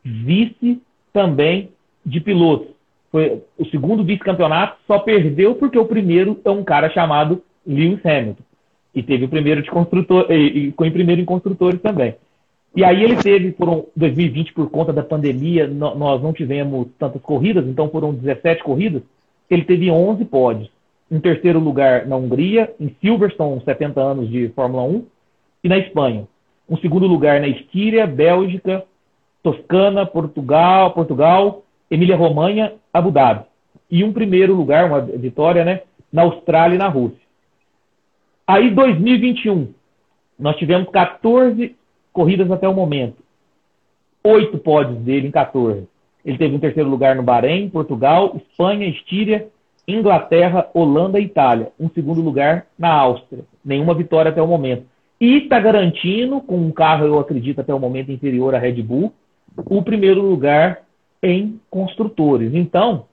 vice 0.05 0.81
também 1.13 1.71
de 2.05 2.21
pilotos. 2.21 2.69
Foi 3.11 3.43
o 3.59 3.65
segundo 3.67 4.03
vice-campeonato, 4.03 4.79
só 4.87 4.99
perdeu 4.99 5.55
porque 5.55 5.79
o 5.79 5.85
primeiro 5.85 6.41
é 6.45 6.51
um 6.51 6.65
cara 6.65 6.89
chamado 6.91 7.43
Lewis 7.67 8.05
Hamilton. 8.05 8.43
E 8.95 9.03
teve 9.03 9.25
o 9.25 9.29
primeiro 9.29 9.63
de 9.63 9.71
construtor, 9.71 10.27
e, 10.31 10.35
e 10.35 10.67
ficou 10.71 10.87
em 10.87 10.91
primeiro 10.91 11.21
em 11.21 11.25
construtores 11.25 11.81
também. 11.81 12.15
E 12.75 12.83
aí 12.83 13.05
ele 13.05 13.17
teve, 13.17 13.53
foram 13.53 13.87
2020, 13.95 14.55
por 14.55 14.71
conta 14.71 14.93
da 14.93 15.03
pandemia, 15.03 15.67
nós 15.67 16.23
não 16.23 16.33
tivemos 16.33 16.89
tantas 16.99 17.21
corridas, 17.21 17.67
então 17.67 17.91
foram 17.91 18.15
17 18.15 18.63
corridas, 18.63 19.03
ele 19.51 19.65
teve 19.65 19.91
11 19.91 20.25
pódios. 20.25 20.71
Em 21.11 21.21
terceiro 21.21 21.59
lugar 21.59 22.07
na 22.07 22.17
Hungria, 22.17 22.73
em 22.81 22.97
Silverstone, 22.99 23.63
70 23.63 24.01
anos 24.01 24.31
de 24.31 24.49
Fórmula 24.57 24.85
1, 24.85 25.05
e 25.65 25.69
na 25.69 25.77
Espanha. 25.77 26.27
Um 26.67 26.79
segundo 26.79 27.07
lugar 27.07 27.39
na 27.41 27.49
Estíria, 27.49 28.07
Bélgica, 28.07 28.83
Toscana, 29.43 30.07
Portugal, 30.07 30.93
Portugal, 30.93 31.63
Emília-Romanha, 31.91 32.75
Abu 32.93 33.11
Dhabi. 33.11 33.45
E 33.91 34.05
um 34.05 34.13
primeiro 34.13 34.55
lugar, 34.55 34.87
uma 34.87 35.01
vitória, 35.01 35.65
né, 35.65 35.83
na 36.13 36.23
Austrália 36.23 36.77
e 36.77 36.79
na 36.79 36.89
Rússia. 36.89 37.21
Aí, 38.47 38.71
2021, 38.71 39.69
nós 40.39 40.57
tivemos 40.57 40.89
14 40.91 41.77
corridas 42.13 42.51
até 42.51 42.69
o 42.69 42.75
momento. 42.75 43.17
Oito 44.25 44.59
pódios 44.59 44.99
dele 44.99 45.29
em 45.29 45.31
14. 45.31 45.87
Ele 46.25 46.39
teve 46.39 46.55
um 46.55 46.61
terceiro 46.61 46.89
lugar 46.89 47.17
no 47.17 47.23
Bahrein, 47.23 47.69
Portugal, 47.69 48.37
Espanha, 48.37 48.87
Estíria, 48.87 49.49
Inglaterra, 49.87 50.69
Holanda 50.73 51.19
e 51.19 51.25
Itália. 51.25 51.73
Um 51.79 51.91
segundo 51.91 52.21
lugar 52.21 52.67
na 52.79 52.93
Áustria. 52.93 53.45
Nenhuma 53.65 53.95
vitória 53.95 54.31
até 54.31 54.41
o 54.41 54.47
momento. 54.47 54.85
E 55.21 55.39
está 55.39 55.59
garantindo, 55.61 56.41
com 56.41 56.57
um 56.57 56.71
carro, 56.71 57.07
eu 57.07 57.19
acredito, 57.19 57.61
até 57.61 57.73
o 57.75 57.79
momento 57.79 58.11
inferior 58.11 58.55
à 58.55 58.59
Red 58.59 58.83
Bull, 58.83 59.13
o 59.57 59.83
primeiro 59.83 60.21
lugar 60.23 60.83
em 61.23 61.61
construtores. 61.71 62.55
Então, 62.55 63.07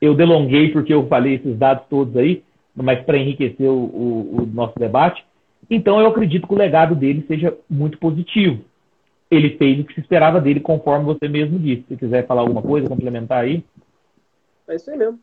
eu 0.00 0.14
delonguei 0.14 0.70
porque 0.70 0.92
eu 0.92 1.06
falei 1.06 1.34
esses 1.34 1.56
dados 1.56 1.86
todos 1.88 2.16
aí, 2.16 2.42
mas 2.74 3.02
para 3.04 3.18
enriquecer 3.18 3.68
o, 3.68 3.84
o, 3.84 4.42
o 4.42 4.46
nosso 4.46 4.78
debate, 4.78 5.24
então 5.70 6.00
eu 6.00 6.06
acredito 6.06 6.46
que 6.46 6.54
o 6.54 6.58
legado 6.58 6.94
dele 6.94 7.24
seja 7.26 7.56
muito 7.68 7.98
positivo. 7.98 8.62
Ele 9.30 9.56
fez 9.56 9.80
o 9.80 9.84
que 9.84 9.94
se 9.94 10.00
esperava 10.00 10.40
dele, 10.40 10.60
conforme 10.60 11.04
você 11.04 11.28
mesmo 11.28 11.58
disse. 11.58 11.84
Se 11.88 11.96
quiser 11.96 12.26
falar 12.26 12.42
alguma 12.42 12.62
coisa, 12.62 12.88
complementar 12.88 13.44
aí. 13.44 13.64
É 14.68 14.76
isso 14.76 14.90
aí 14.90 14.98
mesmo. 14.98 15.18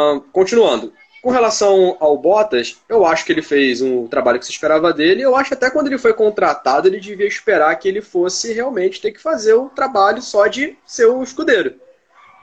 Uh, 0.00 0.20
continuando. 0.32 0.92
Com 1.24 1.30
relação 1.30 1.96
ao 2.00 2.18
Bottas, 2.18 2.76
eu 2.86 3.06
acho 3.06 3.24
que 3.24 3.32
ele 3.32 3.40
fez 3.40 3.80
um 3.80 4.06
trabalho 4.06 4.38
que 4.38 4.44
se 4.44 4.52
esperava 4.52 4.92
dele. 4.92 5.22
Eu 5.22 5.34
acho 5.34 5.54
até 5.54 5.70
quando 5.70 5.86
ele 5.86 5.96
foi 5.96 6.12
contratado, 6.12 6.86
ele 6.86 7.00
devia 7.00 7.26
esperar 7.26 7.74
que 7.76 7.88
ele 7.88 8.02
fosse 8.02 8.52
realmente 8.52 9.00
ter 9.00 9.10
que 9.10 9.18
fazer 9.18 9.54
o 9.54 9.70
trabalho 9.70 10.20
só 10.20 10.46
de 10.46 10.76
ser 10.84 11.06
o 11.06 11.22
escudeiro. 11.22 11.76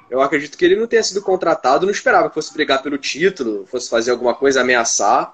Eu 0.09 0.19
acredito 0.19 0.57
que 0.57 0.65
ele 0.65 0.75
não 0.75 0.87
tenha 0.87 1.03
sido 1.03 1.21
contratado, 1.21 1.85
não 1.85 1.93
esperava 1.93 2.27
que 2.27 2.33
fosse 2.33 2.51
brigar 2.51 2.81
pelo 2.81 2.97
título, 2.97 3.67
fosse 3.67 3.87
fazer 3.87 4.09
alguma 4.09 4.33
coisa, 4.33 4.61
ameaçar. 4.61 5.31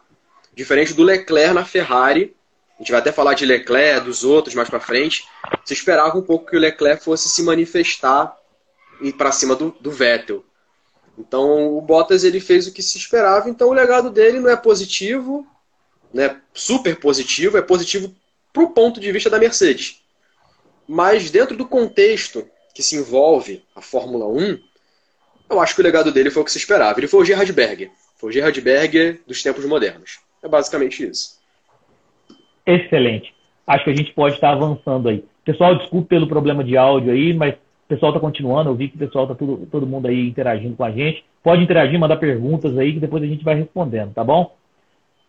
Diferente 0.53 0.93
do 0.93 1.03
Leclerc 1.03 1.53
na 1.53 1.63
Ferrari, 1.63 2.35
a 2.77 2.83
gente 2.83 2.91
vai 2.91 2.99
até 2.99 3.13
falar 3.13 3.33
de 3.33 3.45
Leclerc, 3.45 4.03
dos 4.05 4.25
outros 4.25 4.55
mais 4.55 4.69
para 4.69 4.81
frente. 4.81 5.25
Se 5.63 5.73
esperava 5.73 6.17
um 6.17 6.21
pouco 6.21 6.47
que 6.47 6.57
o 6.57 6.59
Leclerc 6.59 7.01
fosse 7.01 7.29
se 7.29 7.41
manifestar 7.43 8.35
e 8.99 9.13
para 9.13 9.31
cima 9.31 9.55
do, 9.55 9.73
do 9.79 9.89
Vettel. 9.89 10.43
Então 11.17 11.75
o 11.75 11.81
Bottas 11.81 12.23
ele 12.23 12.39
fez 12.39 12.67
o 12.67 12.73
que 12.73 12.81
se 12.81 12.97
esperava. 12.97 13.49
Então 13.49 13.69
o 13.69 13.73
legado 13.73 14.09
dele 14.09 14.39
não 14.39 14.49
é 14.49 14.55
positivo, 14.55 15.45
né? 16.13 16.39
Super 16.53 16.99
positivo, 16.99 17.57
é 17.57 17.61
positivo 17.61 18.13
para 18.53 18.63
o 18.63 18.69
ponto 18.69 18.99
de 18.99 19.11
vista 19.11 19.29
da 19.29 19.39
Mercedes. 19.39 20.01
Mas 20.87 21.31
dentro 21.31 21.57
do 21.57 21.67
contexto 21.67 22.47
que 22.73 22.83
se 22.83 22.95
envolve 22.95 23.63
a 23.75 23.81
Fórmula 23.81 24.27
1, 24.27 24.59
eu 25.49 25.59
acho 25.59 25.73
que 25.75 25.81
o 25.81 25.83
legado 25.83 26.11
dele 26.11 26.29
foi 26.29 26.41
o 26.41 26.45
que 26.45 26.51
se 26.51 26.57
esperava. 26.57 26.99
Ele 26.99 27.07
foi 27.07 27.21
o 27.21 27.25
Gerhard 27.25 27.51
Berger. 27.51 27.91
Foi 28.17 28.29
o 28.29 28.33
Gerhard 28.33 28.59
Berger 28.61 29.21
dos 29.25 29.41
tempos 29.41 29.65
modernos. 29.65 30.19
É 30.43 30.47
basicamente 30.47 31.07
isso. 31.07 31.39
Excelente. 32.65 33.33
Acho 33.65 33.83
que 33.83 33.89
a 33.91 33.95
gente 33.95 34.13
pode 34.13 34.35
estar 34.35 34.51
avançando 34.51 35.09
aí. 35.09 35.23
Pessoal, 35.43 35.77
desculpe 35.77 36.09
pelo 36.09 36.27
problema 36.27 36.63
de 36.63 36.77
áudio 36.77 37.11
aí, 37.11 37.33
mas 37.33 37.55
o 37.87 37.95
pessoal 37.95 38.11
está 38.11 38.19
continuando. 38.19 38.69
Eu 38.69 38.75
vi 38.75 38.89
que 38.89 38.97
o 38.97 38.99
pessoal 38.99 39.23
está 39.23 39.35
todo, 39.35 39.87
mundo 39.87 40.07
aí 40.07 40.27
interagindo 40.27 40.75
com 40.75 40.83
a 40.83 40.91
gente. 40.91 41.23
Pode 41.41 41.63
interagir, 41.63 41.97
mandar 41.97 42.17
perguntas 42.17 42.77
aí 42.77 42.93
que 42.93 42.99
depois 42.99 43.23
a 43.23 43.27
gente 43.27 43.45
vai 43.45 43.55
respondendo, 43.55 44.13
tá 44.13 44.23
bom? 44.23 44.53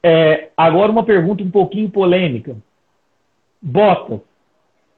É, 0.03 0.49
agora 0.57 0.91
uma 0.91 1.05
pergunta 1.05 1.43
um 1.43 1.51
pouquinho 1.51 1.89
polêmica. 1.89 2.57
Bottas, 3.63 4.21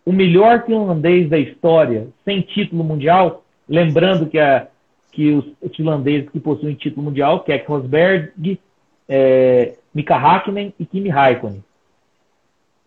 o 0.06 0.12
melhor 0.12 0.64
finlandês 0.64 1.28
da 1.28 1.38
história 1.38 2.08
sem 2.24 2.40
título 2.40 2.82
mundial, 2.82 3.44
lembrando 3.68 4.26
que, 4.26 4.38
a, 4.38 4.66
que 5.12 5.32
os 5.32 5.76
finlandeses 5.76 6.30
que 6.30 6.40
possuem 6.40 6.74
título 6.74 7.04
mundial, 7.04 7.40
Keck 7.40 7.68
Rosberg, 7.68 8.58
é, 9.06 9.74
Mika 9.94 10.16
Hakkinen 10.16 10.72
e 10.78 10.86
Kimi 10.86 11.10
Raikkonen. 11.10 11.62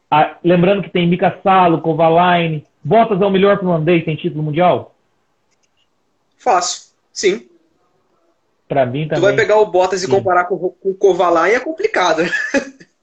Ah, 0.09 0.37
lembrando 0.43 0.81
que 0.81 0.89
tem 0.89 1.07
Mika 1.07 1.39
Salo, 1.43 1.81
Kovalainen. 1.81 2.63
Bottas 2.83 3.21
é 3.21 3.25
o 3.25 3.29
melhor 3.29 3.59
finlandês 3.59 4.03
sem 4.03 4.15
título 4.15 4.43
mundial? 4.43 4.95
Fácil, 6.37 6.91
sim. 7.11 7.47
Para 8.67 8.85
mim 8.85 9.07
também. 9.07 9.21
Tu 9.21 9.21
vai 9.21 9.35
pegar 9.35 9.57
o 9.57 9.65
Bottas 9.67 10.03
e 10.03 10.07
comparar 10.07 10.45
com, 10.45 10.57
com 10.57 10.89
o 10.89 10.95
Kovalainen 10.95 11.55
é 11.55 11.59
complicado. 11.59 12.23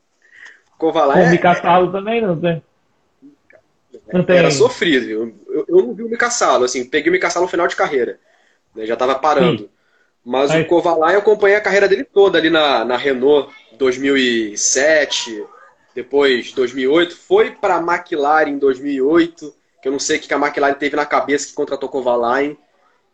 Kovalainen. 0.77 1.29
O 1.29 1.31
Mika 1.31 1.55
Salo 1.55 1.93
também 1.93 2.21
não 2.21 2.39
tem. 2.39 2.63
Não 4.13 4.25
tem. 4.25 4.39
Era 4.39 4.51
sofrido. 4.51 5.09
Eu, 5.09 5.35
eu, 5.49 5.65
eu 5.69 5.87
não 5.87 5.95
vi 5.95 6.03
o 6.03 6.09
Mika 6.09 6.31
Salo, 6.31 6.65
assim, 6.65 6.85
peguei 6.85 7.11
o 7.11 7.13
Mika 7.13 7.31
Salo 7.31 7.47
no 7.47 7.51
final 7.51 7.69
de 7.69 7.77
carreira. 7.77 8.19
Né, 8.75 8.85
já 8.85 8.95
estava 8.95 9.15
parando. 9.15 9.63
Sim. 9.63 9.71
Mas 10.25 10.51
Aí. 10.51 10.63
o 10.63 10.67
Kovalainen 10.67 11.15
eu 11.15 11.21
acompanhei 11.21 11.57
a 11.57 11.63
carreira 11.63 11.89
dele 11.89 12.05
toda 12.05 12.39
ali 12.39 12.51
na, 12.51 12.85
na 12.85 12.97
Renault 12.97 13.51
2007, 13.79 15.45
depois 15.95 16.53
2008, 16.53 17.17
foi 17.17 17.53
para 17.53 17.77
a 17.77 17.81
McLaren 17.81 18.51
em 18.51 18.59
2008, 18.59 19.55
que 19.81 19.89
eu 19.89 19.93
não 19.93 19.99
sei 19.99 20.19
o 20.19 20.21
que 20.21 20.33
a 20.33 20.37
McLaren 20.37 20.75
teve 20.75 20.97
na 20.97 21.07
cabeça 21.07 21.49
que 21.49 21.55
contratou 21.55 21.89
Kovalainen. 21.89 22.57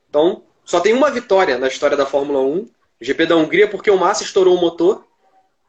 Então, 0.08 0.42
só 0.64 0.80
tem 0.80 0.92
uma 0.92 1.10
vitória 1.10 1.58
na 1.58 1.68
história 1.68 1.96
da 1.96 2.06
Fórmula 2.06 2.40
1, 2.40 2.68
GP 3.00 3.26
da 3.26 3.36
Hungria, 3.36 3.68
porque 3.68 3.90
o 3.90 3.98
Massa 3.98 4.24
estourou 4.24 4.56
o 4.56 4.60
motor. 4.60 5.06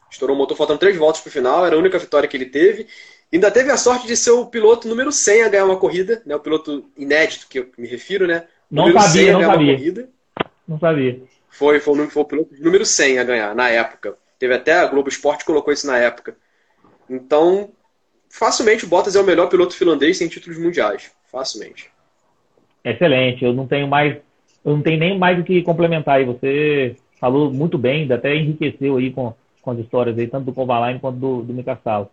Estourou 0.10 0.36
o 0.36 0.40
motor 0.40 0.56
faltando 0.56 0.80
três 0.80 0.96
voltas 0.98 1.22
para 1.22 1.30
o 1.30 1.32
final, 1.32 1.66
era 1.66 1.76
a 1.76 1.80
única 1.80 2.00
vitória 2.00 2.28
que 2.28 2.36
ele 2.36 2.46
teve. 2.46 2.88
Ainda 3.32 3.52
teve 3.52 3.70
a 3.70 3.78
sorte 3.78 4.08
de 4.08 4.16
ser 4.16 4.32
o 4.32 4.46
piloto 4.46 4.88
número 4.88 5.12
100 5.12 5.44
a 5.44 5.50
ganhar 5.50 5.66
uma 5.66 5.78
corrida, 5.78 6.22
né? 6.26 6.36
o 6.36 6.40
piloto 6.40 6.90
inédito 6.98 7.48
que 7.50 7.60
eu 7.60 7.70
me 7.78 7.88
refiro, 7.88 8.26
né? 8.26 8.48
Não 8.72 8.92
sabia, 8.94 9.34
não 9.34 9.42
sabia. 9.42 10.10
Não 10.68 10.80
sabia. 10.80 11.22
Foi, 11.50 11.80
foi, 11.80 12.08
foi 12.08 12.22
o 12.24 12.26
piloto 12.26 12.56
número 12.60 12.86
100 12.86 13.20
a 13.20 13.24
ganhar 13.24 13.56
na 13.56 13.70
época. 13.70 14.18
Teve 14.40 14.54
até 14.54 14.74
a 14.74 14.86
Globo 14.86 15.10
Esporte 15.10 15.44
colocou 15.44 15.74
isso 15.74 15.88
na 15.88 15.98
época. 15.98 16.38
Então, 17.10 17.72
facilmente 18.38 18.86
o 18.86 18.88
Bottas 18.88 19.16
é 19.16 19.22
o 19.22 19.26
melhor 19.26 19.48
piloto 19.48 19.76
finlandês 19.76 20.18
sem 20.18 20.28
títulos 20.28 20.60
mundiais. 20.60 21.12
Facilmente. 21.32 21.90
Excelente. 22.84 23.44
Eu 23.44 23.54
não 23.54 23.68
tenho 23.68 23.88
mais, 23.88 24.18
eu 24.64 24.76
não 24.76 24.82
tenho 24.82 25.00
nem 25.00 25.18
mais 25.18 25.40
o 25.40 25.44
que 25.44 25.62
complementar 25.64 26.18
aí. 26.18 26.26
Você 26.26 26.96
falou 27.20 27.52
muito 27.52 27.78
bem, 27.78 28.12
até 28.12 28.36
enriqueceu 28.36 28.98
aí 28.98 29.12
com, 29.12 29.34
com 29.62 29.72
as 29.72 29.80
histórias 29.80 30.18
aí, 30.18 30.28
tanto 30.28 30.46
do 30.46 30.54
Kovalainen 30.54 31.00
quanto 31.00 31.18
do, 31.18 31.42
do 31.42 31.54
Mika 31.54 31.80
Salo. 31.84 32.10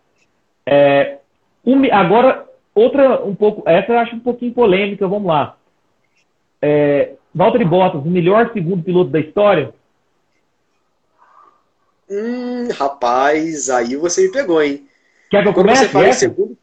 É, 0.65 1.19
um, 1.63 1.83
agora, 1.93 2.47
outra 2.73 3.23
um 3.23 3.35
pouco, 3.35 3.67
essa 3.69 3.91
eu 3.91 3.99
acho 3.99 4.15
um 4.15 4.19
pouquinho 4.19 4.53
polêmica, 4.53 5.07
vamos 5.07 5.27
lá. 5.27 5.55
É, 6.61 7.13
Valtteri 7.33 7.65
Bottas, 7.65 8.03
o 8.03 8.09
melhor 8.09 8.51
segundo 8.51 8.83
piloto 8.83 9.11
da 9.11 9.19
história? 9.19 9.73
Hum, 12.09 12.69
rapaz, 12.71 13.69
aí 13.69 13.95
você 13.95 14.23
me 14.23 14.31
pegou, 14.31 14.61
hein? 14.61 14.87
Quer 15.29 15.43
que 15.43 15.49
eu 15.49 15.53
Quando 15.53 15.67
comece? 15.67 15.85
Você 15.85 15.89
fala 15.89 16.07
essa? 16.07 16.19
segundo... 16.19 16.57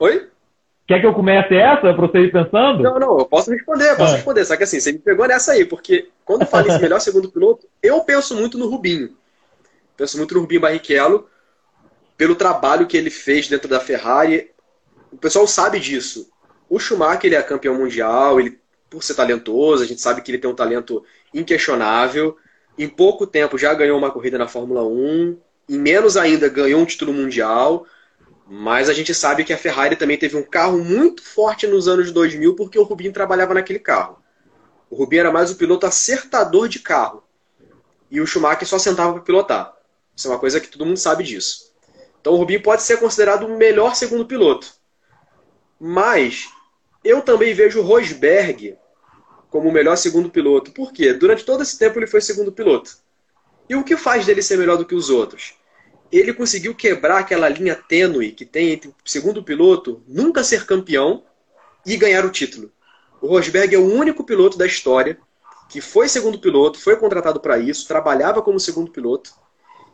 Oi? 0.00 0.28
Quer 0.86 1.00
que 1.00 1.06
eu 1.06 1.12
comece 1.12 1.54
essa 1.54 1.92
para 1.92 2.06
você 2.06 2.18
ir 2.20 2.32
pensando? 2.32 2.82
Não, 2.82 2.98
não, 2.98 3.18
eu 3.18 3.26
posso 3.26 3.50
responder, 3.50 3.94
posso 3.96 4.14
ah. 4.14 4.16
responder. 4.16 4.44
Só 4.46 4.56
que 4.56 4.62
assim, 4.62 4.80
você 4.80 4.92
me 4.92 4.98
pegou 4.98 5.26
nessa 5.28 5.52
aí, 5.52 5.66
porque 5.66 6.08
quando 6.24 6.46
fala 6.46 6.66
esse 6.68 6.80
melhor 6.82 6.98
segundo 7.00 7.30
piloto, 7.30 7.68
eu 7.82 8.00
penso 8.04 8.34
muito 8.34 8.56
no 8.56 8.68
Rubinho. 8.68 9.14
Penso 9.96 10.16
muito 10.16 10.34
no 10.34 10.40
Rubinho 10.40 10.62
Barrichello, 10.62 11.28
pelo 12.16 12.34
trabalho 12.34 12.86
que 12.86 12.96
ele 12.96 13.10
fez 13.10 13.48
dentro 13.48 13.68
da 13.68 13.80
Ferrari. 13.80 14.50
O 15.12 15.18
pessoal 15.18 15.46
sabe 15.46 15.78
disso. 15.78 16.30
O 16.70 16.78
Schumacher 16.78 17.26
ele 17.26 17.34
é 17.34 17.42
campeão 17.42 17.74
mundial, 17.74 18.40
ele 18.40 18.58
por 18.88 19.02
ser 19.02 19.14
talentoso, 19.14 19.82
a 19.82 19.86
gente 19.86 20.00
sabe 20.00 20.22
que 20.22 20.30
ele 20.30 20.38
tem 20.38 20.50
um 20.50 20.54
talento 20.54 21.04
inquestionável. 21.34 22.36
Em 22.78 22.88
pouco 22.88 23.26
tempo 23.26 23.58
já 23.58 23.74
ganhou 23.74 23.98
uma 23.98 24.10
corrida 24.10 24.38
na 24.38 24.48
Fórmula 24.48 24.82
1, 24.84 25.36
em 25.68 25.78
menos 25.78 26.16
ainda 26.16 26.48
ganhou 26.48 26.80
um 26.80 26.84
título 26.84 27.12
mundial. 27.12 27.86
Mas 28.50 28.88
a 28.88 28.94
gente 28.94 29.12
sabe 29.12 29.44
que 29.44 29.52
a 29.52 29.58
Ferrari 29.58 29.94
também 29.94 30.16
teve 30.16 30.36
um 30.36 30.42
carro 30.42 30.78
muito 30.78 31.22
forte 31.22 31.66
nos 31.66 31.86
anos 31.86 32.10
2000 32.10 32.56
porque 32.56 32.78
o 32.78 32.82
Rubinho 32.82 33.12
trabalhava 33.12 33.52
naquele 33.52 33.78
carro. 33.78 34.18
O 34.88 34.96
Rubinho 34.96 35.20
era 35.20 35.30
mais 35.30 35.50
o 35.50 35.56
piloto 35.56 35.86
acertador 35.86 36.66
de 36.66 36.78
carro. 36.78 37.22
E 38.10 38.20
o 38.22 38.26
Schumacher 38.26 38.66
só 38.66 38.78
sentava 38.78 39.12
para 39.12 39.22
pilotar. 39.22 39.74
Isso 40.16 40.26
é 40.26 40.30
uma 40.30 40.38
coisa 40.38 40.60
que 40.60 40.68
todo 40.68 40.86
mundo 40.86 40.96
sabe 40.96 41.22
disso. 41.22 41.74
Então 42.20 42.32
o 42.32 42.36
Rubinho 42.36 42.62
pode 42.62 42.82
ser 42.82 42.98
considerado 42.98 43.44
o 43.44 43.58
melhor 43.58 43.94
segundo 43.94 44.24
piloto. 44.24 44.72
Mas 45.78 46.48
eu 47.04 47.20
também 47.20 47.52
vejo 47.52 47.80
o 47.80 47.82
Rosberg 47.84 48.76
como 49.50 49.68
o 49.68 49.72
melhor 49.72 49.96
segundo 49.96 50.30
piloto. 50.30 50.72
Por 50.72 50.90
quê? 50.90 51.12
Durante 51.12 51.44
todo 51.44 51.62
esse 51.62 51.78
tempo 51.78 51.98
ele 51.98 52.06
foi 52.06 52.22
segundo 52.22 52.50
piloto. 52.50 52.96
E 53.68 53.76
o 53.76 53.84
que 53.84 53.96
faz 53.96 54.24
dele 54.24 54.40
ser 54.40 54.56
melhor 54.56 54.78
do 54.78 54.86
que 54.86 54.94
os 54.94 55.10
outros? 55.10 55.57
Ele 56.10 56.32
conseguiu 56.32 56.74
quebrar 56.74 57.18
aquela 57.18 57.48
linha 57.48 57.74
tênue 57.74 58.32
que 58.32 58.44
tem 58.44 58.70
entre 58.70 58.88
o 58.88 58.94
segundo 59.04 59.42
piloto 59.42 60.02
nunca 60.06 60.42
ser 60.42 60.64
campeão 60.64 61.22
e 61.84 61.96
ganhar 61.96 62.24
o 62.24 62.30
título. 62.30 62.72
O 63.20 63.26
Rosberg 63.28 63.74
é 63.74 63.78
o 63.78 63.92
único 63.92 64.24
piloto 64.24 64.56
da 64.56 64.66
história 64.66 65.18
que 65.68 65.80
foi 65.80 66.08
segundo 66.08 66.38
piloto, 66.38 66.80
foi 66.80 66.96
contratado 66.96 67.40
para 67.40 67.58
isso, 67.58 67.86
trabalhava 67.86 68.40
como 68.40 68.58
segundo 68.58 68.90
piloto 68.90 69.32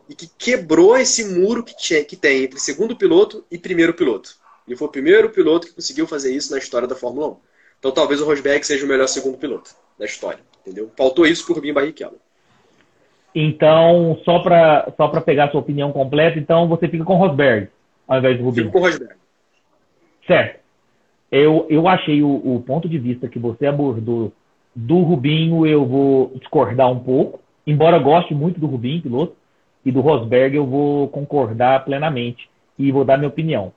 e 0.07 0.15
que 0.15 0.27
quebrou 0.37 0.95
esse 0.95 1.25
muro 1.25 1.63
que, 1.63 1.75
tinha, 1.75 2.03
que 2.03 2.15
tem 2.15 2.43
entre 2.43 2.59
segundo 2.59 2.95
piloto 2.95 3.43
e 3.51 3.57
primeiro 3.57 3.93
piloto. 3.93 4.37
Ele 4.67 4.77
foi 4.77 4.87
o 4.87 4.91
primeiro 4.91 5.29
piloto 5.29 5.67
que 5.67 5.73
conseguiu 5.73 6.07
fazer 6.07 6.33
isso 6.33 6.51
na 6.51 6.57
história 6.57 6.87
da 6.87 6.95
Fórmula 6.95 7.27
1. 7.27 7.37
Então 7.79 7.91
talvez 7.91 8.21
o 8.21 8.25
Rosberg 8.25 8.65
seja 8.65 8.85
o 8.85 8.87
melhor 8.87 9.07
segundo 9.07 9.37
piloto 9.37 9.75
da 9.97 10.05
história. 10.05 10.39
Entendeu? 10.61 10.91
Faltou 10.97 11.27
isso 11.27 11.45
por 11.45 11.55
Rubinho 11.55 11.73
Barrichello. 11.73 12.19
Então, 13.35 14.17
só 14.23 14.39
para 14.39 14.89
só 14.95 15.09
pegar 15.19 15.45
a 15.45 15.51
sua 15.51 15.59
opinião 15.59 15.91
completa, 15.91 16.39
então 16.39 16.69
você 16.69 16.87
fica 16.87 17.03
com 17.03 17.15
o 17.15 17.17
Rosberg 17.17 17.67
ao 18.07 18.19
invés 18.19 18.37
do 18.37 18.45
Rubinho. 18.45 18.67
Fico 18.67 18.77
com 18.77 18.85
o 18.85 18.87
Rosberg. 18.87 19.13
Certo. 20.25 20.59
Eu, 21.31 21.65
eu 21.69 21.87
achei 21.87 22.23
o, 22.23 22.29
o 22.29 22.63
ponto 22.65 22.87
de 22.87 22.97
vista 22.97 23.27
que 23.27 23.37
você 23.37 23.65
abordou 23.65 24.31
do 24.73 24.99
Rubinho, 24.99 25.65
eu 25.65 25.85
vou 25.85 26.31
discordar 26.35 26.89
um 26.89 26.99
pouco. 26.99 27.39
Embora 27.65 27.99
goste 27.99 28.33
muito 28.33 28.59
do 28.59 28.67
Rubinho, 28.67 29.01
piloto, 29.01 29.35
e 29.83 29.91
do 29.91 30.01
Rosberg, 30.01 30.55
eu 30.55 30.65
vou 30.65 31.07
concordar 31.09 31.83
plenamente 31.83 32.49
e 32.77 32.91
vou 32.91 33.03
dar 33.05 33.17
minha 33.17 33.29
opinião. 33.29 33.71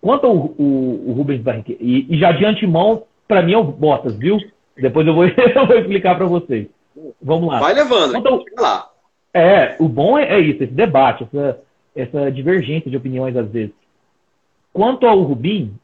Quanto 0.00 0.26
ao 0.26 0.34
o, 0.34 1.10
o 1.10 1.12
Rubens 1.12 1.40
Barrichello, 1.40 1.78
e, 1.80 2.06
e, 2.14 2.18
já 2.18 2.32
de 2.32 2.44
antemão, 2.44 3.04
para 3.28 3.42
mim 3.42 3.52
é 3.52 3.58
o 3.58 3.64
Bottas, 3.64 4.16
viu? 4.16 4.38
Depois 4.76 5.06
eu 5.06 5.14
vou, 5.14 5.24
eu 5.28 5.66
vou 5.66 5.78
explicar 5.78 6.16
para 6.16 6.26
vocês. 6.26 6.66
Vamos 7.20 7.48
lá. 7.48 7.60
Vai 7.60 7.74
levando, 7.74 8.26
ao, 8.26 8.44
lá. 8.58 8.90
É, 9.32 9.76
o 9.78 9.88
bom 9.88 10.18
é, 10.18 10.24
é, 10.34 10.40
isso, 10.40 10.62
esse 10.62 10.72
debate, 10.72 11.24
essa, 11.24 11.60
essa 11.94 12.32
divergência 12.32 12.90
de 12.90 12.96
opiniões 12.96 13.36
às 13.36 13.48
vezes. 13.48 13.74
Quanto 14.72 15.06
ao 15.06 15.22
Rubinho, 15.22 15.74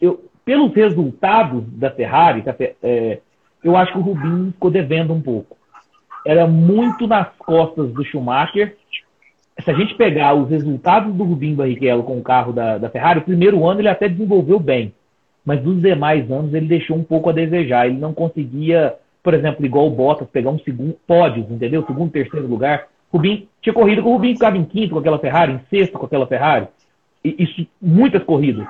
eu, 0.00 0.24
pelos 0.44 0.74
resultados 0.74 1.64
da 1.68 1.90
Ferrari, 1.90 2.42
é, 2.82 3.20
eu 3.62 3.76
acho 3.76 3.92
que 3.92 3.98
o 3.98 4.02
Rubinho 4.02 4.52
ficou 4.52 4.70
devendo 4.70 5.12
um 5.12 5.20
pouco. 5.20 5.56
Era 6.24 6.46
muito 6.46 7.06
nas 7.06 7.28
costas 7.36 7.92
do 7.92 8.04
Schumacher 8.04 8.76
se 9.60 9.70
a 9.70 9.74
gente 9.74 9.94
pegar 9.94 10.34
os 10.34 10.48
resultados 10.48 11.14
do 11.14 11.24
Rubinho 11.24 11.56
Barrichello 11.56 12.02
com 12.02 12.18
o 12.18 12.22
carro 12.22 12.52
da, 12.52 12.78
da 12.78 12.88
Ferrari, 12.88 13.20
o 13.20 13.24
primeiro 13.24 13.66
ano 13.66 13.80
ele 13.80 13.88
até 13.88 14.08
desenvolveu 14.08 14.58
bem, 14.58 14.94
mas 15.44 15.62
nos 15.62 15.80
demais 15.80 16.30
anos 16.30 16.54
ele 16.54 16.66
deixou 16.66 16.96
um 16.96 17.04
pouco 17.04 17.30
a 17.30 17.32
desejar. 17.32 17.86
Ele 17.86 17.98
não 17.98 18.14
conseguia, 18.14 18.94
por 19.22 19.34
exemplo, 19.34 19.64
igual 19.64 19.86
o 19.86 19.90
Bottas, 19.90 20.28
pegar 20.28 20.50
um 20.50 20.58
segundo 20.58 20.96
pódio, 21.06 21.46
entendeu? 21.48 21.84
Segundo, 21.86 22.10
terceiro 22.10 22.46
lugar. 22.46 22.88
Rubinho 23.12 23.46
tinha 23.60 23.72
corrida 23.72 24.02
com 24.02 24.10
o 24.10 24.12
Rubinho 24.14 24.34
ficava 24.34 24.56
em 24.56 24.64
quinto 24.64 24.94
com 24.94 24.98
aquela 24.98 25.18
Ferrari, 25.18 25.52
em 25.52 25.60
sexto 25.70 25.98
com 25.98 26.06
aquela 26.06 26.26
Ferrari. 26.26 26.66
E, 27.24 27.36
isso, 27.38 27.66
muitas 27.80 28.24
corridas. 28.24 28.66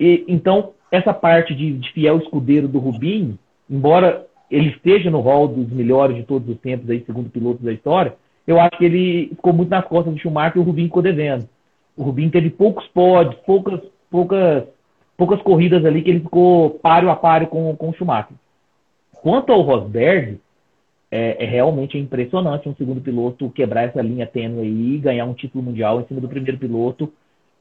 E, 0.00 0.24
então, 0.26 0.70
essa 0.90 1.12
parte 1.12 1.54
de, 1.54 1.72
de 1.72 1.92
fiel 1.92 2.18
escudeiro 2.18 2.66
do 2.66 2.78
Rubinho, 2.78 3.38
embora 3.68 4.26
ele 4.50 4.70
esteja 4.70 5.10
no 5.10 5.20
rol 5.20 5.48
dos 5.48 5.70
melhores 5.70 6.16
de 6.16 6.22
todos 6.22 6.48
os 6.48 6.58
tempos, 6.60 6.88
aí, 6.88 7.02
segundo 7.04 7.28
piloto 7.28 7.62
da 7.62 7.72
história, 7.72 8.14
eu 8.46 8.60
acho 8.60 8.78
que 8.78 8.84
ele 8.84 9.28
ficou 9.30 9.52
muito 9.52 9.70
nas 9.70 9.84
costas 9.86 10.14
do 10.14 10.20
Schumacher 10.20 10.56
e 10.56 10.60
o 10.60 10.62
Rubinho 10.62 10.88
ficou 10.88 11.02
devendo. 11.02 11.48
O 11.96 12.04
Rubinho 12.04 12.30
teve 12.30 12.50
poucos 12.50 12.86
pódios, 12.88 13.34
poucas, 13.46 13.80
poucas, 14.10 14.64
poucas 15.16 15.42
corridas 15.42 15.84
ali 15.84 16.02
que 16.02 16.10
ele 16.10 16.20
ficou 16.20 16.70
páreo 16.70 17.10
a 17.10 17.16
páreo 17.16 17.48
com, 17.48 17.74
com 17.76 17.90
o 17.90 17.94
Schumacher. 17.94 18.36
Quanto 19.24 19.50
ao 19.50 19.62
Rosberg, 19.62 20.38
é, 21.10 21.42
é, 21.42 21.46
realmente 21.46 21.96
impressionante 21.96 22.68
um 22.68 22.74
segundo 22.74 23.00
piloto 23.00 23.48
quebrar 23.48 23.84
essa 23.84 24.02
linha 24.02 24.26
tênue 24.26 24.60
aí 24.60 24.94
e 24.96 24.98
ganhar 24.98 25.24
um 25.24 25.32
título 25.32 25.64
mundial 25.64 25.98
em 25.98 26.04
cima 26.04 26.20
do 26.20 26.28
primeiro 26.28 26.58
piloto 26.58 27.10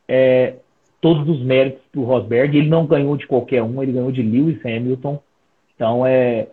é, 0.05 0.55
todos 0.99 1.25
os 1.29 1.41
méritos 1.41 1.81
para 1.89 2.01
o 2.01 2.03
Rosberg. 2.03 2.57
Ele 2.57 2.67
não 2.67 2.85
ganhou 2.85 3.15
de 3.15 3.25
qualquer 3.25 3.63
um, 3.63 3.81
ele 3.81 3.93
ganhou 3.93 4.11
de 4.11 4.21
Lewis 4.21 4.59
Hamilton. 4.65 5.23
Então, 5.73 6.05
é. 6.05 6.49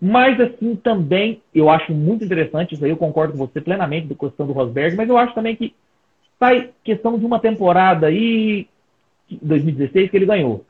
Mas, 0.00 0.40
assim, 0.40 0.74
também 0.74 1.42
eu 1.54 1.68
acho 1.68 1.92
muito 1.92 2.24
interessante, 2.24 2.74
isso 2.74 2.84
aí 2.86 2.92
eu 2.92 2.96
concordo 2.96 3.32
com 3.32 3.46
você 3.46 3.60
plenamente 3.60 4.06
da 4.06 4.14
questão 4.14 4.46
do 4.46 4.54
Rosberg, 4.54 4.96
mas 4.96 5.06
eu 5.06 5.18
acho 5.18 5.34
também 5.34 5.54
que 5.54 5.74
sai 6.38 6.70
questão 6.82 7.18
de 7.18 7.26
uma 7.26 7.38
temporada 7.38 8.06
aí, 8.06 8.66
2016, 9.30 10.10
que 10.10 10.16
ele 10.16 10.24
ganhou. 10.24 10.64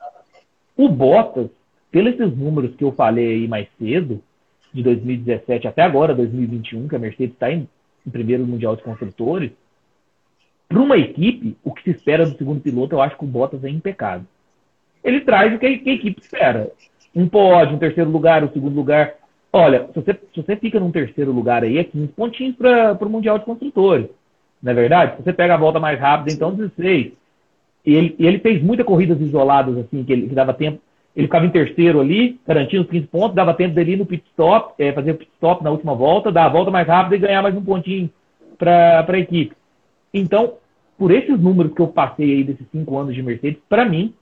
O 0.75 0.89
Bottas, 0.89 1.49
pelos 1.95 2.37
números 2.37 2.75
que 2.75 2.83
eu 2.83 2.91
falei 2.91 3.25
aí 3.25 3.47
mais 3.47 3.69
cedo, 3.79 4.21
de 4.73 4.83
2017 4.83 5.65
até 5.65 5.81
agora, 5.81 6.13
2021, 6.13 6.89
que 6.89 6.95
a 6.97 6.99
Mercedes 6.99 7.33
está 7.33 7.49
em, 7.49 7.69
em 8.05 8.09
primeiro 8.09 8.45
Mundial 8.45 8.75
de 8.75 8.83
Construtores, 8.83 9.51
para 10.67 10.77
uma 10.77 10.97
equipe, 10.97 11.55
o 11.63 11.71
que 11.71 11.83
se 11.83 11.91
espera 11.91 12.25
do 12.25 12.37
segundo 12.37 12.59
piloto, 12.59 12.95
eu 12.95 13.01
acho 13.01 13.17
que 13.17 13.23
o 13.23 13.27
Bottas 13.27 13.63
é 13.63 13.69
impecável. 13.69 14.27
Ele 15.01 15.21
traz 15.21 15.55
o 15.55 15.57
que 15.57 15.65
a, 15.65 15.69
equipe 15.69 16.19
espera. 16.19 16.69
Um 17.15 17.29
pódio, 17.29 17.75
um 17.75 17.79
terceiro 17.79 18.09
lugar, 18.09 18.43
um 18.43 18.51
segundo 18.51 18.75
lugar. 18.75 19.13
Olha, 19.53 19.87
se 19.87 20.01
você, 20.01 20.13
se 20.33 20.41
você 20.41 20.57
fica 20.57 20.81
num 20.81 20.91
terceiro 20.91 21.31
lugar 21.31 21.63
aí, 21.63 21.77
é 21.77 21.85
15 21.85 22.07
pontinhos 22.09 22.57
para 22.57 22.97
o 22.99 23.09
Mundial 23.09 23.39
de 23.39 23.45
Construtores. 23.45 24.07
Não 24.61 24.73
é 24.73 24.75
verdade? 24.75 25.15
Se 25.15 25.23
você 25.23 25.31
pega 25.31 25.53
a 25.53 25.57
volta 25.57 25.79
mais 25.79 25.97
rápida, 25.97 26.33
então 26.33 26.53
16. 26.53 27.13
E 27.85 27.93
ele, 27.93 28.15
ele 28.19 28.39
fez 28.39 28.61
muitas 28.61 28.85
corridas 28.85 29.21
isoladas, 29.21 29.77
assim, 29.77 30.03
que, 30.03 30.11
ele, 30.11 30.27
que 30.27 30.35
dava 30.35 30.53
tempo. 30.53 30.81
Ele 31.15 31.27
ficava 31.27 31.45
em 31.45 31.49
terceiro 31.49 32.01
ali, 32.01 32.39
garantindo 32.45 32.83
os 32.83 32.89
15 32.89 33.07
pontos, 33.07 33.35
dava 33.35 33.53
tempo 33.53 33.73
dele 33.73 33.93
ir 33.93 33.97
no 33.97 34.05
pit 34.05 34.23
stop, 34.31 34.73
é, 34.77 34.91
fazer 34.91 35.11
o 35.11 35.15
pit 35.15 35.31
stop 35.35 35.63
na 35.63 35.71
última 35.71 35.95
volta, 35.95 36.31
dar 36.31 36.45
a 36.45 36.49
volta 36.49 36.69
mais 36.69 36.87
rápida 36.87 37.15
e 37.15 37.19
ganhar 37.19 37.41
mais 37.41 37.55
um 37.55 37.63
pontinho 37.63 38.09
para 38.57 39.05
a 39.07 39.19
equipe. 39.19 39.55
Então, 40.13 40.55
por 40.97 41.11
esses 41.11 41.39
números 41.39 41.73
que 41.73 41.81
eu 41.81 41.87
passei 41.87 42.31
aí 42.33 42.43
desses 42.43 42.65
cinco 42.69 42.97
anos 42.97 43.15
de 43.15 43.23
Mercedes, 43.23 43.59
para 43.69 43.85
mim, 43.85 44.13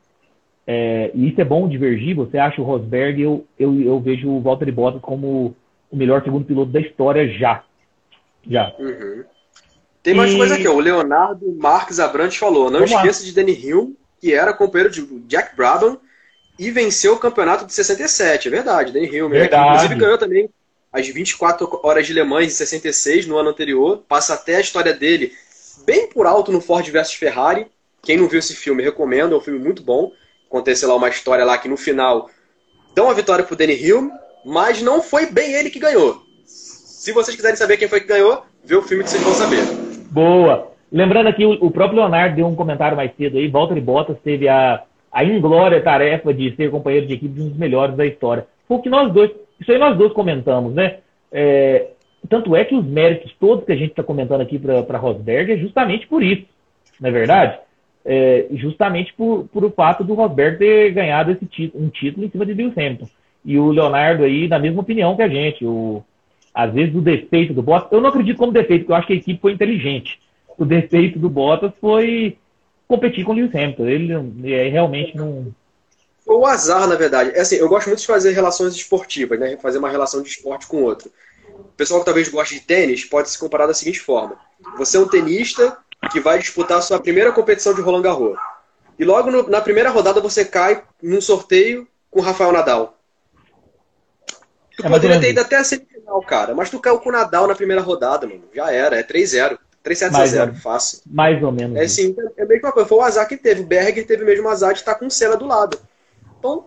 é, 0.67 1.12
e 1.15 1.29
isso 1.29 1.41
é 1.41 1.43
bom 1.43 1.67
divergir, 1.67 2.15
você 2.15 2.38
acha 2.38 2.62
o 2.62 2.65
Rosberg, 2.65 3.21
eu, 3.21 3.45
eu, 3.58 3.82
eu 3.82 3.99
vejo 3.99 4.29
o 4.29 4.41
Valtteri 4.41 4.71
Bottas 4.71 5.01
como 5.01 5.56
o 5.91 5.95
melhor 5.95 6.23
segundo 6.23 6.45
piloto 6.45 6.71
da 6.71 6.79
história 6.79 7.27
já. 7.27 7.63
Já. 8.47 8.73
Uhum. 8.77 9.23
Tem 10.03 10.13
mais 10.13 10.32
e... 10.32 10.38
coisa 10.38 10.56
aqui, 10.56 10.67
o 10.67 10.79
Leonardo 10.79 11.51
Marques 11.58 11.99
Abrantes 11.99 12.38
falou, 12.38 12.65
não 12.65 12.79
Vamos 12.79 12.91
esqueça 12.91 13.21
lá. 13.21 13.25
de 13.25 13.36
Danny 13.36 13.53
Hill, 13.53 13.97
que 14.21 14.34
era 14.34 14.53
companheiro 14.53 14.93
de 14.93 15.01
Jack 15.27 15.56
Brabham 15.56 15.97
e 16.57 16.71
venceu 16.71 17.13
o 17.13 17.19
campeonato 17.19 17.65
de 17.65 17.73
67, 17.73 18.47
é 18.47 18.51
verdade, 18.51 18.91
Danny 18.91 19.07
Hill. 19.07 19.29
Verdade. 19.29 19.67
Inclusive 19.67 19.95
ganhou 19.95 20.17
também 20.17 20.49
as 20.91 21.07
24 21.07 21.79
horas 21.83 22.05
de 22.05 22.13
Le 22.13 22.23
Mans 22.23 22.45
em 22.45 22.49
66, 22.49 23.25
no 23.25 23.37
ano 23.37 23.49
anterior, 23.49 24.03
passa 24.07 24.35
até 24.35 24.57
a 24.57 24.61
história 24.61 24.93
dele 24.93 25.31
bem 25.85 26.07
por 26.07 26.27
alto 26.27 26.51
no 26.51 26.61
Ford 26.61 26.87
versus 26.87 27.15
Ferrari. 27.15 27.65
Quem 28.03 28.17
não 28.17 28.27
viu 28.27 28.37
esse 28.37 28.55
filme, 28.55 28.83
recomendo, 28.83 29.33
é 29.33 29.37
um 29.37 29.41
filme 29.41 29.59
muito 29.59 29.81
bom. 29.81 30.11
Acontece 30.47 30.85
lá 30.85 30.95
uma 30.95 31.09
história 31.09 31.43
lá 31.43 31.57
que 31.57 31.67
no 31.67 31.77
final 31.77 32.29
dão 32.93 33.09
a 33.09 33.13
vitória 33.13 33.43
pro 33.43 33.55
Danny 33.55 33.73
Hill, 33.73 34.11
mas 34.45 34.83
não 34.83 35.01
foi 35.01 35.25
bem 35.25 35.53
ele 35.53 35.71
que 35.71 35.79
ganhou. 35.79 36.21
Se 36.45 37.11
vocês 37.11 37.35
quiserem 37.35 37.57
saber 37.57 37.77
quem 37.77 37.87
foi 37.87 37.99
que 37.99 38.07
ganhou, 38.07 38.45
vê 38.63 38.75
o 38.75 38.83
filme 38.83 39.03
que 39.03 39.09
vocês 39.09 39.23
vão 39.23 39.33
saber. 39.33 39.65
Boa! 40.11 40.71
Lembrando 40.91 41.27
aqui, 41.27 41.43
o 41.43 41.71
próprio 41.71 41.99
Leonardo 41.99 42.35
deu 42.35 42.45
um 42.45 42.55
comentário 42.55 42.95
mais 42.95 43.11
cedo 43.17 43.39
aí, 43.39 43.47
Walter 43.47 43.81
Bottas 43.81 44.17
teve 44.23 44.47
a, 44.47 44.83
a 45.13 45.23
inglória 45.23 45.80
tarefa 45.80 46.34
de 46.34 46.56
ser 46.56 46.71
companheiro 46.71 47.06
de 47.06 47.13
equipe 47.13 47.34
de 47.34 47.41
um 47.41 47.49
dos 47.49 47.58
melhores 47.58 47.95
da 47.95 48.06
história. 48.06 48.47
Foi 48.67 48.78
o 48.78 48.82
que 48.82 48.89
nós 48.89 49.13
dois, 49.13 49.30
isso 49.60 49.71
aí 49.71 49.78
nós 49.78 49.95
dois 49.95 50.12
comentamos, 50.12 50.73
né? 50.73 50.97
É, 51.32 51.89
tanto 52.28 52.56
é 52.56 52.65
que 52.65 52.73
os 52.73 52.86
méritos 52.86 53.32
todos 53.39 53.65
que 53.65 53.71
a 53.71 53.76
gente 53.76 53.91
está 53.91 54.02
comentando 54.02 54.41
aqui 54.41 54.58
para 54.58 54.97
Rosberg 54.97 55.52
é 55.52 55.58
justamente 55.58 56.08
por 56.08 56.23
isso, 56.23 56.45
não 56.99 57.10
é 57.10 57.12
verdade? 57.12 57.60
É, 58.06 58.47
justamente 58.52 59.13
por, 59.13 59.47
por 59.54 59.63
o 59.63 59.69
fato 59.69 60.04
do 60.04 60.15
Rosberg 60.15 60.58
ter 60.58 60.91
ganhado 60.91 61.32
esse 61.32 61.45
título, 61.45 61.86
um 61.86 61.89
título 61.89 62.26
em 62.26 62.30
cima 62.30 62.45
de 62.45 62.54
Lewis 62.54 62.78
Hamilton. 62.78 63.08
E 63.45 63.60
o 63.60 63.71
Leonardo 63.71 64.23
aí, 64.23 64.47
na 64.47 64.58
mesma 64.58 64.82
opinião 64.82 65.15
que 65.15 65.21
a 65.21 65.28
gente. 65.28 65.65
O, 65.65 66.04
às 66.54 66.71
vezes 66.73 66.95
o 66.95 67.02
defeito 67.02 67.54
do 67.54 67.63
Bottas, 67.63 67.91
eu 67.91 67.99
não 67.99 68.10
acredito 68.10 68.38
como 68.38 68.52
defeito, 68.52 68.82
porque 68.82 68.91
eu 68.91 68.95
acho 68.95 69.08
que 69.08 69.13
a 69.13 69.17
equipe 69.17 69.41
foi 69.41 69.54
inteligente. 69.54 70.19
O 70.58 70.65
defeito 70.65 71.17
do 71.17 71.30
Bottas 71.30 71.71
foi 71.82 72.38
competir 72.87 73.23
com 73.23 73.31
o 73.31 73.35
Lewis 73.35 73.53
Hamilton. 73.53 73.87
Ele 73.87 74.53
é, 74.53 74.69
realmente 74.69 75.15
não. 75.15 75.53
Foi 76.25 76.35
o 76.35 76.45
azar, 76.45 76.87
na 76.87 76.95
verdade. 76.95 77.31
É 77.35 77.41
assim, 77.41 77.55
eu 77.55 77.67
gosto 77.67 77.87
muito 77.87 77.99
de 77.99 78.07
fazer 78.07 78.31
relações 78.31 78.73
esportivas, 78.75 79.39
né? 79.39 79.57
Fazer 79.57 79.77
uma 79.77 79.89
relação 79.89 80.21
de 80.21 80.29
esporte 80.29 80.67
com 80.67 80.83
outro 80.83 81.11
o 81.73 81.75
pessoal 81.75 81.99
que 81.99 82.05
talvez 82.05 82.29
goste 82.29 82.55
de 82.55 82.61
tênis 82.61 83.05
pode 83.05 83.29
se 83.29 83.37
comparar 83.37 83.67
da 83.67 83.73
seguinte 83.73 83.99
forma: 83.99 84.37
você 84.77 84.97
é 84.97 84.99
um 84.99 85.07
tenista 85.07 85.77
que 86.11 86.19
vai 86.19 86.39
disputar 86.39 86.79
a 86.79 86.81
sua 86.81 86.99
primeira 86.99 87.31
competição 87.31 87.73
de 87.73 87.81
Roland 87.81 88.01
Garros. 88.01 88.37
E 88.97 89.03
logo 89.03 89.31
no, 89.31 89.49
na 89.49 89.61
primeira 89.61 89.89
rodada 89.89 90.21
você 90.21 90.45
cai 90.45 90.83
num 91.01 91.21
sorteio 91.21 91.87
com 92.11 92.19
o 92.19 92.23
Rafael 92.23 92.51
Nadal. 92.51 92.97
Tu 94.77 94.85
é 94.85 94.89
poderia 94.89 95.19
ter 95.19 95.31
ido 95.31 95.41
até 95.41 95.55
a 95.57 95.63
semifinal, 95.63 96.21
cara, 96.21 96.53
mas 96.53 96.69
tu 96.69 96.79
caiu 96.79 96.99
com 96.99 97.09
o 97.09 97.11
Nadal 97.11 97.47
na 97.47 97.55
primeira 97.55 97.81
rodada, 97.81 98.27
mano. 98.27 98.43
Já 98.53 98.71
era, 98.71 98.99
é 98.99 99.03
3-0. 99.03 99.57
3-7 99.83 100.15
a 100.15 100.25
0, 100.25 100.55
fácil. 100.55 101.01
Mais 101.05 101.43
ou 101.43 101.51
menos. 101.51 101.77
É 101.77 101.87
sim, 101.87 102.15
é 102.37 102.43
a 102.43 102.45
mesma 102.45 102.71
coisa. 102.71 102.87
Foi 102.87 102.97
o 102.97 103.01
azar 103.01 103.27
que 103.27 103.35
teve. 103.35 103.61
O 103.61 103.65
Berger 103.65 104.07
teve 104.07 104.23
o 104.23 104.25
mesmo 104.25 104.47
azar 104.47 104.73
de 104.73 104.79
estar 104.79 104.95
com 104.95 105.05
o 105.05 105.11
Senna 105.11 105.35
do 105.35 105.45
lado. 105.45 105.77
Então. 106.39 106.65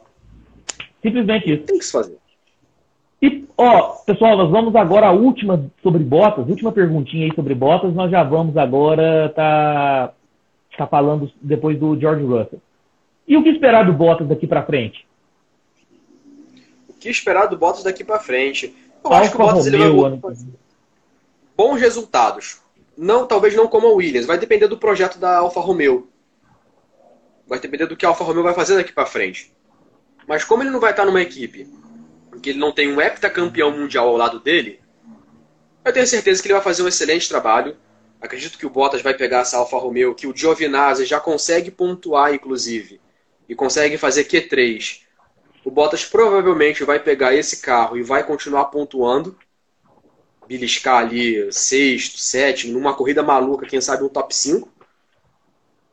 Simplesmente 1.03 1.53
isso. 1.53 1.65
Tem 1.65 1.79
que 1.79 1.85
se 1.85 1.93
fazer. 1.93 2.17
E, 3.23 3.47
ó, 3.57 3.95
pessoal, 4.05 4.37
nós 4.37 4.51
vamos 4.51 4.77
agora 4.77 5.07
à 5.07 5.13
última 5.13 5.71
sobre 5.83 6.03
botas, 6.05 6.47
última 6.47 6.71
perguntinha 6.71 7.25
aí 7.25 7.35
sobre 7.35 7.55
botas, 7.55 7.95
nós 7.95 8.11
já 8.11 8.23
vamos 8.23 8.57
agora 8.59 9.33
tá, 9.35 10.13
tá 10.77 10.87
falando 10.87 11.33
depois 11.41 11.79
do 11.79 11.99
George 11.99 12.23
Russell. 12.23 12.61
E 13.27 13.37
o 13.37 13.43
que 13.43 13.49
esperar 13.49 13.87
do 13.87 13.93
Bottas 13.95 14.29
daqui 14.29 14.47
para 14.47 14.63
frente? 14.63 15.07
O 16.89 16.93
que 16.93 17.09
esperar 17.09 17.47
do 17.47 17.57
Bottas 17.57 17.83
daqui 17.83 18.05
para 18.05 18.21
frente? 18.21 18.77
Eu 19.03 19.11
Alfa 19.11 19.21
acho 19.23 19.31
que 19.31 19.37
o 19.37 19.39
Bottas 19.39 19.67
ele 19.67 19.79
vai 19.79 20.19
fazer 20.19 20.47
bons 21.57 21.81
resultados. 21.81 22.61
Não, 22.97 23.27
talvez 23.27 23.55
não 23.55 23.69
como 23.69 23.89
a 23.89 23.93
Williams, 23.93 24.27
vai 24.27 24.39
depender 24.39 24.69
do 24.69 24.79
projeto 24.79 25.19
da 25.19 25.39
Alfa 25.39 25.61
Romeo. 25.61 26.09
Vai 27.47 27.61
depender 27.61 27.87
do 27.87 27.97
que 27.97 28.07
a 28.07 28.09
Alfa 28.09 28.25
Romeo 28.25 28.43
vai 28.43 28.55
fazer 28.55 28.77
daqui 28.77 28.93
para 28.93 29.07
frente. 29.07 29.55
Mas 30.27 30.45
como 30.45 30.63
ele 30.63 30.71
não 30.71 30.81
vai 30.81 30.91
estar 30.91 31.05
numa 31.05 31.23
equipe 31.23 31.69
que 32.43 32.51
ele 32.51 32.59
não 32.59 32.73
tem 32.73 32.93
um 32.93 33.01
heptacampeão 33.01 33.71
mundial 33.71 34.09
ao 34.09 34.17
lado 34.17 34.41
dele, 34.41 34.81
eu 35.85 35.93
tenho 35.93 36.07
certeza 36.07 36.43
que 36.43 36.49
ele 36.49 36.55
vai 36.55 36.63
fazer 36.63 36.83
um 36.83 36.89
excelente 36.89 37.29
trabalho. 37.29 37.77
Acredito 38.21 38.59
que 38.59 38.67
o 38.67 38.71
Bottas 38.71 39.03
vai 39.03 39.15
pegar 39.15 39.41
essa 39.41 39.57
Alfa 39.57 39.79
Romeo, 39.79 40.15
que 40.15 40.27
o 40.27 40.37
Giovinazzi 40.37 41.05
já 41.05 41.21
consegue 41.21 41.71
pontuar, 41.71 42.35
inclusive, 42.35 43.01
e 43.49 43.55
consegue 43.55 43.97
fazer 43.97 44.25
Q3. 44.25 45.03
O 45.65 45.71
Bottas 45.71 46.05
provavelmente 46.05 46.85
vai 46.85 46.99
pegar 46.99 47.35
esse 47.35 47.59
carro 47.59 47.97
e 47.97 48.03
vai 48.03 48.25
continuar 48.25 48.67
pontuando, 48.67 49.37
beliscar 50.49 50.99
ali 50.99 51.53
sexto, 51.53 52.19
sétimo, 52.19 52.73
numa 52.73 52.95
corrida 52.95 53.23
maluca, 53.23 53.67
quem 53.67 53.81
sabe 53.81 54.05
um 54.05 54.09
top 54.09 54.35
5 54.35 54.77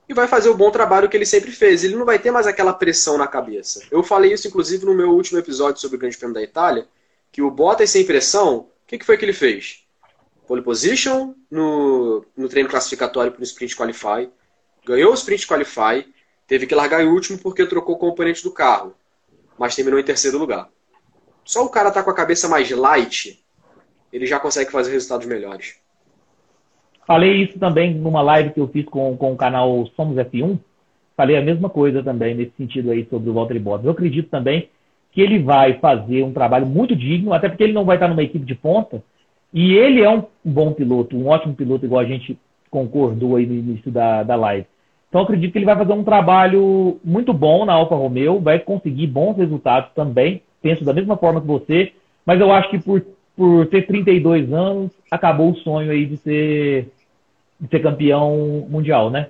e 0.07 0.13
vai 0.13 0.27
fazer 0.27 0.49
o 0.49 0.55
bom 0.55 0.69
trabalho 0.69 1.09
que 1.09 1.15
ele 1.15 1.25
sempre 1.25 1.51
fez. 1.51 1.83
Ele 1.83 1.95
não 1.95 2.05
vai 2.05 2.19
ter 2.19 2.31
mais 2.31 2.45
aquela 2.45 2.73
pressão 2.73 3.17
na 3.17 3.27
cabeça. 3.27 3.83
Eu 3.89 4.03
falei 4.03 4.33
isso, 4.33 4.47
inclusive, 4.47 4.85
no 4.85 4.93
meu 4.93 5.09
último 5.09 5.39
episódio 5.39 5.81
sobre 5.81 5.97
o 5.97 5.99
Grande 5.99 6.17
Prêmio 6.17 6.33
da 6.33 6.41
Itália, 6.41 6.87
que 7.31 7.41
o 7.41 7.49
Bottas 7.49 7.89
sem 7.89 8.05
pressão, 8.05 8.57
o 8.57 8.67
que, 8.87 8.97
que 8.97 9.05
foi 9.05 9.17
que 9.17 9.25
ele 9.25 9.33
fez? 9.33 9.83
Pole 10.47 10.61
position 10.61 11.33
no, 11.49 12.25
no 12.35 12.49
treino 12.49 12.69
classificatório 12.69 13.31
para 13.31 13.41
o 13.41 13.43
Sprint 13.43 13.75
Qualify, 13.75 14.29
ganhou 14.85 15.11
o 15.11 15.15
Sprint 15.15 15.47
Qualify, 15.47 16.05
teve 16.47 16.67
que 16.67 16.75
largar 16.75 17.01
em 17.01 17.07
último 17.07 17.39
porque 17.39 17.65
trocou 17.65 17.95
o 17.95 17.99
componente 17.99 18.43
do 18.43 18.51
carro, 18.51 18.93
mas 19.57 19.75
terminou 19.75 19.99
em 19.99 20.03
terceiro 20.03 20.37
lugar. 20.37 20.69
Só 21.45 21.63
o 21.63 21.69
cara 21.69 21.91
tá 21.91 22.03
com 22.03 22.09
a 22.09 22.15
cabeça 22.15 22.47
mais 22.47 22.69
light, 22.69 23.42
ele 24.13 24.27
já 24.27 24.39
consegue 24.39 24.71
fazer 24.71 24.91
resultados 24.91 25.25
melhores. 25.25 25.81
Falei 27.05 27.43
isso 27.43 27.57
também 27.57 27.95
numa 27.95 28.21
live 28.21 28.51
que 28.51 28.59
eu 28.59 28.67
fiz 28.67 28.85
com, 28.85 29.17
com 29.17 29.33
o 29.33 29.35
canal 29.35 29.87
Somos 29.95 30.15
F1. 30.15 30.59
Falei 31.17 31.35
a 31.35 31.41
mesma 31.41 31.67
coisa 31.67 32.03
também 32.03 32.35
nesse 32.35 32.53
sentido 32.55 32.91
aí 32.91 33.05
sobre 33.09 33.29
o 33.29 33.33
Valtteri 33.33 33.59
Bottas. 33.59 33.85
Eu 33.85 33.91
acredito 33.91 34.29
também 34.29 34.69
que 35.11 35.19
ele 35.19 35.39
vai 35.39 35.79
fazer 35.79 36.23
um 36.23 36.31
trabalho 36.31 36.65
muito 36.65 36.95
digno, 36.95 37.33
até 37.33 37.49
porque 37.49 37.63
ele 37.63 37.73
não 37.73 37.85
vai 37.85 37.97
estar 37.97 38.07
numa 38.07 38.23
equipe 38.23 38.45
de 38.45 38.55
ponta. 38.55 39.03
E 39.51 39.73
ele 39.73 40.01
é 40.01 40.09
um 40.09 40.23
bom 40.43 40.73
piloto, 40.73 41.17
um 41.17 41.27
ótimo 41.27 41.53
piloto, 41.53 41.85
igual 41.85 42.01
a 42.01 42.05
gente 42.05 42.37
concordou 42.69 43.35
aí 43.35 43.45
no 43.45 43.53
início 43.53 43.91
da, 43.91 44.23
da 44.23 44.35
live. 44.35 44.65
Então 45.09 45.21
acredito 45.21 45.51
que 45.51 45.59
ele 45.59 45.65
vai 45.65 45.77
fazer 45.77 45.93
um 45.93 46.03
trabalho 46.03 46.99
muito 47.03 47.33
bom 47.33 47.65
na 47.65 47.73
Alfa 47.73 47.95
Romeo, 47.95 48.39
vai 48.39 48.59
conseguir 48.59 49.05
bons 49.07 49.37
resultados 49.37 49.91
também. 49.93 50.41
Penso 50.61 50.83
da 50.83 50.93
mesma 50.93 51.17
forma 51.17 51.41
que 51.41 51.45
você, 51.45 51.91
mas 52.25 52.39
eu 52.39 52.51
acho 52.51 52.69
que 52.71 52.79
por 52.79 53.05
por 53.35 53.67
ter 53.67 53.87
32 53.87 54.51
anos, 54.53 54.91
acabou 55.09 55.51
o 55.51 55.55
sonho 55.57 55.91
aí 55.91 56.05
de 56.05 56.17
ser, 56.17 56.91
de 57.59 57.69
ser 57.69 57.81
campeão 57.81 58.65
mundial, 58.69 59.09
né? 59.09 59.29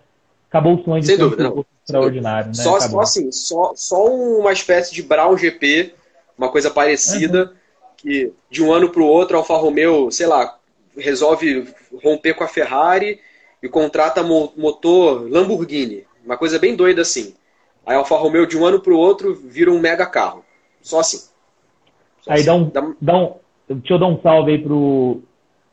Acabou 0.49 0.75
o 0.75 0.83
sonho 0.83 1.01
de 1.01 1.07
Sem 1.07 1.15
ser 1.15 1.21
dúvida, 1.21 1.51
um 1.51 1.63
extraordinário, 1.83 2.47
né? 2.47 2.53
Só, 2.53 2.79
só, 2.79 2.99
assim, 2.99 3.31
só, 3.31 3.73
só 3.75 4.05
uma 4.05 4.51
espécie 4.51 4.93
de 4.93 5.01
Brown 5.01 5.37
GP, 5.37 5.93
uma 6.37 6.49
coisa 6.49 6.69
parecida, 6.69 7.45
uhum. 7.45 7.53
que 7.97 8.33
de 8.49 8.63
um 8.63 8.71
ano 8.71 8.89
para 8.89 9.01
o 9.01 9.07
outro, 9.07 9.35
a 9.35 9.39
Alfa 9.39 9.55
Romeo, 9.55 10.11
sei 10.11 10.27
lá, 10.27 10.57
resolve 10.97 11.67
romper 12.03 12.33
com 12.33 12.43
a 12.43 12.47
Ferrari 12.47 13.19
e 13.61 13.69
contrata 13.69 14.23
motor 14.23 15.29
Lamborghini. 15.29 16.05
Uma 16.23 16.37
coisa 16.37 16.59
bem 16.59 16.75
doida 16.75 17.01
assim. 17.01 17.33
Aí 17.85 17.95
a 17.95 17.99
Alfa 17.99 18.15
Romeo 18.15 18.45
de 18.45 18.57
um 18.57 18.65
ano 18.65 18.79
para 18.79 18.93
o 18.93 18.97
outro 18.97 19.35
vira 19.35 19.71
um 19.71 19.79
mega 19.79 20.05
carro. 20.05 20.45
Só 20.81 20.99
assim. 20.99 21.21
Só 22.21 22.31
aí 22.31 22.41
assim. 22.41 22.45
Dá, 22.45 22.53
um, 22.55 22.69
dá... 22.69 22.93
dá 23.01 23.17
um. 23.17 23.35
Deixa 23.67 23.93
eu 23.93 23.99
dar 23.99 24.07
um 24.07 24.19
salve 24.21 24.51
aí 24.51 24.59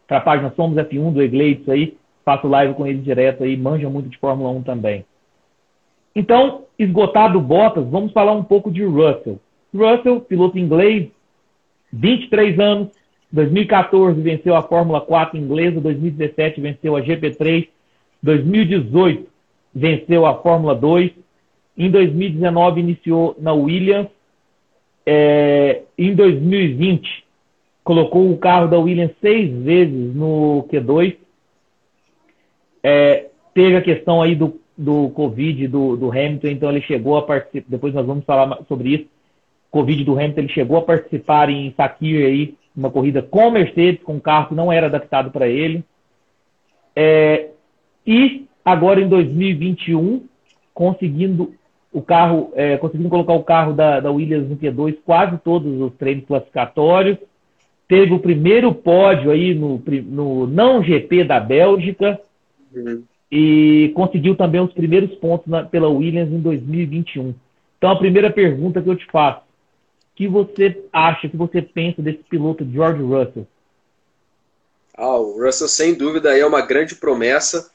para 0.06 0.18
a 0.18 0.20
página 0.20 0.52
Somos 0.54 0.76
F1 0.76 1.12
do 1.12 1.22
Egleitos 1.22 1.68
aí. 1.68 1.96
Faço 2.24 2.46
live 2.46 2.74
com 2.74 2.86
ele 2.86 2.98
direto 2.98 3.42
aí, 3.42 3.56
manja 3.56 3.88
muito 3.88 4.08
de 4.08 4.18
Fórmula 4.18 4.50
1 4.50 4.62
também. 4.62 5.04
Então, 6.14 6.64
esgotado 6.78 7.40
Bottas, 7.40 7.86
vamos 7.88 8.12
falar 8.12 8.32
um 8.32 8.44
pouco 8.44 8.70
de 8.70 8.84
Russell. 8.84 9.40
Russell, 9.74 10.20
piloto 10.20 10.58
inglês, 10.58 11.08
23 11.92 12.58
anos, 12.58 12.88
2014 13.32 14.20
venceu 14.20 14.56
a 14.56 14.62
Fórmula 14.62 15.00
4 15.00 15.38
inglesa, 15.38 15.80
2017 15.80 16.60
venceu 16.60 16.96
a 16.96 17.02
GP3, 17.02 17.68
2018 18.22 19.28
venceu 19.74 20.26
a 20.26 20.34
Fórmula 20.42 20.74
2, 20.74 21.12
em 21.78 21.90
2019 21.90 22.80
iniciou 22.80 23.36
na 23.38 23.52
Williams, 23.52 24.08
é, 25.06 25.82
em 25.96 26.14
2020 26.14 27.24
colocou 27.90 28.30
o 28.30 28.38
carro 28.38 28.68
da 28.68 28.78
Williams 28.78 29.10
seis 29.20 29.50
vezes 29.64 30.14
no 30.14 30.64
Q2, 30.70 31.16
é, 32.84 33.26
teve 33.52 33.74
a 33.74 33.82
questão 33.82 34.22
aí 34.22 34.36
do, 34.36 34.60
do 34.78 35.10
Covid 35.10 35.66
do, 35.66 35.96
do 35.96 36.08
Hamilton, 36.08 36.46
então 36.46 36.70
ele 36.70 36.82
chegou 36.82 37.16
a 37.16 37.22
participar, 37.22 37.68
depois 37.68 37.92
nós 37.92 38.06
vamos 38.06 38.24
falar 38.24 38.60
sobre 38.68 38.90
isso, 38.90 39.06
Covid 39.72 40.04
do 40.04 40.12
Hamilton, 40.12 40.40
ele 40.42 40.52
chegou 40.52 40.76
a 40.76 40.82
participar 40.82 41.50
em 41.50 41.74
Sakir 41.76 42.24
aí, 42.24 42.54
uma 42.76 42.92
corrida 42.92 43.22
com 43.22 43.50
Mercedes, 43.50 44.04
com 44.04 44.14
um 44.14 44.20
carro 44.20 44.50
que 44.50 44.54
não 44.54 44.70
era 44.70 44.86
adaptado 44.86 45.32
para 45.32 45.48
ele. 45.48 45.82
É, 46.94 47.48
e 48.06 48.46
agora 48.64 49.00
em 49.00 49.08
2021, 49.08 50.28
conseguindo 50.72 51.54
o 51.92 52.00
carro, 52.00 52.52
é, 52.54 52.76
conseguindo 52.76 53.08
colocar 53.08 53.32
o 53.32 53.42
carro 53.42 53.72
da, 53.72 53.98
da 53.98 54.12
Williams 54.12 54.48
no 54.48 54.56
Q2 54.56 54.98
quase 55.04 55.36
todos 55.38 55.80
os 55.80 55.92
treinos 55.94 56.24
classificatórios. 56.24 57.18
Teve 57.90 58.14
o 58.14 58.20
primeiro 58.20 58.72
pódio 58.72 59.32
aí 59.32 59.52
no, 59.52 59.82
no 60.04 60.46
não 60.46 60.80
GP 60.80 61.24
da 61.24 61.40
Bélgica. 61.40 62.20
Uhum. 62.72 63.02
E 63.32 63.90
conseguiu 63.96 64.36
também 64.36 64.60
os 64.60 64.72
primeiros 64.72 65.12
pontos 65.16 65.48
na, 65.48 65.64
pela 65.64 65.88
Williams 65.88 66.32
em 66.32 66.38
2021. 66.38 67.34
Então 67.76 67.90
a 67.90 67.98
primeira 67.98 68.30
pergunta 68.30 68.80
que 68.80 68.88
eu 68.88 68.94
te 68.94 69.04
faço: 69.06 69.42
que 70.14 70.28
você 70.28 70.84
acha, 70.92 71.28
que 71.28 71.36
você 71.36 71.60
pensa 71.60 72.00
desse 72.00 72.22
piloto 72.22 72.64
George 72.64 73.02
Russell? 73.02 73.44
Ah, 74.96 75.18
o 75.18 75.44
Russell, 75.44 75.66
sem 75.66 75.92
dúvida, 75.92 76.38
é 76.38 76.46
uma 76.46 76.60
grande 76.64 76.94
promessa. 76.94 77.72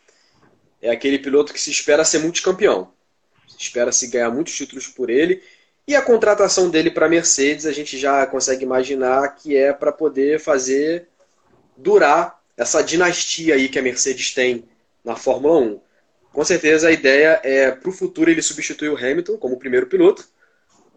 É 0.81 0.91
aquele 0.91 1.19
piloto 1.19 1.51
que 1.51 1.59
se 1.59 1.71
espera 1.71 2.05
ser 2.05 2.19
multicampeão. 2.19 2.87
Se 3.49 3.57
espera 3.59 3.91
se 3.91 4.09
ganhar 4.09 4.31
muitos 4.31 4.55
títulos 4.55 4.87
por 4.87 5.09
ele. 5.09 5.41
E 5.87 5.95
a 5.95 6.01
contratação 6.01 6.69
dele 6.69 6.89
para 6.89 7.05
a 7.05 7.09
Mercedes, 7.09 7.65
a 7.65 7.71
gente 7.71 7.97
já 7.97 8.25
consegue 8.25 8.63
imaginar 8.63 9.35
que 9.35 9.55
é 9.55 9.71
para 9.71 9.91
poder 9.91 10.39
fazer 10.39 11.07
durar 11.77 12.41
essa 12.57 12.81
dinastia 12.81 13.53
aí 13.53 13.69
que 13.69 13.77
a 13.77 13.83
Mercedes 13.83 14.33
tem 14.33 14.67
na 15.03 15.15
Fórmula 15.15 15.59
1. 15.59 15.81
Com 16.31 16.43
certeza 16.43 16.87
a 16.87 16.91
ideia 16.91 17.39
é 17.43 17.71
para 17.71 17.89
o 17.89 17.93
futuro 17.93 18.31
ele 18.31 18.41
substituir 18.41 18.89
o 18.89 18.97
Hamilton 18.97 19.37
como 19.37 19.59
primeiro 19.59 19.85
piloto 19.87 20.27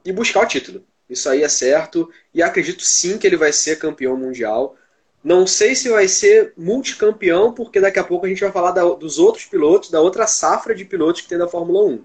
e 0.05 0.11
buscar 0.11 0.42
o 0.42 0.46
título. 0.46 0.83
Isso 1.09 1.29
aí 1.29 1.42
é 1.42 1.48
certo. 1.48 2.11
E 2.33 2.42
acredito 2.42 2.83
sim 2.83 3.18
que 3.18 3.27
ele 3.27 3.37
vai 3.37 3.53
ser 3.53 3.79
campeão 3.79 4.16
mundial. 4.16 4.74
Não 5.22 5.46
sei 5.46 5.74
se 5.74 5.88
vai 5.90 6.09
ser 6.09 6.55
multicampeão, 6.57 7.53
porque 7.53 7.81
daqui 7.81 7.98
a 7.98 8.05
pouco 8.05 8.24
a 8.24 8.29
gente 8.29 8.40
vai 8.40 8.53
falar 8.53 8.70
da, 8.70 8.83
dos 8.85 9.18
outros 9.18 9.44
pilotos, 9.44 9.90
da 9.90 10.01
outra 10.01 10.27
safra 10.27 10.74
de 10.74 10.85
pilotos 10.85 11.20
que 11.20 11.29
tem 11.29 11.37
da 11.37 11.48
Fórmula 11.48 11.85
1. 11.85 12.05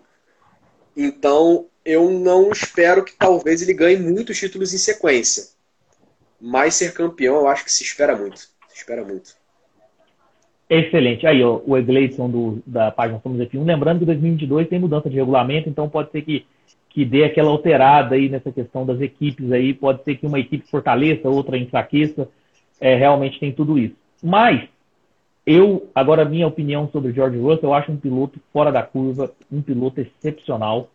Então, 0.98 1.70
eu 1.86 2.10
não 2.10 2.52
espero 2.52 3.04
que 3.04 3.16
talvez 3.16 3.62
ele 3.62 3.74
ganhe 3.74 3.98
muitos 3.98 4.38
títulos 4.38 4.74
em 4.74 4.78
sequência. 4.78 5.46
Mas 6.40 6.76
ser 6.76 6.94
campeão, 6.94 7.36
eu 7.36 7.48
acho 7.48 7.64
que 7.64 7.72
se 7.72 7.84
espera 7.84 8.16
muito. 8.16 8.40
Se 8.40 8.76
espera 8.76 9.04
muito. 9.04 9.36
Excelente. 10.70 11.28
Aí, 11.28 11.44
ó, 11.44 11.62
o 11.66 11.78
Egleison 11.78 12.62
da 12.66 12.92
página 12.92 13.20
Somos 13.22 13.40
F1. 13.40 13.66
Lembrando 13.66 14.00
que 14.00 14.06
2022 14.06 14.68
tem 14.68 14.80
mudança 14.80 15.10
de 15.10 15.16
regulamento, 15.16 15.70
então 15.70 15.90
pode 15.90 16.12
ser 16.12 16.22
que 16.22 16.46
que 16.94 17.04
dê 17.04 17.24
aquela 17.24 17.50
alterada 17.50 18.14
aí 18.14 18.30
nessa 18.30 18.52
questão 18.52 18.86
das 18.86 19.02
equipes 19.02 19.52
aí. 19.52 19.74
Pode 19.74 20.04
ser 20.04 20.16
que 20.16 20.28
uma 20.28 20.40
equipe 20.40 20.70
fortaleça, 20.70 21.28
outra 21.28 21.58
enfraqueça. 21.58 22.30
É, 22.80 22.96
realmente 22.96 23.40
tem 23.40 23.52
tudo 23.52 23.80
isso. 23.80 23.96
Mas, 24.22 24.70
eu, 25.44 25.90
agora, 25.96 26.24
minha 26.24 26.46
opinião 26.46 26.88
sobre 26.92 27.12
George 27.12 27.40
Russell, 27.40 27.70
eu 27.70 27.74
acho 27.74 27.92
um 27.92 27.98
piloto 27.98 28.40
fora 28.54 28.72
da 28.72 28.84
curva, 28.84 29.32
um 29.52 29.62
piloto 29.62 30.02
excepcional. 30.02 30.90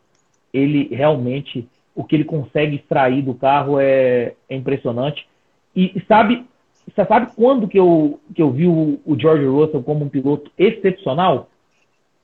Ele 0.53 0.89
realmente, 0.95 1.69
o 1.95 2.05
que 2.05 2.17
ele 2.17 2.25
consegue 2.25 2.77
extrair 2.77 3.23
do 3.23 3.35
carro 3.35 3.79
é, 3.79 4.35
é 4.49 4.57
impressionante. 4.57 5.27
E 5.75 6.03
sabe, 6.09 6.45
você 6.87 7.05
sabe 7.05 7.33
quando 7.37 7.69
que 7.69 7.79
eu, 7.79 8.19
que 8.35 8.43
eu 8.43 8.51
vi 8.51 8.67
o, 8.67 8.99
o 9.05 9.19
George 9.19 9.45
Russell 9.45 9.83
como 9.83 10.05
um 10.05 10.09
piloto 10.09 10.51
excepcional? 10.59 11.49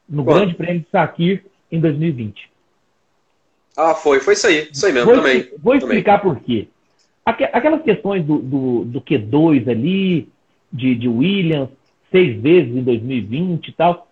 No? 0.08 0.24
Grande 0.24 0.54
Prêmio 0.54 0.80
de 0.80 0.88
Sakir 0.90 1.44
em 1.70 1.80
2020. 1.80 2.50
Ah, 3.76 3.94
foi, 3.94 4.20
foi 4.20 4.34
isso 4.34 4.46
aí, 4.46 4.68
isso 4.70 4.86
aí 4.86 4.92
mesmo, 4.92 5.06
vou, 5.06 5.16
também. 5.16 5.50
Vou 5.58 5.74
explicar 5.74 6.20
também. 6.20 6.34
por 6.36 6.44
quê. 6.44 6.68
Aquelas 7.24 7.82
questões 7.82 8.24
do, 8.24 8.38
do, 8.38 8.84
do 8.84 9.00
Q2 9.00 9.68
ali, 9.68 10.28
de, 10.72 10.94
de 10.94 11.08
Williams, 11.08 11.70
seis 12.10 12.40
vezes 12.40 12.76
em 12.76 12.82
2020 12.82 13.68
e 13.68 13.72
tal, 13.72 14.08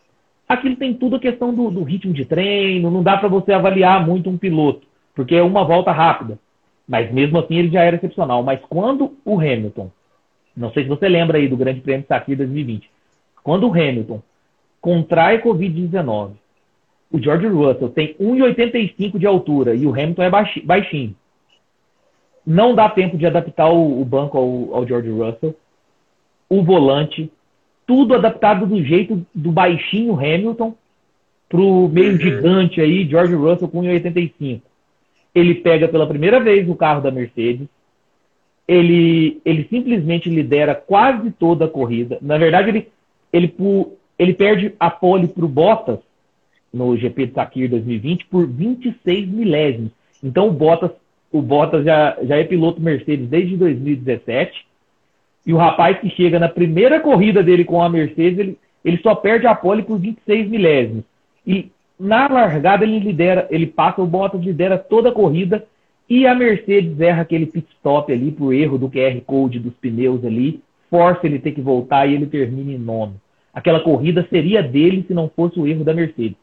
aquilo 0.53 0.77
tem 0.77 0.95
tudo 0.95 1.17
a 1.17 1.21
questão 1.21 1.55
do, 1.55 1.71
do 1.71 1.83
ritmo 1.83 2.13
de 2.13 2.25
treino, 2.25 2.91
não 2.91 3.03
dá 3.03 3.17
para 3.17 3.29
você 3.29 3.53
avaliar 3.53 4.07
muito 4.07 4.31
um 4.31 4.39
piloto, 4.39 4.87
porque 5.15 5.35
é 5.35 5.43
uma 5.43 5.65
volta 5.65 5.93
rápida. 5.93 6.39
Mas 6.89 7.13
mesmo 7.13 7.39
assim 7.39 7.57
ele 7.57 7.71
já 7.71 7.83
era 7.83 7.97
excepcional. 7.97 8.43
Mas 8.43 8.61
quando 8.69 9.17
o 9.25 9.39
Hamilton, 9.39 9.91
não 10.57 10.73
sei 10.73 10.83
se 10.83 10.89
você 10.89 11.09
lembra 11.09 11.39
aí 11.39 11.49
do 11.49 11.57
Grande 11.57 11.81
Prêmio 11.81 12.03
de 12.03 12.09
Sakir 12.09 12.37
2020, 12.37 12.91
quando 13.43 13.69
o 13.69 13.73
Hamilton 13.73 14.21
contrai 14.81 15.41
Covid-19 15.41 16.33
o 17.13 17.21
George 17.21 17.47
Russell 17.47 17.91
tem 17.91 18.15
1,85 18.15 19.19
de 19.19 19.27
altura 19.27 19.75
e 19.75 19.87
o 19.87 19.91
Hamilton 19.91 20.23
é 20.23 20.31
baixinho. 20.65 21.15
Não 22.45 22.75
dá 22.75 22.89
tempo 22.89 23.19
de 23.19 23.27
adaptar 23.27 23.69
o, 23.69 24.03
banco 24.05 24.39
ao, 24.39 24.75
ao, 24.75 24.87
George 24.89 25.11
Russell. 25.11 25.55
O 26.49 26.63
volante, 26.63 27.31
tudo 27.93 28.15
adaptado 28.15 28.65
do 28.65 28.83
jeito 28.83 29.23
do 29.35 29.53
baixinho 29.53 30.15
Hamilton 30.15 30.75
pro 31.47 31.91
meio 31.91 32.19
gigante 32.19 32.81
aí, 32.81 33.07
George 33.07 33.35
Russell 33.35 33.69
com 33.69 33.83
1,85. 33.83 34.63
Ele 35.35 35.57
pega 35.57 35.87
pela 35.87 36.07
primeira 36.07 36.41
vez 36.41 36.67
o 36.71 36.75
carro 36.75 37.03
da 37.03 37.11
Mercedes. 37.11 37.69
Ele, 38.67 39.43
ele 39.45 39.67
simplesmente 39.69 40.31
lidera 40.31 40.75
quase 40.75 41.31
toda 41.33 41.67
a 41.67 41.69
corrida. 41.69 42.17
Na 42.23 42.39
verdade, 42.39 42.71
ele, 42.71 42.89
ele, 43.31 43.55
ele 44.19 44.33
perde 44.33 44.73
a 44.81 44.91
pole 44.91 45.29
para 45.29 45.45
o 45.45 45.49
Bottas 45.49 45.99
no 46.73 46.97
GP 46.97 47.27
de 47.27 47.35
Sakir 47.35 47.69
2020 47.69 48.25
por 48.29 48.47
26 48.47 49.29
milésimos. 49.29 49.93
Então 50.25 50.49
o 50.49 50.53
Bottas, 50.53 50.93
o 51.31 51.43
Bottas 51.43 51.85
já, 51.85 52.17
já 52.23 52.39
é 52.39 52.45
piloto 52.45 52.81
Mercedes 52.81 53.29
desde 53.29 53.55
2017. 53.59 54.72
E 55.47 55.53
o 55.53 55.57
rapaz 55.57 55.99
que 55.99 56.09
chega 56.11 56.39
na 56.39 56.49
primeira 56.49 57.01
corrida 57.01 57.43
dele 57.43 57.65
com 57.65 57.83
a 57.83 57.89
Mercedes, 57.89 58.39
ele, 58.39 58.59
ele 58.85 58.99
só 58.99 59.15
perde 59.15 59.47
a 59.47 59.55
pole 59.55 59.83
por 59.83 59.99
26 59.99 60.49
milésimos. 60.49 61.05
E 61.47 61.71
na 61.99 62.29
largada 62.29 62.85
ele 62.85 62.99
lidera, 62.99 63.47
ele 63.51 63.67
passa, 63.67 64.01
o 64.01 64.07
Bottas 64.07 64.43
lidera 64.43 64.79
toda 64.79 65.09
a 65.09 65.13
corrida 65.13 65.65
e 66.09 66.27
a 66.27 66.35
Mercedes 66.35 67.01
erra 67.01 67.23
aquele 67.23 67.47
pit 67.47 67.67
stop 67.77 68.13
ali 68.13 68.31
por 68.31 68.53
erro 68.53 68.79
do 68.79 68.91
QR 68.91 69.21
Code 69.25 69.59
dos 69.59 69.75
pneus 69.75 70.25
ali, 70.25 70.61
força 70.91 71.27
ele 71.27 71.39
ter 71.39 71.53
que 71.53 71.61
voltar 71.61 72.07
e 72.07 72.15
ele 72.15 72.27
termina 72.27 72.73
em 72.73 72.79
nono. 72.79 73.15
Aquela 73.55 73.81
corrida 73.81 74.27
seria 74.29 74.63
dele 74.63 75.05
se 75.07 75.15
não 75.15 75.31
fosse 75.35 75.59
o 75.59 75.67
erro 75.67 75.85
da 75.85 75.95
Mercedes. 75.95 76.37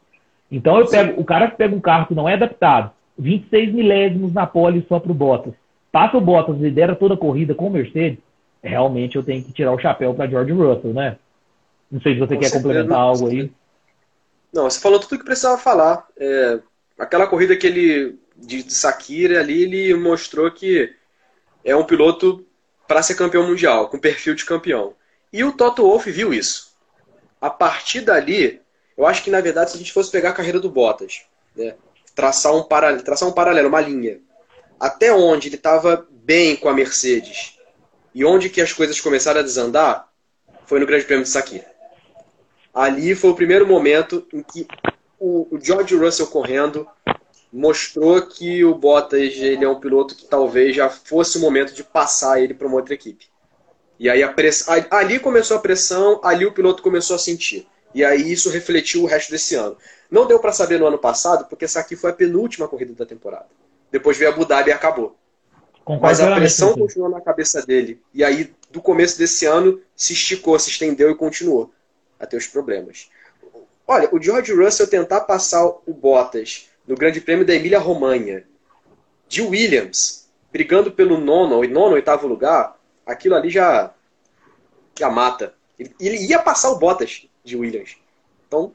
Então 0.50 0.78
eu 0.78 0.86
pego, 0.86 1.20
o 1.20 1.24
cara 1.24 1.50
que 1.50 1.56
pega 1.56 1.74
um 1.74 1.80
carro 1.80 2.06
que 2.06 2.14
não 2.14 2.28
é 2.28 2.34
adaptado, 2.34 2.90
26 3.18 3.72
milésimos 3.72 4.32
na 4.32 4.46
pole 4.46 4.84
só 4.88 4.98
para 4.98 5.12
o 5.12 5.14
Bottas, 5.14 5.54
passa 5.92 6.16
o 6.16 6.20
Bottas, 6.20 6.58
lidera 6.58 6.96
toda 6.96 7.14
a 7.14 7.18
corrida 7.18 7.54
com 7.54 7.66
o 7.66 7.70
Mercedes, 7.70 8.18
realmente 8.62 9.16
eu 9.16 9.22
tenho 9.22 9.42
que 9.42 9.52
tirar 9.52 9.72
o 9.72 9.78
chapéu 9.78 10.14
para 10.14 10.28
George 10.28 10.52
Russell, 10.52 10.92
né? 10.92 11.18
Não 11.90 12.00
sei 12.00 12.14
se 12.14 12.20
você 12.20 12.34
com 12.34 12.40
quer 12.40 12.52
complementar 12.52 12.98
algo 12.98 13.28
aí. 13.28 13.50
Não, 14.52 14.64
você 14.68 14.80
falou 14.80 14.98
tudo 14.98 15.14
o 15.14 15.18
que 15.18 15.24
precisava 15.24 15.58
falar. 15.58 16.06
É, 16.16 16.60
aquela 16.98 17.26
corrida 17.26 17.56
que 17.56 17.66
ele 17.66 18.18
de 18.36 18.72
Sakira 18.72 19.40
ali, 19.40 19.62
ele 19.62 19.94
mostrou 19.94 20.50
que 20.50 20.94
é 21.64 21.76
um 21.76 21.84
piloto 21.84 22.44
para 22.88 23.02
ser 23.02 23.14
campeão 23.14 23.46
mundial, 23.46 23.88
com 23.88 23.98
perfil 23.98 24.34
de 24.34 24.44
campeão. 24.44 24.94
E 25.32 25.44
o 25.44 25.52
Toto 25.52 25.82
Wolff 25.82 26.10
viu 26.10 26.32
isso. 26.32 26.74
A 27.40 27.50
partir 27.50 28.00
dali, 28.00 28.60
eu 28.96 29.06
acho 29.06 29.22
que, 29.22 29.30
na 29.30 29.40
verdade, 29.40 29.70
se 29.70 29.76
a 29.76 29.78
gente 29.78 29.92
fosse 29.92 30.10
pegar 30.10 30.30
a 30.30 30.34
carreira 30.34 30.58
do 30.58 30.70
Bottas, 30.70 31.22
né, 31.54 31.74
traçar, 32.14 32.54
um 32.54 32.62
paralelo, 32.62 33.02
traçar 33.02 33.28
um 33.28 33.32
paralelo, 33.32 33.68
uma 33.68 33.80
linha, 33.80 34.20
até 34.78 35.12
onde 35.12 35.48
ele 35.48 35.56
estava 35.56 36.06
bem 36.10 36.56
com 36.56 36.68
a 36.68 36.74
Mercedes 36.74 37.59
e 38.14 38.24
onde 38.24 38.50
que 38.50 38.60
as 38.60 38.72
coisas 38.72 39.00
começaram 39.00 39.40
a 39.40 39.44
desandar, 39.44 40.08
foi 40.66 40.80
no 40.80 40.86
Grande 40.86 41.04
Prêmio 41.04 41.24
de 41.24 41.30
Sakir. 41.30 41.64
Ali 42.72 43.14
foi 43.14 43.30
o 43.30 43.34
primeiro 43.34 43.66
momento 43.66 44.26
em 44.32 44.42
que 44.42 44.66
o, 45.18 45.58
George 45.60 45.96
Russell 45.96 46.28
correndo 46.28 46.86
mostrou 47.52 48.22
que 48.22 48.64
o 48.64 48.74
Bottas 48.74 49.34
ele 49.36 49.64
é 49.64 49.68
um 49.68 49.80
piloto 49.80 50.14
que 50.14 50.24
talvez 50.24 50.74
já 50.74 50.88
fosse 50.88 51.36
o 51.36 51.40
momento 51.40 51.74
de 51.74 51.82
passar 51.82 52.40
ele 52.40 52.54
para 52.54 52.66
uma 52.66 52.76
outra 52.76 52.94
equipe. 52.94 53.26
E 53.98 54.08
aí 54.08 54.26
press... 54.32 54.66
ali 54.90 55.18
começou 55.18 55.56
a 55.56 55.60
pressão, 55.60 56.20
ali 56.24 56.46
o 56.46 56.52
piloto 56.52 56.82
começou 56.82 57.16
a 57.16 57.18
sentir. 57.18 57.66
E 57.92 58.04
aí 58.04 58.32
isso 58.32 58.48
refletiu 58.48 59.02
o 59.02 59.06
resto 59.06 59.30
desse 59.30 59.56
ano. 59.56 59.76
Não 60.10 60.26
deu 60.26 60.38
para 60.38 60.52
saber 60.52 60.78
no 60.78 60.86
ano 60.86 60.98
passado, 60.98 61.46
porque 61.46 61.64
essa 61.64 61.80
aqui 61.80 61.96
foi 61.96 62.10
a 62.10 62.14
penúltima 62.14 62.68
corrida 62.68 62.94
da 62.94 63.04
temporada. 63.04 63.48
Depois 63.90 64.16
veio 64.16 64.30
a 64.30 64.32
Abu 64.32 64.44
Dhabi 64.44 64.70
e 64.70 64.72
acabou. 64.72 65.16
Mas 65.98 66.20
a 66.20 66.34
pressão 66.34 66.74
continuou 66.74 67.10
na 67.10 67.20
cabeça 67.20 67.64
dele. 67.64 68.00
E 68.12 68.22
aí, 68.22 68.52
do 68.70 68.80
começo 68.80 69.18
desse 69.18 69.46
ano, 69.46 69.80
se 69.96 70.12
esticou, 70.12 70.58
se 70.58 70.70
estendeu 70.70 71.10
e 71.10 71.14
continuou 71.14 71.72
a 72.18 72.26
ter 72.26 72.36
os 72.36 72.46
problemas. 72.46 73.08
Olha, 73.86 74.08
o 74.12 74.22
George 74.22 74.52
Russell 74.52 74.86
tentar 74.86 75.22
passar 75.22 75.64
o 75.66 75.92
Bottas 75.92 76.68
no 76.86 76.94
Grande 76.94 77.20
Prêmio 77.20 77.46
da 77.46 77.54
Emília-Romanha, 77.54 78.44
de 79.26 79.42
Williams, 79.42 80.28
brigando 80.52 80.92
pelo 80.92 81.18
nono, 81.18 81.62
nono, 81.62 81.94
oitavo 81.94 82.26
lugar, 82.26 82.76
aquilo 83.06 83.34
ali 83.34 83.50
já, 83.50 83.92
já 84.98 85.08
mata. 85.08 85.54
Ele, 85.78 85.94
ele 85.98 86.16
ia 86.26 86.38
passar 86.38 86.70
o 86.70 86.78
Bottas 86.78 87.26
de 87.42 87.56
Williams. 87.56 87.96
Então, 88.46 88.72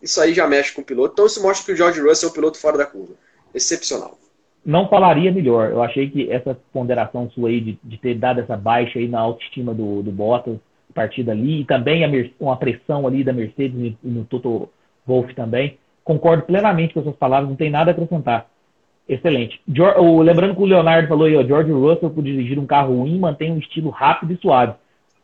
isso 0.00 0.20
aí 0.20 0.32
já 0.32 0.46
mexe 0.46 0.72
com 0.72 0.80
o 0.80 0.84
piloto. 0.84 1.12
Então, 1.12 1.26
isso 1.26 1.42
mostra 1.42 1.64
que 1.66 1.72
o 1.72 1.76
George 1.76 2.00
Russell 2.00 2.28
é 2.28 2.32
um 2.32 2.34
piloto 2.34 2.58
fora 2.58 2.78
da 2.78 2.86
curva. 2.86 3.14
Excepcional. 3.54 4.18
Não 4.66 4.88
falaria 4.88 5.30
melhor. 5.30 5.70
Eu 5.70 5.80
achei 5.80 6.10
que 6.10 6.28
essa 6.28 6.58
ponderação 6.72 7.30
sua 7.30 7.50
aí 7.50 7.60
de, 7.60 7.78
de 7.84 7.96
ter 7.98 8.16
dado 8.16 8.40
essa 8.40 8.56
baixa 8.56 8.98
aí 8.98 9.06
na 9.06 9.20
autoestima 9.20 9.72
do, 9.72 10.02
do 10.02 10.10
Bottas, 10.10 10.58
a 10.90 10.92
partir 10.92 11.22
dali, 11.22 11.60
e 11.60 11.64
também 11.64 12.04
a, 12.04 12.08
uma 12.40 12.56
pressão 12.56 13.06
ali 13.06 13.22
da 13.22 13.32
Mercedes 13.32 13.78
e 13.78 13.96
no 14.02 14.24
Toto 14.24 14.68
Wolff 15.06 15.32
também. 15.36 15.78
Concordo 16.02 16.42
plenamente 16.42 16.92
com 16.92 16.98
as 17.00 17.04
suas 17.04 17.16
palavras, 17.16 17.48
não 17.48 17.56
tem 17.56 17.70
nada 17.70 17.90
a 17.90 17.92
acrescentar. 17.92 18.48
Excelente. 19.08 19.60
o, 19.98 20.20
lembrando 20.20 20.56
que 20.56 20.62
o 20.62 20.66
Leonardo 20.66 21.06
falou 21.06 21.26
aí, 21.26 21.36
ó, 21.36 21.44
George 21.44 21.70
Russell, 21.70 22.10
por 22.10 22.24
dirigir 22.24 22.58
um 22.58 22.66
carro 22.66 22.98
ruim, 22.98 23.20
mantém 23.20 23.52
um 23.52 23.58
estilo 23.58 23.90
rápido 23.90 24.32
e 24.32 24.36
suave. 24.38 24.74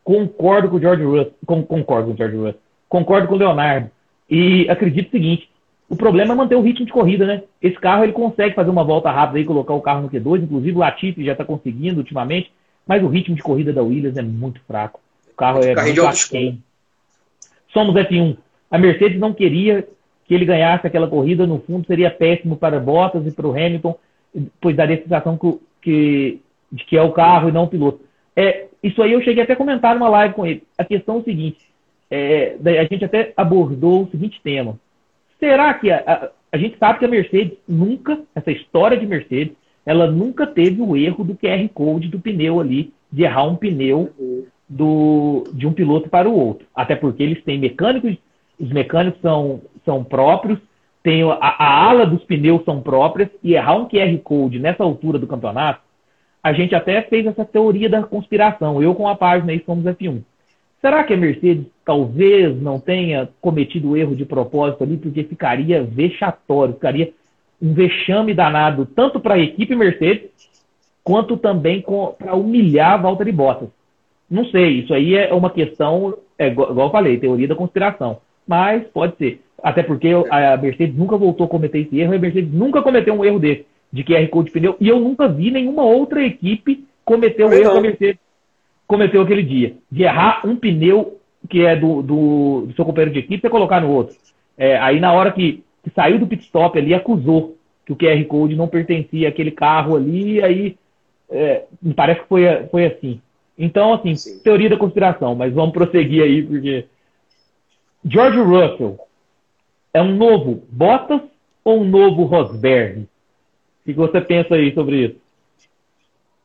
Concordo 0.05 0.69
com 0.69 0.77
o 0.77 0.79
George 0.79 1.03
Russell. 1.03 1.33
Concordo 1.45 2.07
com 2.07 2.13
o 2.13 2.17
George 2.17 2.37
Russell. 2.37 2.61
Concordo 2.87 3.27
com 3.27 3.35
o 3.35 3.37
Leonardo. 3.37 3.89
E 4.29 4.69
acredito 4.69 5.09
o 5.09 5.11
seguinte: 5.11 5.49
o 5.93 5.95
problema 5.95 6.33
é 6.33 6.35
manter 6.35 6.55
o 6.55 6.61
ritmo 6.61 6.87
de 6.87 6.91
corrida, 6.91 7.23
né? 7.23 7.43
Esse 7.61 7.75
carro 7.75 8.03
ele 8.03 8.13
consegue 8.13 8.55
fazer 8.55 8.71
uma 8.71 8.83
volta 8.83 9.11
rápida 9.11 9.39
e 9.39 9.45
colocar 9.45 9.75
o 9.75 9.81
carro 9.81 10.01
no 10.01 10.09
Q2, 10.09 10.41
inclusive 10.41 10.75
o 10.75 10.79
Latifi 10.79 11.23
já 11.23 11.33
está 11.33 11.45
conseguindo 11.45 11.99
ultimamente, 11.99 12.51
mas 12.87 13.03
o 13.03 13.07
ritmo 13.07 13.35
de 13.35 13.43
corrida 13.43 13.71
da 13.71 13.83
Williams 13.83 14.17
é 14.17 14.23
muito 14.23 14.59
fraco. 14.67 14.99
O 15.31 15.35
carro 15.35 15.63
é 15.63 15.75
muito 15.75 16.03
aquém. 16.03 16.63
Somos 17.71 17.93
F1. 17.93 18.35
A 18.71 18.77
Mercedes 18.79 19.19
não 19.19 19.35
queria 19.35 19.87
que 20.25 20.33
ele 20.33 20.45
ganhasse 20.45 20.87
aquela 20.87 21.07
corrida, 21.07 21.45
no 21.45 21.59
fundo 21.59 21.85
seria 21.85 22.09
péssimo 22.09 22.57
para 22.57 22.79
Bottas 22.79 23.27
e 23.27 23.31
para 23.31 23.47
o 23.47 23.51
Hamilton, 23.51 23.95
pois 24.59 24.75
daria 24.75 24.95
a 24.95 25.01
sensação 25.03 25.37
que, 25.37 25.59
que, 25.79 26.41
de 26.71 26.85
que 26.85 26.97
é 26.97 27.03
o 27.03 27.11
carro 27.11 27.49
e 27.49 27.51
não 27.51 27.65
o 27.65 27.69
piloto. 27.69 28.01
É, 28.35 28.65
isso 28.81 28.99
aí 29.03 29.13
eu 29.13 29.21
cheguei 29.21 29.43
até 29.43 29.53
a 29.53 29.57
comentar 29.57 29.93
numa 29.93 30.09
live 30.09 30.33
com 30.33 30.43
ele. 30.43 30.63
A 30.75 30.83
questão 30.83 31.17
é 31.17 31.19
o 31.19 31.23
seguinte: 31.23 31.59
é, 32.09 32.55
a 32.79 32.83
gente 32.85 33.05
até 33.05 33.31
abordou 33.37 34.03
o 34.03 34.09
seguinte 34.09 34.41
tema. 34.43 34.79
Será 35.43 35.73
que 35.73 35.91
a, 35.91 35.97
a, 36.07 36.29
a, 36.53 36.57
gente 36.57 36.77
sabe 36.77 36.99
que 36.99 37.05
a 37.05 37.09
Mercedes 37.09 37.57
nunca, 37.67 38.17
essa 38.33 38.49
história 38.49 38.95
de 38.95 39.05
Mercedes, 39.05 39.53
ela 39.85 40.09
nunca 40.09 40.47
teve 40.47 40.81
o 40.81 40.95
erro 40.95 41.21
do 41.25 41.35
QR 41.35 41.67
Code 41.73 42.07
do 42.07 42.17
pneu 42.17 42.61
ali, 42.61 42.93
de 43.11 43.23
errar 43.23 43.43
um 43.43 43.57
pneu 43.57 44.09
do, 44.69 45.43
de 45.51 45.67
um 45.67 45.73
piloto 45.73 46.09
para 46.09 46.29
o 46.29 46.33
outro. 46.33 46.65
Até 46.73 46.95
porque 46.95 47.21
eles 47.21 47.43
têm 47.43 47.59
mecânicos, 47.59 48.15
os 48.57 48.71
mecânicos 48.71 49.19
são, 49.19 49.59
são 49.83 50.01
próprios, 50.01 50.59
tem 51.03 51.23
a, 51.23 51.35
a 51.35 51.89
ala 51.89 52.05
dos 52.05 52.23
pneus 52.23 52.63
são 52.63 52.81
próprias, 52.81 53.27
e 53.43 53.53
errar 53.53 53.75
um 53.75 53.89
QR 53.89 54.17
Code 54.23 54.59
nessa 54.59 54.81
altura 54.81 55.19
do 55.19 55.27
campeonato, 55.27 55.81
a 56.41 56.53
gente 56.53 56.73
até 56.73 57.01
fez 57.01 57.25
essa 57.25 57.43
teoria 57.43 57.89
da 57.89 58.01
conspiração. 58.01 58.81
Eu 58.81 58.95
com 58.95 59.09
a 59.09 59.15
página 59.17 59.51
aí 59.51 59.61
somos 59.65 59.83
F1. 59.83 60.23
Será 60.83 61.01
que 61.05 61.13
a 61.13 61.17
Mercedes 61.17 61.65
talvez 61.85 62.61
não 62.61 62.77
tenha 62.77 63.29
cometido 63.39 63.91
o 63.91 63.95
erro 63.95 64.13
de 64.13 64.25
propósito 64.25 64.83
ali, 64.83 64.97
porque 64.97 65.23
ficaria 65.23 65.81
vexatório, 65.81 66.73
ficaria 66.73 67.13
um 67.61 67.73
vexame 67.73 68.33
danado, 68.33 68.85
tanto 68.85 69.17
para 69.17 69.35
a 69.35 69.39
equipe 69.39 69.77
Mercedes, 69.77 70.29
quanto 71.01 71.37
também 71.37 71.81
para 72.17 72.35
humilhar 72.35 72.95
a 72.95 72.97
Valtteri 72.97 73.31
Bottas? 73.31 73.69
Não 74.29 74.43
sei, 74.47 74.81
isso 74.81 74.93
aí 74.93 75.15
é 75.15 75.33
uma 75.33 75.49
questão, 75.49 76.17
é, 76.37 76.47
igual 76.47 76.77
eu 76.77 76.91
falei, 76.91 77.17
teoria 77.17 77.47
da 77.47 77.55
conspiração. 77.55 78.19
Mas 78.45 78.85
pode 78.87 79.15
ser. 79.15 79.41
Até 79.63 79.83
porque 79.83 80.09
a 80.29 80.57
Mercedes 80.57 80.97
nunca 80.97 81.15
voltou 81.15 81.45
a 81.45 81.49
cometer 81.49 81.79
esse 81.79 81.97
erro, 81.97 82.13
a 82.13 82.19
Mercedes 82.19 82.51
nunca 82.51 82.81
cometeu 82.81 83.13
um 83.13 83.23
erro 83.23 83.39
desse, 83.39 83.65
de 83.89 84.03
QR 84.03 84.27
Code 84.27 84.47
de 84.47 84.51
pneu, 84.51 84.75
e 84.81 84.89
eu 84.89 84.99
nunca 84.99 85.29
vi 85.29 85.49
nenhuma 85.49 85.83
outra 85.83 86.21
equipe 86.21 86.83
cometer 87.05 87.45
o 87.45 87.53
erro 87.53 87.73
da 87.73 87.79
Mercedes 87.79 88.19
cometeu 88.93 89.23
aquele 89.23 89.41
dia, 89.41 89.75
de 89.91 90.03
errar 90.03 90.45
um 90.45 90.55
pneu 90.55 91.19
que 91.49 91.65
é 91.65 91.75
do, 91.75 92.03
do, 92.03 92.65
do 92.67 92.75
seu 92.75 92.85
companheiro 92.85 93.11
de 93.11 93.21
equipe 93.21 93.47
e 93.47 93.49
colocar 93.49 93.81
no 93.81 93.89
outro. 93.89 94.15
É, 94.55 94.77
aí 94.77 94.99
na 94.99 95.11
hora 95.11 95.31
que, 95.31 95.63
que, 95.83 95.89
saiu 95.95 96.19
do 96.19 96.27
pit 96.27 96.43
stop 96.43 96.77
ali, 96.77 96.93
acusou 96.93 97.57
que 97.83 97.91
o 97.91 97.95
QR 97.95 98.23
Code 98.25 98.55
não 98.55 98.67
pertencia 98.67 99.29
àquele 99.29 99.49
carro 99.49 99.95
ali, 99.95 100.43
aí 100.43 100.77
é, 101.27 101.63
me 101.81 101.95
parece 101.95 102.21
que 102.21 102.27
foi, 102.27 102.43
foi 102.69 102.85
assim. 102.85 103.19
Então, 103.57 103.93
assim, 103.93 104.15
Sim. 104.15 104.39
teoria 104.43 104.69
da 104.69 104.77
conspiração, 104.77 105.33
mas 105.33 105.51
vamos 105.51 105.73
prosseguir 105.73 106.21
aí, 106.21 106.43
porque 106.43 106.85
George 108.05 108.37
Russell 108.37 108.99
é 109.91 110.03
um 110.03 110.15
novo 110.15 110.63
Bottas 110.69 111.21
ou 111.63 111.81
um 111.81 111.83
novo 111.83 112.25
Rosberg? 112.25 113.01
O 113.01 113.85
que 113.85 113.93
você 113.93 114.21
pensa 114.21 114.53
aí 114.53 114.71
sobre 114.71 115.05
isso? 115.05 115.15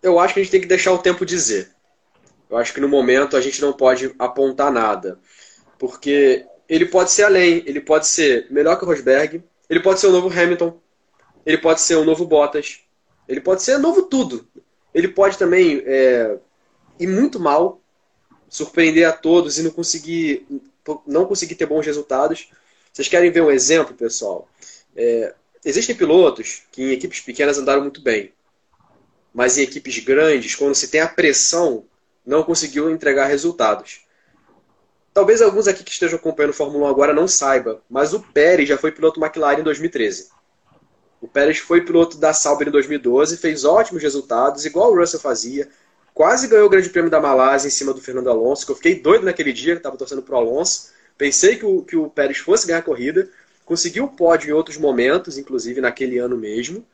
Eu 0.03 0.19
acho 0.19 0.33
que 0.33 0.41
a 0.41 0.43
gente 0.43 0.53
tem 0.53 0.61
que 0.63 0.67
deixar 0.67 0.93
o 0.93 0.99
tempo 0.99 1.27
dizer. 1.27 1.77
Eu 2.51 2.57
acho 2.57 2.73
que 2.73 2.81
no 2.81 2.89
momento 2.89 3.37
a 3.37 3.41
gente 3.41 3.61
não 3.61 3.73
pode 3.73 4.15
apontar 4.19 4.73
nada. 4.73 5.19
Porque 5.79 6.47
ele 6.69 6.87
pode 6.87 7.11
ser 7.11 7.25
além, 7.25 7.63
ele 7.67 7.81
pode 7.81 8.07
ser 8.07 8.47
melhor 8.51 8.77
que 8.77 8.85
o 8.85 8.87
Rosberg, 8.87 9.43
ele 9.69 9.81
pode 9.81 10.01
ser 10.01 10.07
o 10.07 10.13
novo 10.13 10.29
Hamilton, 10.29 10.81
ele 11.45 11.59
pode 11.59 11.81
ser 11.81 11.97
o 11.97 12.05
novo 12.05 12.27
Bottas, 12.27 12.81
ele 13.29 13.41
pode 13.41 13.63
ser 13.63 13.79
novo 13.79 14.03
tudo. 14.03 14.47
Ele 14.93 15.09
pode 15.09 15.39
também 15.39 15.83
é, 15.87 16.39
ir 16.99 17.07
muito 17.07 17.39
mal, 17.39 17.81
surpreender 18.49 19.07
a 19.07 19.13
todos 19.13 19.59
e 19.59 19.63
não 19.63 19.71
conseguir, 19.71 20.47
não 21.07 21.27
conseguir 21.27 21.55
ter 21.55 21.67
bons 21.67 21.85
resultados. 21.85 22.51
Vocês 22.93 23.09
querem 23.09 23.31
ver 23.31 23.43
um 23.43 23.51
exemplo, 23.51 23.95
pessoal? 23.95 24.49
É, 24.97 25.35
existem 25.65 25.95
pilotos 25.95 26.63
que 26.73 26.83
em 26.83 26.93
equipes 26.93 27.21
pequenas 27.21 27.59
andaram 27.59 27.83
muito 27.83 28.01
bem, 28.01 28.33
mas 29.33 29.59
em 29.59 29.63
equipes 29.63 29.99
grandes, 29.99 30.55
quando 30.55 30.75
se 30.75 30.89
tem 30.89 31.01
a 31.01 31.09
pressão 31.09 31.85
não 32.29 32.43
conseguiu 32.43 32.91
entregar 32.91 33.27
resultados. 33.27 34.03
Talvez 35.15 35.41
alguns 35.41 35.67
aqui 35.67 35.83
que 35.83 35.91
estejam 35.91 36.19
acompanhando 36.19 36.53
Fórmula 36.53 36.87
1 36.87 36.91
agora 36.91 37.15
não 37.15 37.27
saiba, 37.27 37.83
mas 37.89 38.13
o 38.13 38.21
Pérez 38.21 38.69
já 38.69 38.77
foi 38.77 38.93
piloto 38.93 39.19
McLaren 39.19 39.61
em 39.61 39.65
2013. 39.65 40.29
O 41.23 41.27
Pérez 41.27 41.57
foi 41.57 41.81
piloto 41.81 42.19
da 42.19 42.35
Sauber 42.35 42.69
em 42.69 42.71
2012, 42.71 43.39
fez 43.39 43.65
ótimos 43.65 44.03
resultados, 44.03 44.67
igual 44.67 44.93
o 44.93 44.97
Russell 44.97 45.19
fazia. 45.19 45.69
Quase 46.13 46.47
ganhou 46.47 46.67
o 46.67 46.71
Grande 46.71 46.91
Prêmio 46.91 47.11
da 47.11 47.19
Malásia 47.19 47.67
em 47.67 47.71
cima 47.71 47.95
do 47.95 48.01
Fernando 48.01 48.29
Alonso, 48.29 48.67
que 48.67 48.73
eu 48.73 48.77
fiquei 48.77 49.01
doido 49.01 49.25
naquele 49.25 49.53
dia, 49.53 49.75
estava 49.75 49.97
torcendo 49.97 50.23
para 50.23 50.35
o 50.35 50.39
Alonso. 50.39 50.91
Pensei 51.17 51.57
que 51.57 51.65
o, 51.65 51.83
que 51.83 51.97
o 51.97 52.11
Pérez 52.11 52.39
fosse 52.39 52.67
ganhar 52.67 52.81
a 52.81 52.83
corrida. 52.83 53.29
Conseguiu 53.65 54.05
o 54.05 54.09
pódio 54.09 54.51
em 54.51 54.53
outros 54.53 54.77
momentos, 54.77 55.39
inclusive 55.39 55.81
naquele 55.81 56.19
ano 56.19 56.37
mesmo. 56.37 56.85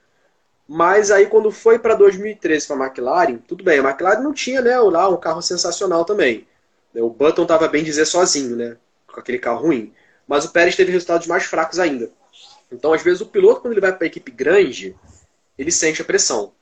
Mas 0.67 1.11
aí 1.11 1.27
quando 1.27 1.51
foi 1.51 1.79
para 1.79 1.95
2013 1.95 2.67
para 2.67 2.77
a 2.77 2.87
McLaren, 2.87 3.37
tudo 3.37 3.63
bem, 3.63 3.79
a 3.79 3.83
McLaren 3.83 4.21
não 4.21 4.33
tinha 4.33 4.63
né, 4.63 4.79
lá 4.79 5.09
um 5.09 5.17
carro 5.17 5.43
sensacional 5.43 6.05
também. 6.05 6.47
O 6.95 7.11
Button 7.11 7.43
estava 7.43 7.69
bem 7.69 7.85
dizer 7.85 8.07
sozinho, 8.07 8.57
né, 8.57 8.77
com 9.07 9.21
aquele 9.21 9.39
carro 9.39 9.67
ruim. 9.67 9.93
Mas 10.27 10.45
o 10.45 10.51
Pérez 10.51 10.77
teve 10.77 10.93
resultados 10.93 11.27
mais 11.27 11.45
fracos 11.45 11.79
ainda. 11.79 12.11
Então, 12.73 12.93
às 12.93 13.03
vezes, 13.03 13.21
o 13.21 13.27
piloto, 13.27 13.61
quando 13.61 13.73
ele 13.73 13.81
vai 13.81 13.93
para 13.93 14.05
a 14.05 14.07
equipe 14.07 14.31
grande, 14.31 14.97
ele 15.59 15.71
sente 15.71 16.01
a 16.01 16.05
pressão. 16.05 16.53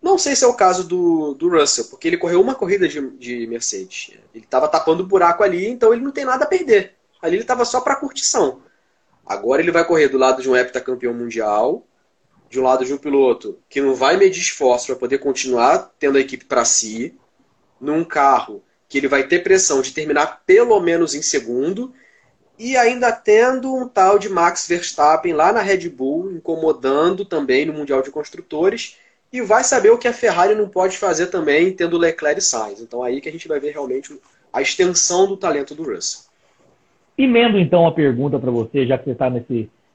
Não 0.00 0.16
sei 0.16 0.36
se 0.36 0.44
é 0.44 0.46
o 0.46 0.54
caso 0.54 0.84
do, 0.84 1.34
do 1.34 1.48
Russell, 1.48 1.86
porque 1.86 2.06
ele 2.06 2.16
correu 2.16 2.40
uma 2.40 2.54
corrida 2.54 2.86
de, 2.86 3.10
de 3.18 3.46
Mercedes. 3.48 4.12
Ele 4.32 4.44
estava 4.44 4.68
tapando 4.68 5.02
o 5.02 5.06
buraco 5.06 5.42
ali, 5.42 5.66
então 5.66 5.92
ele 5.92 6.02
não 6.02 6.12
tem 6.12 6.24
nada 6.24 6.44
a 6.44 6.48
perder. 6.48 6.94
Ali 7.20 7.34
ele 7.34 7.42
estava 7.42 7.64
só 7.64 7.80
para 7.80 7.96
curtição. 7.96 8.62
Agora 9.26 9.60
ele 9.60 9.72
vai 9.72 9.84
correr 9.84 10.08
do 10.08 10.16
lado 10.16 10.40
de 10.40 10.48
um 10.48 10.56
heptacampeão 10.56 11.12
mundial, 11.12 11.84
de 12.48 12.58
um 12.58 12.62
lado 12.62 12.84
de 12.84 12.92
um 12.92 12.98
piloto 12.98 13.58
que 13.68 13.80
não 13.80 13.94
vai 13.94 14.16
medir 14.16 14.40
esforço 14.40 14.86
para 14.86 14.96
poder 14.96 15.18
continuar 15.18 15.92
tendo 15.98 16.16
a 16.16 16.20
equipe 16.20 16.44
para 16.44 16.64
si, 16.64 17.14
num 17.80 18.04
carro 18.04 18.62
que 18.88 18.98
ele 18.98 19.08
vai 19.08 19.24
ter 19.24 19.42
pressão 19.42 19.82
de 19.82 19.92
terminar 19.92 20.42
pelo 20.46 20.80
menos 20.80 21.14
em 21.14 21.20
segundo, 21.20 21.92
e 22.58 22.76
ainda 22.76 23.12
tendo 23.12 23.72
um 23.74 23.86
tal 23.86 24.18
de 24.18 24.28
Max 24.28 24.66
Verstappen 24.66 25.32
lá 25.32 25.52
na 25.52 25.60
Red 25.60 25.88
Bull, 25.90 26.32
incomodando 26.32 27.24
também 27.24 27.66
no 27.66 27.72
Mundial 27.72 28.02
de 28.02 28.10
Construtores, 28.10 28.96
e 29.32 29.42
vai 29.42 29.62
saber 29.62 29.90
o 29.90 29.98
que 29.98 30.08
a 30.08 30.12
Ferrari 30.12 30.54
não 30.54 30.68
pode 30.68 30.96
fazer 30.96 31.26
também, 31.26 31.72
tendo 31.72 31.98
Leclerc 31.98 32.40
e 32.40 32.42
Sainz. 32.42 32.80
Então 32.80 33.02
aí 33.02 33.20
que 33.20 33.28
a 33.28 33.32
gente 33.32 33.46
vai 33.46 33.60
ver 33.60 33.72
realmente 33.72 34.18
a 34.52 34.62
extensão 34.62 35.26
do 35.26 35.36
talento 35.36 35.74
do 35.74 35.84
Russell. 35.84 36.22
emendo 37.16 37.58
então 37.58 37.86
a 37.86 37.92
pergunta 37.92 38.38
para 38.38 38.50
você, 38.50 38.86
já 38.86 38.96
que 38.96 39.04
você 39.04 39.10
está 39.10 39.30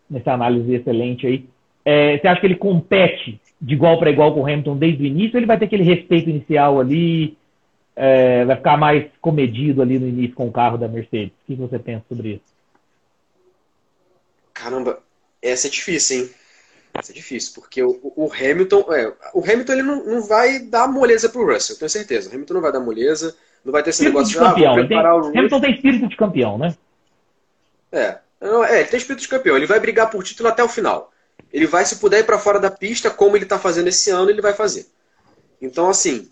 nessa 0.10 0.32
análise 0.32 0.76
excelente 0.76 1.26
aí. 1.26 1.45
É, 1.86 2.17
você 2.17 2.27
acha 2.27 2.39
que 2.39 2.47
ele 2.47 2.55
compete 2.55 3.39
de 3.61 3.73
igual 3.73 3.99
para 3.99 4.11
igual 4.11 4.34
com 4.34 4.41
o 4.41 4.45
Hamilton 4.45 4.77
desde 4.77 5.03
o 5.03 5.05
início? 5.05 5.36
Ou 5.36 5.39
ele 5.39 5.45
vai 5.45 5.57
ter 5.57 5.65
aquele 5.65 5.84
respeito 5.84 6.29
inicial 6.29 6.79
ali? 6.79 7.38
É, 7.95 8.43
vai 8.45 8.55
ficar 8.55 8.77
mais 8.77 9.05
comedido 9.21 9.81
ali 9.81 9.99
no 9.99 10.07
início 10.07 10.36
com 10.36 10.47
o 10.47 10.51
carro 10.51 10.77
da 10.77 10.88
Mercedes? 10.88 11.34
O 11.43 11.45
que 11.45 11.55
você 11.55 11.77
pensa 11.77 12.03
sobre 12.09 12.29
isso? 12.29 12.53
Caramba, 14.53 14.99
essa 15.41 15.67
é 15.67 15.69
difícil, 15.69 16.21
hein? 16.21 16.29
Essa 16.93 17.11
é 17.11 17.15
difícil, 17.15 17.53
porque 17.55 17.81
o, 17.81 17.99
o 18.15 18.31
Hamilton. 18.31 18.86
É, 18.93 19.13
o 19.34 19.43
Hamilton 19.43 19.73
ele 19.73 19.84
não, 19.84 20.05
não 20.05 20.21
vai 20.23 20.59
dar 20.59 20.88
moleza 20.88 21.27
pro 21.27 21.51
Russell, 21.51 21.77
tenho 21.77 21.89
certeza. 21.89 22.29
O 22.29 22.34
Hamilton 22.34 22.53
não 22.53 22.61
vai 22.61 22.71
dar 22.71 22.79
moleza, 22.79 23.36
não 23.65 23.71
vai 23.71 23.81
ter 23.81 23.89
esse 23.89 24.03
espírito 24.03 24.15
negócio 24.15 24.34
de 24.34 24.39
campeão. 24.39 24.75
Ah, 24.75 24.88
tem, 24.88 25.38
Hamilton 25.39 25.61
tem 25.61 25.73
espírito 25.73 26.07
de 26.07 26.15
campeão, 26.15 26.57
né? 26.57 26.75
É. 27.91 28.17
É, 28.41 28.79
ele 28.79 28.89
tem 28.89 28.97
espírito 28.97 29.21
de 29.21 29.27
campeão. 29.27 29.55
Ele 29.55 29.65
vai 29.65 29.79
brigar 29.79 30.09
por 30.09 30.23
título 30.23 30.49
até 30.49 30.63
o 30.63 30.69
final. 30.69 31.12
Ele 31.54 31.68
vai, 31.68 31.86
se 31.86 31.97
puder 31.97 32.22
ir 32.22 32.26
para 32.26 32.39
fora 32.39 32.60
da 32.60 32.72
pista, 32.72 33.12
como 33.12 33.38
ele 33.38 33.45
está 33.45 33.60
fazendo 33.60 33.88
esse 33.88 34.10
ano, 34.10 34.32
ele 34.32 34.41
vai 34.41 34.54
fazer. 34.54 34.88
Então, 35.62 35.88
assim, 35.88 36.28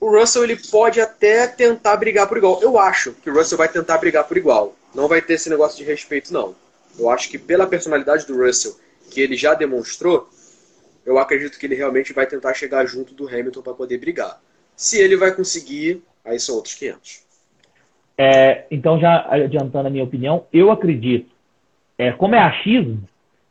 o 0.00 0.10
Russell 0.10 0.42
ele 0.42 0.56
pode 0.56 1.00
até 1.00 1.46
tentar 1.46 1.96
brigar 1.96 2.26
por 2.26 2.36
igual. 2.36 2.60
Eu 2.60 2.78
acho 2.78 3.12
que 3.12 3.30
o 3.30 3.34
Russell 3.34 3.56
vai 3.56 3.68
tentar 3.68 3.96
brigar 3.98 4.26
por 4.26 4.36
igual. 4.36 4.74
Não 4.92 5.06
vai 5.06 5.22
ter 5.22 5.34
esse 5.34 5.48
negócio 5.48 5.78
de 5.78 5.84
respeito, 5.84 6.32
não. 6.32 6.56
Eu 6.98 7.08
acho 7.08 7.30
que 7.30 7.38
pela 7.38 7.66
personalidade 7.66 8.26
do 8.26 8.36
Russell, 8.36 8.76
que 9.08 9.20
ele 9.20 9.36
já 9.36 9.54
demonstrou, 9.54 10.28
eu 11.06 11.16
acredito 11.16 11.56
que 11.56 11.66
ele 11.66 11.76
realmente 11.76 12.12
vai 12.12 12.26
tentar 12.26 12.54
chegar 12.54 12.84
junto 12.86 13.14
do 13.14 13.28
Hamilton 13.28 13.62
para 13.62 13.72
poder 13.72 13.98
brigar. 13.98 14.40
Se 14.74 14.98
ele 14.98 15.16
vai 15.16 15.32
conseguir, 15.32 16.02
aí 16.24 16.40
são 16.40 16.56
outros 16.56 16.74
500. 16.74 17.22
É, 18.16 18.66
então, 18.68 18.98
já 18.98 19.26
adiantando 19.30 19.86
a 19.86 19.90
minha 19.90 20.02
opinião, 20.02 20.44
eu 20.52 20.72
acredito, 20.72 21.30
é, 21.96 22.10
como 22.12 22.34
é 22.34 22.40
achismo, 22.40 23.08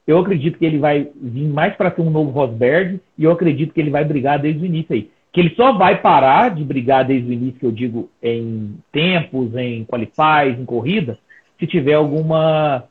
eu 0.08 0.18
acredito 0.18 0.58
que 0.58 0.66
ele 0.66 0.80
vai 0.80 1.10
vir 1.22 1.48
mais 1.50 1.76
para 1.76 1.92
ser 1.92 2.02
um 2.02 2.10
novo 2.10 2.32
Rosberg 2.32 3.00
e 3.18 3.24
eu 3.24 3.32
acredito 3.32 3.74
que 3.74 3.82
ele 3.82 3.92
vai 3.92 4.06
brigar 4.06 4.40
desde 4.40 4.64
o 4.64 4.66
início 4.66 4.96
aí 4.96 5.10
que 5.38 5.42
ele 5.42 5.54
só 5.56 5.72
vai 5.72 6.02
parar 6.02 6.50
de 6.50 6.64
brigar 6.64 7.06
desde 7.06 7.30
o 7.30 7.32
início, 7.32 7.60
eu 7.62 7.72
digo, 7.72 8.10
em 8.24 8.76
tempos, 8.92 9.56
em 9.56 9.86
qualifies, 9.86 10.60
em 10.60 10.66
corrida, 10.66 11.20
se 11.60 11.68
tiver 11.68 11.94
alguma 11.94 12.86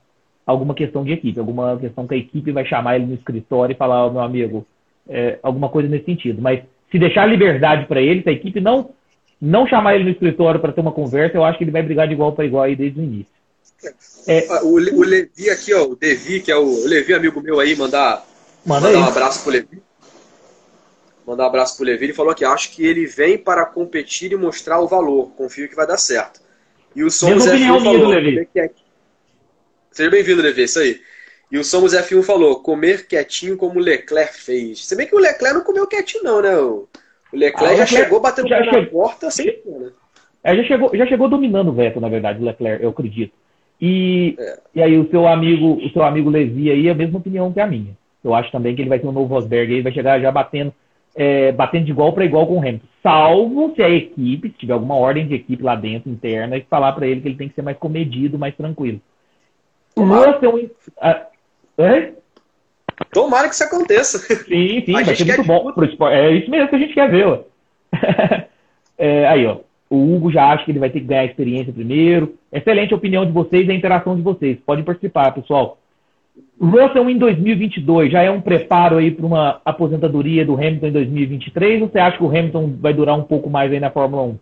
alguma 0.47 0.73
questão 0.73 1.03
de 1.03 1.11
equipe, 1.11 1.41
alguma 1.41 1.77
questão 1.77 2.07
que 2.07 2.15
a 2.15 2.17
equipe 2.17 2.53
vai 2.53 2.65
chamar 2.65 2.95
ele 2.95 3.07
no 3.07 3.15
escritório 3.15 3.73
e 3.73 3.77
falar, 3.77 4.07
oh, 4.07 4.13
meu 4.13 4.21
amigo, 4.21 4.65
é, 5.09 5.41
alguma 5.43 5.69
coisa 5.69 5.89
nesse 5.89 6.05
sentido. 6.05 6.41
Mas 6.41 6.63
se 6.89 7.01
deixar 7.01 7.27
liberdade 7.27 7.87
para 7.87 8.01
ele, 8.01 8.23
se 8.23 8.29
a 8.29 8.33
equipe 8.33 8.61
não 8.61 8.91
não 9.41 9.67
chamar 9.67 9.97
ele 9.97 10.05
no 10.05 10.11
escritório 10.11 10.61
para 10.61 10.73
ter 10.73 10.81
uma 10.81 10.93
conversa, 10.93 11.37
eu 11.37 11.45
acho 11.45 11.59
que 11.59 11.65
ele 11.65 11.73
vai 11.73 11.83
brigar 11.83 12.07
de 12.07 12.15
igual 12.15 12.31
para 12.31 12.45
igual 12.45 12.63
aí 12.63 12.77
desde 12.77 13.01
o 13.01 13.03
início. 13.03 13.35
É, 14.27 14.47
o, 14.63 14.75
o 14.75 15.05
Levi 15.05 15.51
aqui, 15.51 15.73
ó, 15.75 15.85
o 15.85 15.97
Devi, 15.97 16.41
que 16.41 16.51
é 16.51 16.57
o, 16.57 16.65
o 16.65 16.87
Levi, 16.87 17.15
amigo 17.15 17.41
meu 17.41 17.61
aí, 17.61 17.77
mandar, 17.77 18.27
Manda 18.65 18.89
mandar 18.89 18.99
um 18.99 19.09
abraço 19.09 19.43
pro 19.43 19.53
Levi 19.53 19.83
mandar 21.27 21.45
um 21.45 21.47
abraço 21.49 21.77
pro 21.77 21.85
Levi, 21.85 22.07
ele 22.07 22.13
falou 22.13 22.35
que 22.35 22.45
acho 22.45 22.71
que 22.71 22.87
ele 22.87 23.05
vem 23.05 23.37
para 23.37 23.67
competir 23.67 24.33
e 24.33 24.37
mostrar 24.37 24.81
o 24.81 24.87
valor. 24.87 25.31
Confio 25.37 25.69
que 25.69 25.75
vai 25.75 25.87
dar 25.87 25.97
certo. 25.97 26.41
E 26.95 27.03
o 27.03 27.11
Somos 27.11 27.45
F1 27.45 27.83
falou. 27.83 28.09
Levi. 28.09 28.49
Seja 29.91 30.11
bem-vindo, 30.11 30.41
Levi, 30.41 30.63
isso 30.63 30.79
aí. 30.79 31.01
E 31.51 31.59
o 31.59 31.65
Somos 31.65 31.93
F1 31.93 32.23
falou, 32.23 32.61
comer 32.61 33.07
quietinho 33.07 33.57
como 33.57 33.81
o 33.81 33.83
Leclerc 33.83 34.41
fez. 34.41 34.87
Se 34.87 34.97
bem 34.97 35.07
que 35.07 35.15
o 35.15 35.19
Leclerc 35.19 35.59
não 35.59 35.65
comeu 35.65 35.87
quietinho, 35.87 36.23
não, 36.23 36.41
né? 36.41 36.57
O 36.57 36.89
Leclerc 37.33 37.65
ah, 37.65 37.77
já 37.77 37.83
Leclerc 37.83 38.05
chegou 38.05 38.21
batendo 38.21 38.49
já 38.49 38.61
na 38.61 38.87
porta 38.87 39.31
sem. 39.31 39.47
Né? 39.47 39.91
É, 40.45 40.57
já, 40.57 40.63
chegou, 40.63 40.97
já 40.97 41.07
chegou 41.07 41.29
dominando 41.29 41.69
o 41.69 41.73
Vettel, 41.73 42.01
na 42.01 42.09
verdade, 42.09 42.41
o 42.41 42.45
Leclerc, 42.45 42.83
eu 42.83 42.91
acredito. 42.91 43.33
E, 43.81 44.37
e 44.75 44.83
aí 44.83 44.99
o 44.99 45.09
seu 45.11 45.27
amigo, 45.27 45.75
o 45.85 45.91
seu 45.91 46.03
amigo 46.03 46.31
Levi 46.31 46.71
aí, 46.71 46.89
a 46.89 46.95
mesma 46.95 47.19
opinião 47.19 47.53
que 47.53 47.61
a 47.61 47.67
minha. 47.67 47.97
Eu 48.25 48.35
acho 48.35 48.51
também 48.51 48.75
que 48.75 48.83
ele 48.83 48.89
vai 48.89 48.99
ter 48.99 49.07
um 49.07 49.13
novo 49.13 49.33
Rosberg 49.33 49.75
aí, 49.75 49.83
vai 49.83 49.93
chegar 49.93 50.21
já 50.21 50.31
batendo 50.31 50.73
é, 51.17 51.51
batendo 51.51 51.87
de 51.87 51.91
igual 51.91 52.13
para 52.13 52.27
igual 52.27 52.47
com 52.47 52.57
o 52.57 52.59
Hamilton. 52.59 52.87
Salvo 53.03 53.75
se 53.75 53.83
a 53.83 53.89
equipe, 53.89 54.51
se 54.51 54.59
tiver 54.59 54.75
alguma 54.75 54.97
ordem 54.97 55.27
de 55.27 55.35
equipe 55.35 55.63
lá 55.63 55.75
dentro, 55.75 56.11
interna, 56.11 56.59
e 56.59 56.67
falar 56.69 56.93
para 56.93 57.07
ele 57.07 57.23
que 57.23 57.29
ele 57.29 57.37
tem 57.37 57.49
que 57.49 57.55
ser 57.55 57.63
mais 57.63 57.79
comedido, 57.79 58.39
mais 58.39 58.55
tranquilo. 58.55 59.01
O 59.97 60.03
Russell. 60.03 60.71
É? 61.79 62.13
Tomara 63.13 63.49
que 63.49 63.55
isso 63.55 63.65
aconteça. 63.65 64.19
Sim, 64.19 64.85
sim, 64.85 64.95
a 64.95 65.03
vai 65.03 65.17
ser 65.17 65.25
muito 65.25 65.45
bom 65.45 65.73
pro 65.73 65.87
esporte. 65.87 66.15
É 66.15 66.31
isso 66.33 66.51
mesmo 66.51 66.69
que 66.69 66.77
a 66.77 66.79
gente 66.79 66.95
quer 66.95 67.11
ver, 67.11 67.27
ó. 67.27 67.41
é, 68.99 69.27
aí, 69.27 69.47
ó. 69.47 69.59
O 69.89 70.15
Hugo 70.15 70.33
já 70.33 70.47
acha 70.47 70.65
que 70.65 70.71
ele 70.73 70.79
vai 70.79 70.91
ter 70.91 71.01
que 71.01 71.07
ganhar 71.07 71.25
experiência 71.25 71.73
primeiro. 71.73 72.35
Excelente 72.53 72.93
a 72.93 72.97
opinião 72.97 73.25
de 73.25 73.33
vocês 73.33 73.69
e 73.69 73.71
a 73.71 73.75
interação 73.75 74.17
de 74.17 74.23
vocês. 74.23 74.59
Pode 74.65 74.83
participar, 74.83 75.33
pessoal. 75.33 75.79
Russell 76.61 77.09
em 77.09 77.19
2022 77.19 78.11
já 78.11 78.23
é 78.23 78.31
um 78.31 78.41
preparo 78.41 78.97
aí 78.97 79.11
para 79.11 79.27
uma 79.27 79.61
aposentadoria 79.65 80.45
do 80.45 80.55
Hamilton 80.55 80.87
em 80.87 80.93
2023 80.93 81.83
ou 81.83 81.89
você 81.89 81.99
acha 81.99 82.17
que 82.17 82.25
o 82.25 82.29
Hamilton 82.29 82.75
vai 82.81 82.93
durar 82.93 83.17
um 83.17 83.23
pouco 83.23 83.49
mais 83.49 83.71
aí 83.71 83.81
na 83.81 83.91
Fórmula 83.91 84.23
1? 84.23 84.39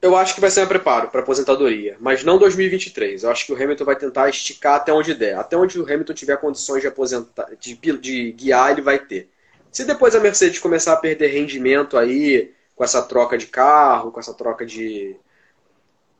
Eu 0.00 0.16
acho 0.16 0.34
que 0.34 0.40
vai 0.40 0.50
ser 0.50 0.62
um 0.62 0.66
preparo 0.66 1.08
para 1.08 1.22
aposentadoria, 1.22 1.96
mas 1.98 2.22
não 2.22 2.38
2023. 2.38 3.22
Eu 3.22 3.30
acho 3.30 3.46
que 3.46 3.52
o 3.52 3.56
Hamilton 3.56 3.84
vai 3.86 3.96
tentar 3.96 4.28
esticar 4.28 4.74
até 4.74 4.92
onde 4.92 5.14
der. 5.14 5.38
Até 5.38 5.56
onde 5.56 5.80
o 5.80 5.82
Hamilton 5.82 6.12
tiver 6.12 6.36
condições 6.36 6.82
de 6.82 6.86
aposentar, 6.86 7.46
de, 7.58 7.74
de 7.74 8.32
guiar, 8.32 8.72
ele 8.72 8.82
vai 8.82 8.98
ter. 8.98 9.30
Se 9.72 9.86
depois 9.86 10.14
a 10.14 10.20
Mercedes 10.20 10.58
começar 10.58 10.92
a 10.92 10.98
perder 10.98 11.28
rendimento 11.28 11.96
aí 11.96 12.52
com 12.74 12.84
essa 12.84 13.02
troca 13.02 13.38
de 13.38 13.46
carro, 13.46 14.10
com 14.10 14.20
essa 14.20 14.34
troca 14.34 14.66
de, 14.66 15.16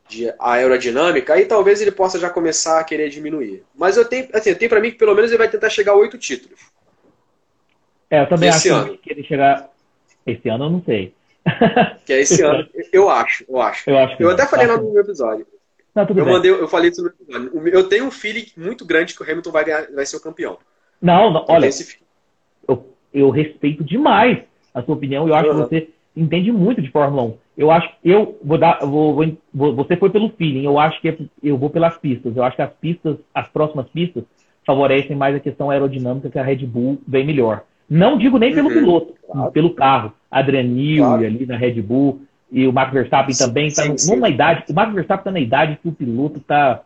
de 0.09 0.33
aerodinâmica, 0.39 1.35
aí 1.35 1.47
talvez 1.47 1.81
ele 1.81 1.91
possa 1.91 2.19
já 2.19 2.31
começar 2.31 2.79
a 2.79 2.85
querer 2.85 3.09
diminuir. 3.09 3.65
Mas 3.75 3.97
eu 3.97 4.05
tenho, 4.05 4.29
assim, 4.33 4.51
eu 4.51 4.59
tenho 4.59 4.69
para 4.69 4.81
mim 4.81 4.91
que 4.91 4.99
pelo 4.99 5.15
menos 5.15 5.31
ele 5.31 5.39
vai 5.39 5.49
tentar 5.49 5.71
chegar 5.71 5.93
a 5.93 5.97
oito 5.97 6.19
títulos. 6.19 6.61
É, 8.11 8.23
eu 8.23 8.29
também 8.29 8.49
esse 8.49 8.71
acho 8.71 8.79
ano. 8.79 8.99
que 8.99 9.11
ele 9.11 9.25
chegar. 9.25 9.71
Esse 10.27 10.49
ano 10.49 10.65
eu 10.67 10.71
não 10.71 10.83
sei. 10.85 11.15
Que 12.07 12.13
é 12.13 12.21
esse 12.21 12.41
ano, 12.45 12.67
eu 12.93 13.11
acho, 13.11 13.45
eu 13.49 13.61
acho. 13.61 13.91
Eu, 13.91 13.99
acho 13.99 14.23
eu 14.23 14.31
até 14.31 14.47
falei 14.47 14.67
lá 14.67 14.77
no 14.77 14.93
meu 14.93 15.03
episódio. 15.03 15.47
Não, 15.95 16.07
eu, 16.09 16.27
mandei, 16.27 16.51
eu 16.51 16.67
falei 16.67 16.91
isso 16.91 17.03
no 17.03 17.09
episódio. 17.09 17.69
Eu 17.69 17.89
tenho 17.89 18.07
um 18.07 18.11
feeling 18.11 18.47
muito 18.57 18.85
grande 18.85 19.15
que 19.15 19.23
o 19.23 19.25
Hamilton 19.25 19.51
vai, 19.51 19.65
ganhar, 19.65 19.87
vai 19.93 20.07
ser 20.07 20.17
o 20.17 20.21
campeão. 20.21 20.59
Não, 21.01 21.33
não 21.33 21.45
olha, 21.49 21.69
eu, 22.67 22.95
eu 23.13 23.31
respeito 23.31 23.85
demais 23.85 24.43
a 24.73 24.83
sua 24.83 24.95
opinião 24.95 25.27
e 25.27 25.31
eu 25.31 25.35
acho 25.35 25.51
uhum. 25.51 25.63
que 25.63 25.69
você 25.69 25.89
entende 26.17 26.53
muito 26.53 26.81
de 26.81 26.91
Fórmula 26.91 27.23
1. 27.23 27.35
Eu 27.57 27.71
acho 27.71 27.89
eu 28.05 28.39
vou 28.43 28.59
dar, 28.59 28.79
vou, 28.81 29.15
vou, 29.53 29.75
você 29.75 29.97
foi 29.97 30.11
pelo 30.11 30.31
feeling, 30.31 30.65
eu 30.65 30.79
acho 30.79 31.01
que 31.01 31.29
eu 31.43 31.57
vou 31.57 31.71
pelas 31.71 31.97
pistas. 31.99 32.37
Eu 32.37 32.43
acho 32.43 32.57
que 32.57 32.63
as 32.63 32.73
pistas, 32.73 33.17
as 33.35 33.49
próximas 33.49 33.87
pistas, 33.89 34.25
favorecem 34.67 35.17
mais 35.17 35.37
a 35.37 35.41
questão 35.41 35.71
aerodinâmica 35.71 36.31
que 36.31 36.39
a 36.39 36.43
Red 36.43 36.67
Bull 36.67 36.99
vem 37.07 37.25
melhor. 37.25 37.63
Não 37.89 38.17
digo 38.17 38.39
nem 38.39 38.55
pelo 38.55 38.69
uhum. 38.69 38.75
piloto, 38.75 39.15
claro. 39.31 39.53
pelo 39.53 39.71
carro. 39.75 40.13
Adrian 40.31 40.97
claro. 40.97 41.25
ali 41.25 41.47
na 41.47 41.57
Red 41.57 41.81
Bull 41.83 42.23
e 42.51 42.67
o 42.67 42.73
Max 42.73 42.93
Verstappen 42.93 43.35
sim, 43.35 43.47
também 43.47 43.67
está 43.67 43.85
numa 44.15 44.29
idade. 44.29 44.65
O 44.69 44.75
Max 44.75 44.93
Verstappen 44.93 45.21
está 45.21 45.31
na 45.31 45.41
idade 45.41 45.79
que 45.81 45.89
o 45.89 45.93
piloto 45.93 46.39
está. 46.39 46.83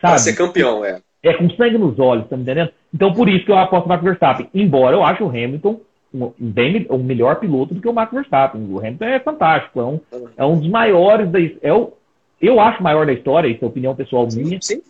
Para 0.00 0.18
ser 0.18 0.34
campeão, 0.34 0.84
é. 0.84 1.00
É 1.22 1.34
com 1.34 1.50
sangue 1.50 1.76
nos 1.76 1.98
olhos, 1.98 2.26
tá 2.28 2.36
me 2.36 2.42
entendendo? 2.42 2.70
Então 2.94 3.12
por 3.12 3.28
isso 3.28 3.44
que 3.44 3.52
eu 3.52 3.58
aposto 3.58 3.84
no 3.84 3.88
Max 3.88 4.02
Verstappen. 4.02 4.48
Embora 4.54 4.96
eu 4.96 5.04
acho 5.04 5.24
o 5.24 5.28
Hamilton 5.28 5.80
um, 6.14 6.32
bem, 6.38 6.86
um 6.90 6.98
melhor 6.98 7.36
piloto 7.36 7.74
do 7.74 7.80
que 7.80 7.88
o 7.88 7.92
Max 7.92 8.12
Verstappen. 8.12 8.66
O 8.68 8.78
Hamilton 8.78 9.04
é 9.04 9.20
fantástico, 9.20 9.80
é 9.80 9.84
um, 9.84 10.00
é 10.36 10.44
um 10.44 10.58
dos 10.58 10.68
maiores 10.68 11.30
da, 11.30 11.38
é 11.62 11.72
o, 11.72 11.92
eu 12.40 12.58
acho 12.58 12.80
o 12.80 12.82
maior 12.82 13.06
da 13.06 13.12
história, 13.12 13.48
isso 13.48 13.64
é 13.64 13.68
opinião 13.68 13.94
pessoal 13.94 14.26
minha. 14.32 14.58
Sim. 14.60 14.80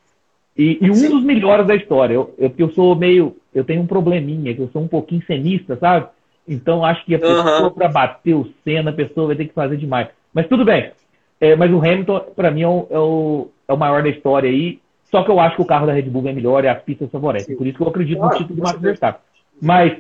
E, 0.57 0.79
e 0.81 0.91
um 0.91 0.95
sim. 0.95 1.09
dos 1.09 1.23
melhores 1.25 1.66
da 1.66 1.75
história. 1.75 2.14
Eu, 2.14 2.35
eu, 2.39 2.53
eu 2.57 2.71
sou 2.73 2.95
meio, 2.95 3.37
eu 3.55 3.64
tenho 3.64 3.83
um 3.83 3.87
probleminha, 3.87 4.55
que 4.55 4.61
eu 4.61 4.68
sou 4.73 4.83
um 4.83 4.89
pouquinho 4.89 5.25
cenista, 5.27 5.77
sabe? 5.77 6.07
Então 6.47 6.85
acho 6.85 7.05
que 7.05 7.14
a 7.14 7.18
pessoa 7.18 7.64
uhum. 7.64 7.71
para 7.71 7.89
bater 7.89 8.35
o 8.35 8.49
Senna, 8.64 8.91
a 8.91 8.95
pessoa 8.95 9.29
vai 9.29 9.37
ter 9.37 9.47
que 9.47 9.55
fazer 9.55 9.77
demais. 9.77 10.09
Mas 10.33 10.47
tudo 10.49 10.64
bem. 10.64 10.91
É, 11.41 11.57
mas 11.57 11.73
o 11.73 11.79
Hamilton, 11.79 12.21
para 12.37 12.51
mim, 12.51 12.62
é 12.62 12.68
o, 12.68 12.87
é 12.91 12.99
o, 12.99 13.49
é, 13.68 13.73
o, 13.73 13.77
maior 13.77 14.03
da 14.03 14.11
história 14.11 14.51
aí. 14.51 14.79
Só 15.11 15.25
que 15.25 15.31
eu 15.31 15.41
acho 15.41 15.57
que 15.57 15.62
o 15.62 15.66
carro 15.66 15.87
da 15.87 15.93
Red 15.93 16.03
Bull 16.03 16.29
é 16.29 16.33
melhor 16.33 16.64
e 16.64 16.68
as 16.68 16.83
pistas 16.83 17.11
favorecem. 17.11 17.57
Por 17.57 17.66
isso 17.66 17.77
que 17.77 17.83
eu 17.83 17.89
acredito 17.89 18.18
claro, 18.18 18.35
no 18.35 18.39
título 18.39 18.57
do 18.57 18.62
Max 18.62 18.81
Verstappen. 18.81 19.21
Mas 19.61 19.99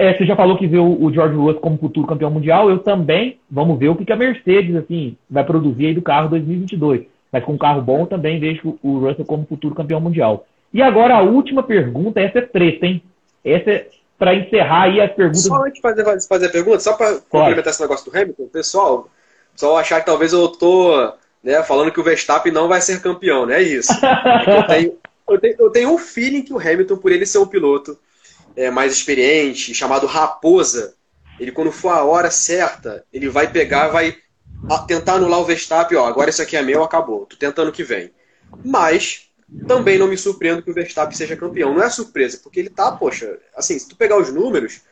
é, 0.00 0.16
você 0.16 0.24
já 0.24 0.34
falou 0.34 0.56
que 0.56 0.66
vê 0.66 0.78
o, 0.78 1.04
o, 1.04 1.12
George 1.12 1.36
Russell 1.36 1.60
como 1.60 1.76
futuro 1.76 2.06
campeão 2.06 2.30
mundial. 2.30 2.70
Eu 2.70 2.78
também. 2.78 3.38
Vamos 3.50 3.78
ver 3.78 3.90
o 3.90 3.94
que, 3.94 4.06
que 4.06 4.12
a 4.12 4.16
Mercedes 4.16 4.74
assim 4.74 5.14
vai 5.28 5.44
produzir 5.44 5.88
aí 5.88 5.94
do 5.94 6.00
carro 6.00 6.30
2022. 6.30 7.02
Mas 7.30 7.44
com 7.44 7.52
um 7.52 7.58
carro 7.58 7.82
bom, 7.82 8.06
também 8.06 8.40
vejo 8.40 8.78
o 8.82 8.98
Russell 8.98 9.26
como 9.26 9.44
futuro 9.46 9.74
campeão 9.74 10.00
mundial. 10.00 10.46
E 10.72 10.80
agora 10.80 11.16
a 11.16 11.20
última 11.20 11.62
pergunta, 11.62 12.18
essa 12.18 12.38
é 12.38 12.42
treta, 12.42 12.86
hein? 12.86 13.02
Essa 13.44 13.70
é 13.70 13.88
para 14.18 14.34
encerrar 14.34 14.84
aí 14.84 15.02
as 15.02 15.12
perguntas. 15.12 15.42
Só 15.42 15.62
antes 15.62 15.74
de 15.74 15.80
fazer, 15.82 16.04
fazer 16.26 16.46
a 16.46 16.50
pergunta, 16.50 16.80
só 16.80 16.94
para 16.94 17.18
complementar 17.28 17.70
esse 17.70 17.82
negócio 17.82 18.10
do 18.10 18.16
Hamilton, 18.16 18.46
pessoal, 18.46 19.08
só 19.54 19.76
achar 19.76 20.00
que 20.00 20.06
talvez 20.06 20.32
eu 20.32 20.48
tô 20.48 21.12
né, 21.44 21.62
falando 21.62 21.92
que 21.92 22.00
o 22.00 22.04
Verstappen 22.04 22.52
não 22.52 22.68
vai 22.68 22.80
ser 22.80 23.02
campeão, 23.02 23.44
não 23.44 23.52
é 23.52 23.62
isso. 23.62 23.92
eu, 24.48 24.66
tenho, 24.66 24.94
eu, 25.28 25.38
tenho, 25.38 25.56
eu 25.58 25.70
tenho 25.70 25.90
um 25.90 25.98
feeling 25.98 26.42
que 26.42 26.54
o 26.54 26.58
Hamilton, 26.58 26.96
por 26.96 27.12
ele 27.12 27.26
ser 27.26 27.38
um 27.38 27.46
piloto 27.46 27.98
é, 28.60 28.70
mais 28.70 28.92
experiente, 28.92 29.74
chamado 29.74 30.06
Raposa, 30.06 30.94
ele 31.38 31.50
quando 31.50 31.72
for 31.72 31.88
a 31.88 32.04
hora 32.04 32.30
certa, 32.30 33.04
ele 33.10 33.28
vai 33.28 33.50
pegar, 33.50 33.88
vai 33.88 34.14
tentar 34.86 35.14
anular 35.14 35.40
o 35.40 35.44
Verstappen, 35.44 35.96
ó, 35.96 36.06
agora 36.06 36.28
isso 36.28 36.42
aqui 36.42 36.56
é 36.56 36.62
meu, 36.62 36.82
acabou. 36.82 37.24
Tô 37.24 37.36
tentando 37.36 37.72
que 37.72 37.82
vem. 37.82 38.12
Mas 38.62 39.30
também 39.66 39.98
não 39.98 40.06
me 40.06 40.18
surpreendo 40.18 40.62
que 40.62 40.70
o 40.70 40.74
Verstappen 40.74 41.16
seja 41.16 41.36
campeão. 41.36 41.72
Não 41.72 41.82
é 41.82 41.88
surpresa, 41.88 42.38
porque 42.42 42.60
ele 42.60 42.68
tá, 42.68 42.92
poxa, 42.92 43.38
assim, 43.56 43.78
se 43.78 43.88
tu 43.88 43.96
pegar 43.96 44.18
os 44.18 44.30
números, 44.30 44.82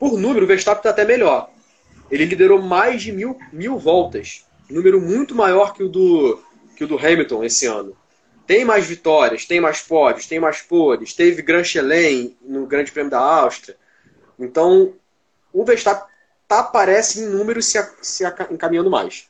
por 0.00 0.18
número 0.18 0.44
o 0.44 0.48
Verstappen 0.48 0.82
tá 0.82 0.90
até 0.90 1.04
melhor. 1.04 1.48
Ele 2.10 2.24
liderou 2.24 2.60
mais 2.60 3.02
de 3.02 3.12
mil, 3.12 3.38
mil 3.52 3.78
voltas. 3.78 4.44
Número 4.68 5.00
muito 5.00 5.32
maior 5.32 5.72
que 5.72 5.84
o 5.84 5.88
do, 5.88 6.42
que 6.74 6.82
o 6.82 6.88
do 6.88 6.98
Hamilton 6.98 7.44
esse 7.44 7.66
ano. 7.66 7.96
Tem 8.46 8.64
mais 8.64 8.86
vitórias, 8.86 9.44
tem 9.44 9.60
mais 9.60 9.80
pódios, 9.82 10.26
tem 10.26 10.38
mais 10.38 10.62
poles, 10.62 11.12
teve 11.12 11.42
Grand 11.42 11.64
Chelem 11.64 12.36
no 12.42 12.66
Grande 12.66 12.92
Prêmio 12.92 13.10
da 13.10 13.18
Áustria. 13.18 13.76
Então, 14.38 14.92
o 15.52 15.64
Verstappen 15.64 16.06
tá, 16.46 16.62
parece, 16.62 17.20
em 17.20 17.28
números 17.28 17.66
se, 17.66 17.78
se 18.02 18.24
encaminhando 18.50 18.90
mais. 18.90 19.28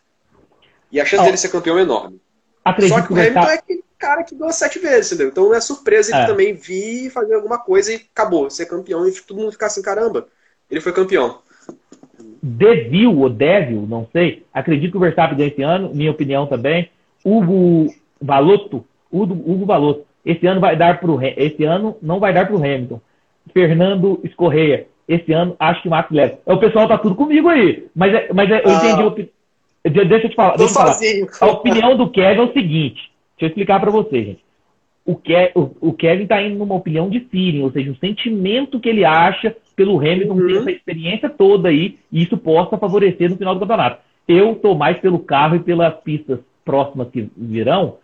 E 0.92 1.00
a 1.00 1.04
chance 1.04 1.22
oh, 1.22 1.24
dele 1.24 1.36
ser 1.36 1.48
campeão 1.48 1.78
é 1.78 1.82
enorme. 1.82 2.20
Só 2.88 3.00
que 3.00 3.12
o 3.12 3.16
Hamilton 3.16 3.40
tá... 3.40 3.52
é 3.52 3.54
aquele 3.54 3.84
cara 3.98 4.24
que 4.24 4.34
ganhou 4.34 4.52
sete 4.52 4.78
vezes, 4.78 5.12
entendeu? 5.12 5.28
Então 5.28 5.46
não 5.46 5.54
é 5.54 5.60
surpresa 5.60 6.14
ele 6.14 6.24
é. 6.24 6.26
também 6.26 6.52
vir 6.54 7.10
fazer 7.10 7.34
alguma 7.34 7.58
coisa 7.58 7.92
e 7.92 7.96
acabou, 7.96 8.50
ser 8.50 8.66
campeão 8.66 9.06
e 9.08 9.12
todo 9.12 9.38
mundo 9.38 9.52
ficar 9.52 9.66
assim, 9.66 9.82
caramba, 9.82 10.28
ele 10.70 10.80
foi 10.80 10.92
campeão. 10.92 11.38
Devil 12.42 13.18
ou 13.18 13.30
Devil, 13.30 13.86
não 13.88 14.08
sei. 14.12 14.44
Acredito 14.52 14.92
que 14.92 14.96
o 14.96 15.00
Verstappen 15.00 15.36
ganha 15.36 15.48
esse 15.48 15.62
ano, 15.62 15.94
minha 15.94 16.10
opinião 16.10 16.46
também. 16.46 16.90
Hugo 17.24 17.92
Valotto, 18.20 18.84
Hugo, 19.12 19.66
Valotto, 19.66 20.04
esse 20.24 20.46
ano 20.46 20.60
vai 20.60 20.76
dar 20.76 20.98
pro 21.00 21.18
esse 21.22 21.64
ano 21.64 21.96
não 22.02 22.18
vai 22.18 22.32
dar 22.32 22.46
pro 22.46 22.56
Hamilton. 22.56 23.00
Fernando 23.52 24.20
Escorreia, 24.24 24.86
esse 25.08 25.32
ano 25.32 25.54
acho 25.58 25.82
que 25.82 25.88
Max 25.88 26.10
leva. 26.10 26.38
O 26.44 26.56
pessoal 26.58 26.88
tá 26.88 26.98
tudo 26.98 27.14
comigo 27.14 27.48
aí, 27.48 27.86
mas 27.94 28.12
é, 28.12 28.32
mas 28.32 28.50
é, 28.50 28.58
eu 28.58 28.70
ah. 28.70 29.04
entendi. 29.04 29.30
Deixa 29.84 30.26
eu 30.26 30.30
te 30.30 30.34
falar. 30.34 30.56
Deixa 30.56 30.72
eu 30.72 30.74
falar. 30.74 30.98
A 31.40 31.46
opinião 31.46 31.96
do 31.96 32.10
Kevin 32.10 32.40
é 32.40 32.44
o 32.44 32.52
seguinte. 32.52 33.12
Deixa 33.38 33.42
eu 33.42 33.48
explicar 33.48 33.80
para 33.80 33.90
você, 33.90 34.24
gente. 34.24 34.46
O, 35.04 35.14
Ke 35.14 35.52
o, 35.54 35.70
o 35.80 35.92
Kevin 35.92 36.24
está 36.24 36.42
indo 36.42 36.58
numa 36.58 36.74
opinião 36.74 37.08
de 37.08 37.20
feeling, 37.20 37.62
ou 37.62 37.70
seja, 37.70 37.92
um 37.92 37.96
sentimento 37.96 38.80
que 38.80 38.88
ele 38.88 39.04
acha 39.04 39.54
pelo 39.76 39.98
Hamilton 39.98 40.34
uhum. 40.34 40.46
ter 40.48 40.56
essa 40.58 40.70
experiência 40.72 41.28
toda 41.28 41.68
aí, 41.68 41.96
e 42.10 42.22
isso 42.22 42.36
possa 42.36 42.76
favorecer 42.76 43.30
no 43.30 43.36
final 43.36 43.54
do 43.54 43.60
campeonato. 43.60 44.00
Eu 44.26 44.52
estou 44.52 44.74
mais 44.74 44.98
pelo 44.98 45.20
carro 45.20 45.54
e 45.54 45.60
pelas 45.60 45.94
pistas 46.00 46.40
próximas 46.64 47.08
que 47.10 47.30
virão, 47.36 47.98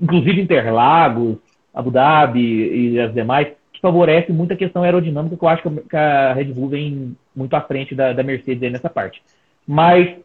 inclusive 0.00 0.40
Interlagos, 0.40 1.36
Abu 1.72 1.90
Dhabi 1.90 2.40
e 2.40 3.00
as 3.00 3.12
demais, 3.12 3.48
que 3.72 3.80
favorece 3.80 4.32
muito 4.32 4.52
a 4.52 4.56
questão 4.56 4.82
aerodinâmica, 4.82 5.36
que 5.36 5.44
eu 5.44 5.48
acho 5.48 5.62
que 5.62 5.96
a 5.96 6.32
Red 6.32 6.52
Bull 6.52 6.68
vem 6.68 7.16
muito 7.34 7.54
à 7.54 7.60
frente 7.60 7.94
da, 7.94 8.12
da 8.12 8.22
Mercedes 8.22 8.62
aí 8.62 8.70
nessa 8.70 8.90
parte. 8.90 9.22
Mas 9.66 10.16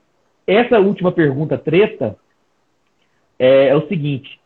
essa 0.47 0.79
última 0.79 1.11
pergunta 1.11 1.57
treta 1.57 2.17
é, 3.39 3.67
é 3.67 3.75
o 3.75 3.87
seguinte: 3.87 4.39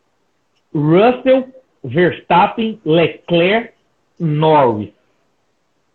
Russell, 0.74 1.48
Verstappen, 1.84 2.80
Leclerc, 2.86 3.74
Norris. 4.20 4.92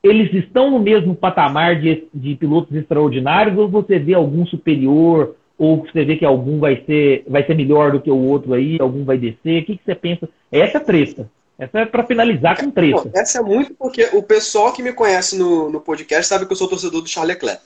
Eles 0.02 0.32
estão 0.34 0.70
no 0.70 0.78
mesmo 0.78 1.14
patamar 1.14 1.80
de, 1.80 2.06
de 2.12 2.34
pilotos 2.34 2.74
extraordinários 2.74 3.56
ou 3.56 3.68
você 3.68 3.98
vê 3.98 4.12
algum 4.12 4.44
superior 4.44 5.34
ou 5.58 5.84
você 5.84 6.04
vê 6.04 6.16
que 6.16 6.24
algum 6.24 6.58
vai 6.58 6.82
ser, 6.84 7.24
vai 7.28 7.44
ser 7.44 7.54
melhor 7.54 7.92
do 7.92 8.00
que 8.00 8.10
o 8.10 8.16
outro 8.16 8.54
aí, 8.54 8.76
algum 8.80 9.04
vai 9.04 9.16
descer? 9.16 9.62
O 9.62 9.66
que, 9.66 9.76
que 9.76 9.84
você 9.84 9.94
pensa? 9.94 10.28
Essa 10.50 10.78
é 10.78 10.80
treta. 10.80 11.30
Essa 11.58 11.80
é 11.80 11.86
para 11.86 12.04
finalizar 12.04 12.58
com 12.58 12.70
treta. 12.70 13.10
essa 13.14 13.38
é 13.38 13.42
muito 13.42 13.74
porque 13.74 14.10
o 14.12 14.22
pessoal 14.22 14.72
que 14.72 14.82
me 14.82 14.92
conhece 14.92 15.38
no, 15.38 15.70
no 15.70 15.80
podcast 15.80 16.26
sabe 16.26 16.46
que 16.46 16.52
eu 16.52 16.56
sou 16.56 16.68
torcedor 16.68 17.00
do 17.00 17.08
Charles 17.08 17.34
Leclerc. 17.34 17.62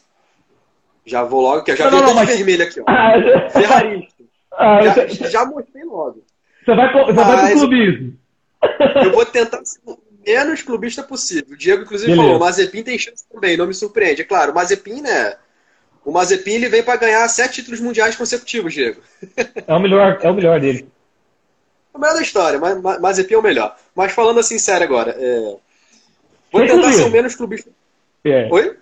Já 1.06 1.24
vou 1.24 1.40
logo, 1.40 1.62
que 1.62 1.70
eu 1.70 1.76
já 1.76 1.88
vi 1.88 1.96
vi 1.96 2.14
mas... 2.14 2.28
vermelho 2.28 2.64
aqui, 2.64 2.80
ó. 2.80 2.84
Ah, 2.88 3.50
Ferrarista. 3.50 4.18
Ah, 4.60 4.82
já, 4.82 5.06
já 5.06 5.44
mostrei 5.44 5.84
logo. 5.84 6.24
Você 6.64 6.74
vai, 6.74 6.92
você 6.92 7.12
vai 7.12 7.50
pro 7.50 7.60
clubismo. 7.60 8.18
Eu 9.04 9.12
vou 9.12 9.24
tentar 9.24 9.64
ser 9.64 9.78
o 9.86 9.96
menos 10.26 10.62
clubista 10.62 11.02
possível. 11.02 11.54
O 11.54 11.56
Diego, 11.56 11.82
inclusive, 11.82 12.10
Beleza. 12.10 12.26
falou: 12.26 12.40
Mazepin 12.40 12.82
tem 12.82 12.98
chance 12.98 13.24
também, 13.32 13.56
não 13.56 13.68
me 13.68 13.74
surpreende. 13.74 14.22
É 14.22 14.24
claro, 14.24 14.50
o 14.50 14.54
Mazepin, 14.56 15.00
né? 15.00 15.36
O 16.08 16.10
Mazepin 16.10 16.52
ele 16.52 16.70
vem 16.70 16.82
para 16.82 16.96
ganhar 16.96 17.28
sete 17.28 17.56
títulos 17.56 17.80
mundiais 17.80 18.16
consecutivos, 18.16 18.72
Diego. 18.72 19.02
É 19.66 19.74
o 19.74 19.78
melhor, 19.78 20.18
é 20.22 20.30
o 20.30 20.32
melhor 20.32 20.58
dele. 20.58 20.88
É 21.92 21.98
o 21.98 22.00
melhor 22.00 22.14
da 22.14 22.22
história, 22.22 22.58
mas 22.58 22.80
Mazepin 22.98 23.34
é 23.34 23.36
o 23.36 23.42
melhor. 23.42 23.76
Mas 23.94 24.12
falando 24.12 24.40
assim 24.40 24.58
sério 24.58 24.84
agora, 24.84 25.14
é... 25.18 25.56
vou 26.50 26.62
Sem 26.62 26.62
tentar 26.62 26.80
clubismo. 26.80 27.02
ser 27.02 27.08
o 27.08 27.12
menos 27.12 27.34
clubista. 27.34 27.70
É. 28.24 28.48
Oi? 28.50 28.76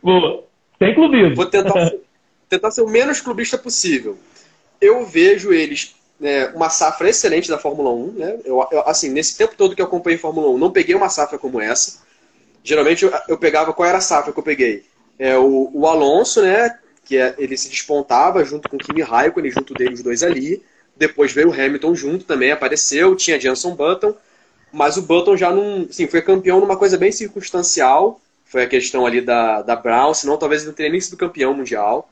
Sem 0.79 0.95
clubismo. 0.95 1.35
Vou 1.35 1.47
tentar, 1.47 1.93
tentar 2.49 2.71
ser 2.71 2.83
o 2.83 2.89
menos 2.89 3.21
clubista 3.21 3.59
possível. 3.59 4.17
Eu 4.81 5.05
vejo 5.05 5.53
eles 5.53 5.97
né, 6.21 6.47
uma 6.55 6.71
safra 6.71 7.11
excelente 7.11 7.49
da 7.49 7.59
Fórmula 7.59 7.91
1. 7.91 8.13
Né? 8.13 8.39
Eu, 8.45 8.65
eu, 8.71 8.83
assim, 8.89 9.09
nesse 9.09 9.37
tempo 9.37 9.57
todo 9.57 9.75
que 9.75 9.83
eu 9.83 9.87
acompanhei 9.87 10.17
Fórmula 10.17 10.49
1, 10.51 10.59
não 10.59 10.71
peguei 10.71 10.95
uma 10.95 11.09
safra 11.09 11.39
como 11.39 11.61
essa. 11.61 12.05
Geralmente 12.63 13.05
eu, 13.05 13.13
eu 13.27 13.37
pegava 13.37 13.73
qual 13.73 13.89
era 13.89 13.99
a 13.99 14.01
safra 14.01 14.33
que 14.33 14.39
eu 14.39 14.45
peguei. 14.45 14.85
É, 15.19 15.37
o, 15.37 15.73
o 15.75 15.89
Alonso, 15.89 16.41
né? 16.41 16.79
Que 17.07 17.17
é, 17.17 17.35
ele 17.39 17.57
se 17.57 17.71
despontava 17.71 18.45
junto 18.45 18.69
com 18.69 18.77
Kimi 18.77 19.01
Raikkonen, 19.01 19.51
junto 19.51 19.73
deles 19.73 20.01
os 20.01 20.05
dois 20.05 20.23
ali. 20.23 20.63
Depois 20.95 21.33
veio 21.33 21.49
o 21.49 21.53
Hamilton 21.53 21.95
junto 21.95 22.25
também, 22.27 22.51
apareceu. 22.51 23.17
Tinha 23.17 23.41
Jenson 23.41 23.75
Button. 23.75 24.15
Mas 24.73 24.99
o 24.99 25.03
Button 25.03 25.37
já 25.37 25.51
não. 25.51 25.87
Sim, 25.91 26.07
foi 26.07 26.21
campeão 26.21 26.61
numa 26.61 26.77
coisa 26.77 26.99
bem 26.99 27.11
circunstancial. 27.11 28.21
Foi 28.45 28.65
a 28.65 28.69
questão 28.69 29.07
ali 29.07 29.21
da, 29.21 29.63
da 29.63 29.75
Brown, 29.75 30.13
senão 30.13 30.37
talvez 30.37 30.63
ele 30.63 30.69
não 30.69 30.75
teria 30.75 30.93
nem 30.93 31.01
sido 31.01 31.17
campeão 31.17 31.55
mundial. 31.55 32.11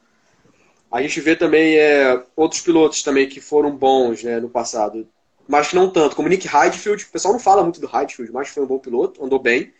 A 0.90 1.02
gente 1.02 1.20
vê 1.20 1.34
também 1.34 1.76
é, 1.76 2.22
outros 2.36 2.60
pilotos 2.60 3.02
também 3.02 3.28
que 3.28 3.40
foram 3.40 3.70
bons 3.74 4.22
né, 4.22 4.38
no 4.38 4.48
passado, 4.48 5.08
mas 5.48 5.68
que 5.68 5.74
não 5.74 5.90
tanto, 5.90 6.14
como 6.14 6.28
Nick 6.28 6.46
Heidfeld. 6.46 7.04
O 7.04 7.08
pessoal 7.08 7.34
não 7.34 7.40
fala 7.40 7.64
muito 7.64 7.80
do 7.80 7.90
Heidfeld, 7.92 8.32
mas 8.32 8.48
foi 8.48 8.62
um 8.62 8.66
bom 8.66 8.78
piloto, 8.78 9.24
andou 9.24 9.40
bem. 9.40 9.72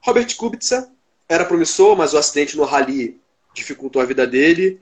Robert 0.00 0.34
Kubica 0.36 0.88
era 1.28 1.44
promissor, 1.44 1.96
mas 1.96 2.14
o 2.14 2.18
acidente 2.18 2.56
no 2.56 2.64
Rally 2.64 3.20
dificultou 3.54 4.00
a 4.00 4.04
vida 4.04 4.26
dele. 4.26 4.80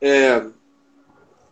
É, 0.00 0.44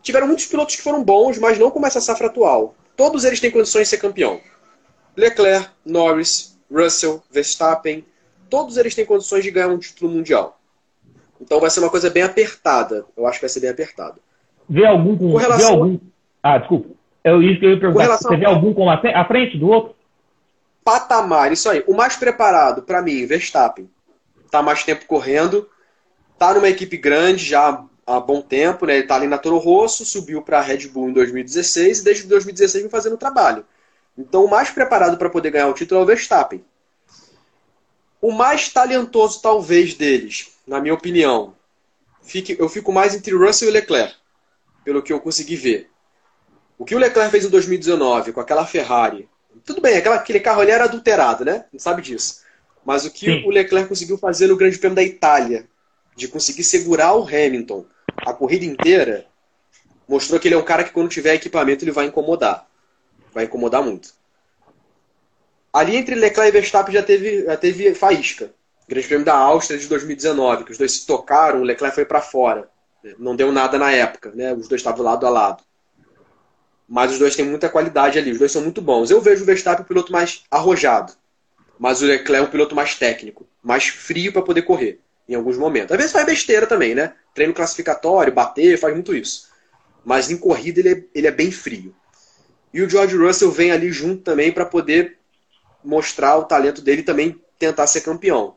tiveram 0.02 0.26
muitos 0.26 0.46
pilotos 0.46 0.76
que 0.76 0.82
foram 0.82 1.02
bons, 1.02 1.38
mas 1.38 1.58
não 1.58 1.70
como 1.70 1.86
essa 1.86 2.00
safra 2.00 2.26
atual. 2.26 2.74
Todos 2.96 3.24
eles 3.24 3.40
têm 3.40 3.50
condições 3.50 3.82
de 3.82 3.88
ser 3.88 3.98
campeão. 3.98 4.40
Leclerc, 5.16 5.68
Norris, 5.84 6.58
Russell, 6.70 7.22
Verstappen, 7.30 8.04
todos 8.48 8.76
eles 8.76 8.94
têm 8.94 9.04
condições 9.04 9.42
de 9.42 9.50
ganhar 9.50 9.68
um 9.68 9.78
título 9.78 10.10
mundial. 10.10 10.60
Então 11.40 11.60
vai 11.60 11.70
ser 11.70 11.80
uma 11.80 11.90
coisa 11.90 12.08
bem 12.08 12.22
apertada. 12.22 13.04
Eu 13.16 13.26
acho 13.26 13.38
que 13.38 13.44
vai 13.44 13.50
ser 13.50 13.60
bem 13.60 13.70
apertada. 13.70 14.16
Vê 14.68 14.86
algum 14.86 15.16
com, 15.16 15.32
com 15.32 15.36
relação... 15.36 15.72
algum... 15.74 15.98
Ah, 16.42 16.58
desculpa. 16.58 16.90
É 17.24 17.34
isso 17.38 17.60
que 17.60 17.66
eu 17.66 17.70
ia 17.70 17.80
perguntar. 17.80 18.16
Você 18.16 18.36
vê 18.36 18.46
algum 18.46 18.72
com 18.72 18.88
a 18.88 19.24
frente 19.26 19.58
do 19.58 19.68
outro? 19.68 19.96
Patamar, 20.84 21.50
isso 21.52 21.68
aí. 21.68 21.82
O 21.86 21.94
mais 21.94 22.16
preparado, 22.16 22.82
para 22.82 23.02
mim, 23.02 23.26
Verstappen. 23.26 23.90
Tá 24.50 24.62
mais 24.62 24.84
tempo 24.84 25.06
correndo. 25.06 25.68
Tá 26.38 26.54
numa 26.54 26.68
equipe 26.68 26.96
grande 26.96 27.44
já 27.44 27.84
há 28.06 28.20
bom 28.20 28.40
tempo, 28.40 28.86
né? 28.86 28.98
Ele 28.98 29.06
tá 29.06 29.16
ali 29.16 29.26
na 29.26 29.38
Toro 29.38 29.58
Rosso, 29.58 30.04
subiu 30.04 30.42
para 30.42 30.58
a 30.58 30.62
Red 30.62 30.88
Bull 30.88 31.08
em 31.08 31.12
2016 31.12 32.00
e 32.00 32.04
desde 32.04 32.24
2016 32.24 32.82
vem 32.82 32.90
fazendo 32.90 33.16
trabalho. 33.16 33.64
Então 34.16 34.44
o 34.44 34.50
mais 34.50 34.70
preparado 34.70 35.16
para 35.16 35.30
poder 35.30 35.50
ganhar 35.50 35.68
o 35.68 35.74
título 35.74 36.00
é 36.00 36.02
o 36.04 36.06
Verstappen. 36.06 36.64
O 38.20 38.32
mais 38.32 38.68
talentoso, 38.68 39.40
talvez, 39.42 39.94
deles, 39.94 40.52
na 40.66 40.80
minha 40.80 40.94
opinião, 40.94 41.54
fique, 42.22 42.56
eu 42.58 42.68
fico 42.68 42.92
mais 42.92 43.14
entre 43.14 43.34
Russell 43.34 43.68
e 43.68 43.72
Leclerc, 43.72 44.14
pelo 44.84 45.02
que 45.02 45.12
eu 45.12 45.20
consegui 45.20 45.56
ver. 45.56 45.90
O 46.78 46.84
que 46.84 46.94
o 46.94 46.98
Leclerc 46.98 47.30
fez 47.30 47.44
em 47.44 47.50
2019 47.50 48.32
com 48.32 48.40
aquela 48.40 48.66
Ferrari, 48.66 49.28
tudo 49.64 49.80
bem, 49.80 49.96
aquela, 49.96 50.16
aquele 50.16 50.40
carro 50.40 50.60
ali 50.60 50.70
era 50.70 50.84
adulterado, 50.84 51.44
né? 51.44 51.64
Não 51.72 51.80
sabe 51.80 52.02
disso. 52.02 52.42
Mas 52.84 53.04
o 53.04 53.10
que 53.10 53.26
Sim. 53.26 53.46
o 53.46 53.50
Leclerc 53.50 53.88
conseguiu 53.88 54.18
fazer 54.18 54.46
no 54.46 54.56
Grande 54.56 54.78
Prêmio 54.78 54.96
da 54.96 55.02
Itália, 55.02 55.66
de 56.16 56.26
conseguir 56.26 56.64
segurar 56.64 57.14
o 57.14 57.22
Hamilton 57.22 57.84
a 58.24 58.32
corrida 58.32 58.64
inteira, 58.64 59.26
mostrou 60.08 60.40
que 60.40 60.48
ele 60.48 60.54
é 60.54 60.58
um 60.58 60.64
cara 60.64 60.82
que 60.82 60.90
quando 60.90 61.10
tiver 61.10 61.34
equipamento 61.34 61.84
ele 61.84 61.92
vai 61.92 62.06
incomodar. 62.06 62.66
Vai 63.32 63.44
incomodar 63.44 63.82
muito. 63.82 64.14
Ali 65.72 65.94
entre 65.96 66.14
Leclerc 66.14 66.48
e 66.48 66.52
Verstappen 66.52 66.94
já 66.94 67.02
teve, 67.02 67.44
já 67.44 67.56
teve 67.56 67.94
faísca. 67.94 68.50
Grande 68.88 69.06
Prêmio 69.06 69.26
da 69.26 69.34
Áustria 69.34 69.78
de 69.78 69.86
2019, 69.88 70.64
que 70.64 70.72
os 70.72 70.78
dois 70.78 70.92
se 70.92 71.06
tocaram, 71.06 71.60
o 71.60 71.64
Leclerc 71.64 71.94
foi 71.94 72.06
para 72.06 72.22
fora. 72.22 72.70
Não 73.18 73.36
deu 73.36 73.52
nada 73.52 73.78
na 73.78 73.92
época, 73.92 74.32
né? 74.34 74.54
Os 74.54 74.68
dois 74.68 74.80
estavam 74.80 75.04
lado 75.04 75.26
a 75.26 75.30
lado. 75.30 75.62
Mas 76.88 77.12
os 77.12 77.18
dois 77.18 77.36
têm 77.36 77.44
muita 77.44 77.68
qualidade 77.68 78.18
ali, 78.18 78.30
os 78.30 78.38
dois 78.38 78.50
são 78.50 78.62
muito 78.62 78.80
bons. 78.80 79.10
Eu 79.10 79.20
vejo 79.20 79.42
o 79.42 79.46
Verstappen 79.46 79.84
um 79.84 79.88
piloto 79.88 80.12
mais 80.12 80.44
arrojado, 80.50 81.12
mas 81.78 82.00
o 82.00 82.06
Leclerc 82.06 82.44
é 82.44 82.48
um 82.48 82.50
piloto 82.50 82.74
mais 82.74 82.94
técnico, 82.94 83.46
mais 83.62 83.88
frio 83.88 84.32
para 84.32 84.42
poder 84.42 84.62
correr 84.62 85.00
em 85.28 85.34
alguns 85.34 85.56
momentos. 85.56 85.92
Às 85.92 85.98
vezes 85.98 86.12
faz 86.12 86.26
besteira 86.26 86.66
também, 86.66 86.94
né? 86.94 87.14
Treino 87.34 87.54
classificatório, 87.54 88.32
bater, 88.32 88.78
faz 88.78 88.94
muito 88.94 89.14
isso. 89.14 89.48
Mas 90.04 90.30
em 90.30 90.36
corrida 90.36 90.80
ele 90.80 90.88
é, 90.92 91.04
ele 91.14 91.26
é 91.26 91.32
bem 91.32 91.50
frio. 91.50 91.94
E 92.72 92.82
o 92.82 92.88
George 92.88 93.16
Russell 93.16 93.50
vem 93.50 93.72
ali 93.72 93.90
junto 93.90 94.22
também 94.22 94.52
para 94.52 94.64
poder 94.64 95.18
mostrar 95.82 96.36
o 96.36 96.44
talento 96.44 96.82
dele 96.82 97.00
e 97.00 97.04
também 97.04 97.40
tentar 97.58 97.86
ser 97.86 98.02
campeão. 98.02 98.56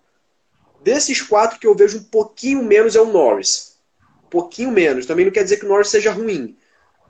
Desses 0.84 1.22
quatro 1.22 1.60
que 1.60 1.68
eu 1.68 1.76
vejo 1.76 1.98
um 2.00 2.04
pouquinho 2.04 2.64
menos 2.64 2.96
é 2.96 3.02
o 3.02 3.12
Norris. 3.12 3.78
pouquinho 4.30 4.72
menos. 4.72 5.06
Também 5.06 5.26
não 5.26 5.32
quer 5.32 5.44
dizer 5.44 5.58
que 5.58 5.66
o 5.66 5.70
Norris 5.70 5.90
seja 5.90 6.12
ruim, 6.12 6.56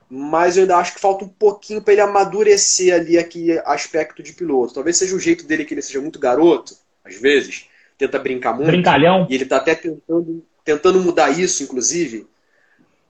mas 0.09 0.57
eu 0.57 0.63
ainda 0.63 0.77
acho 0.77 0.95
que 0.95 1.01
falta 1.01 1.25
um 1.25 1.29
pouquinho 1.29 1.81
para 1.81 1.93
ele 1.93 2.01
amadurecer 2.01 2.93
ali 2.93 3.17
aquele 3.17 3.59
aspecto 3.59 4.23
de 4.23 4.33
piloto. 4.33 4.73
Talvez 4.73 4.97
seja 4.97 5.15
o 5.15 5.19
jeito 5.19 5.45
dele 5.45 5.65
que 5.65 5.73
ele 5.73 5.81
seja 5.81 6.01
muito 6.01 6.17
garoto, 6.17 6.75
às 7.03 7.15
vezes, 7.15 7.68
tenta 7.99 8.17
brincar 8.17 8.55
muito. 8.55 8.67
Brincalhão. 8.67 9.27
E 9.29 9.35
ele 9.35 9.43
está 9.43 9.57
até 9.57 9.75
tentando, 9.75 10.43
tentando 10.63 10.99
mudar 11.01 11.29
isso, 11.29 11.61
inclusive. 11.61 12.25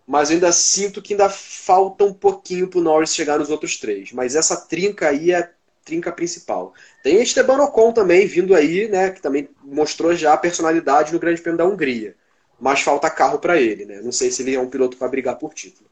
Mas 0.05 0.31
eu 0.31 0.33
ainda 0.33 0.51
sinto 0.51 1.01
que 1.01 1.13
ainda 1.13 1.29
falta 1.29 2.03
um 2.03 2.11
pouquinho 2.11 2.67
para 2.67 2.79
o 2.79 2.83
Norris 2.83 3.13
chegar 3.13 3.37
nos 3.37 3.51
outros 3.51 3.77
três. 3.77 4.11
Mas 4.11 4.35
essa 4.35 4.67
trinca 4.67 5.07
aí 5.07 5.31
é 5.31 5.51
trinca 5.85 6.11
principal. 6.11 6.73
Tem 7.03 7.21
Esteban 7.21 7.61
Ocon 7.63 7.91
também 7.93 8.25
vindo 8.25 8.55
aí, 8.55 8.87
né, 8.87 9.11
que 9.11 9.21
também 9.21 9.47
mostrou 9.63 10.15
já 10.15 10.33
a 10.33 10.37
personalidade 10.37 11.13
no 11.13 11.19
Grande 11.19 11.41
Prêmio 11.41 11.57
da 11.59 11.65
Hungria. 11.65 12.15
Mas 12.59 12.81
falta 12.81 13.09
carro 13.09 13.39
para 13.39 13.61
ele, 13.61 13.85
né? 13.85 14.01
Não 14.03 14.11
sei 14.11 14.31
se 14.31 14.41
ele 14.41 14.55
é 14.55 14.59
um 14.59 14.69
piloto 14.69 14.97
para 14.97 15.07
brigar 15.07 15.37
por 15.37 15.53
título. 15.53 15.87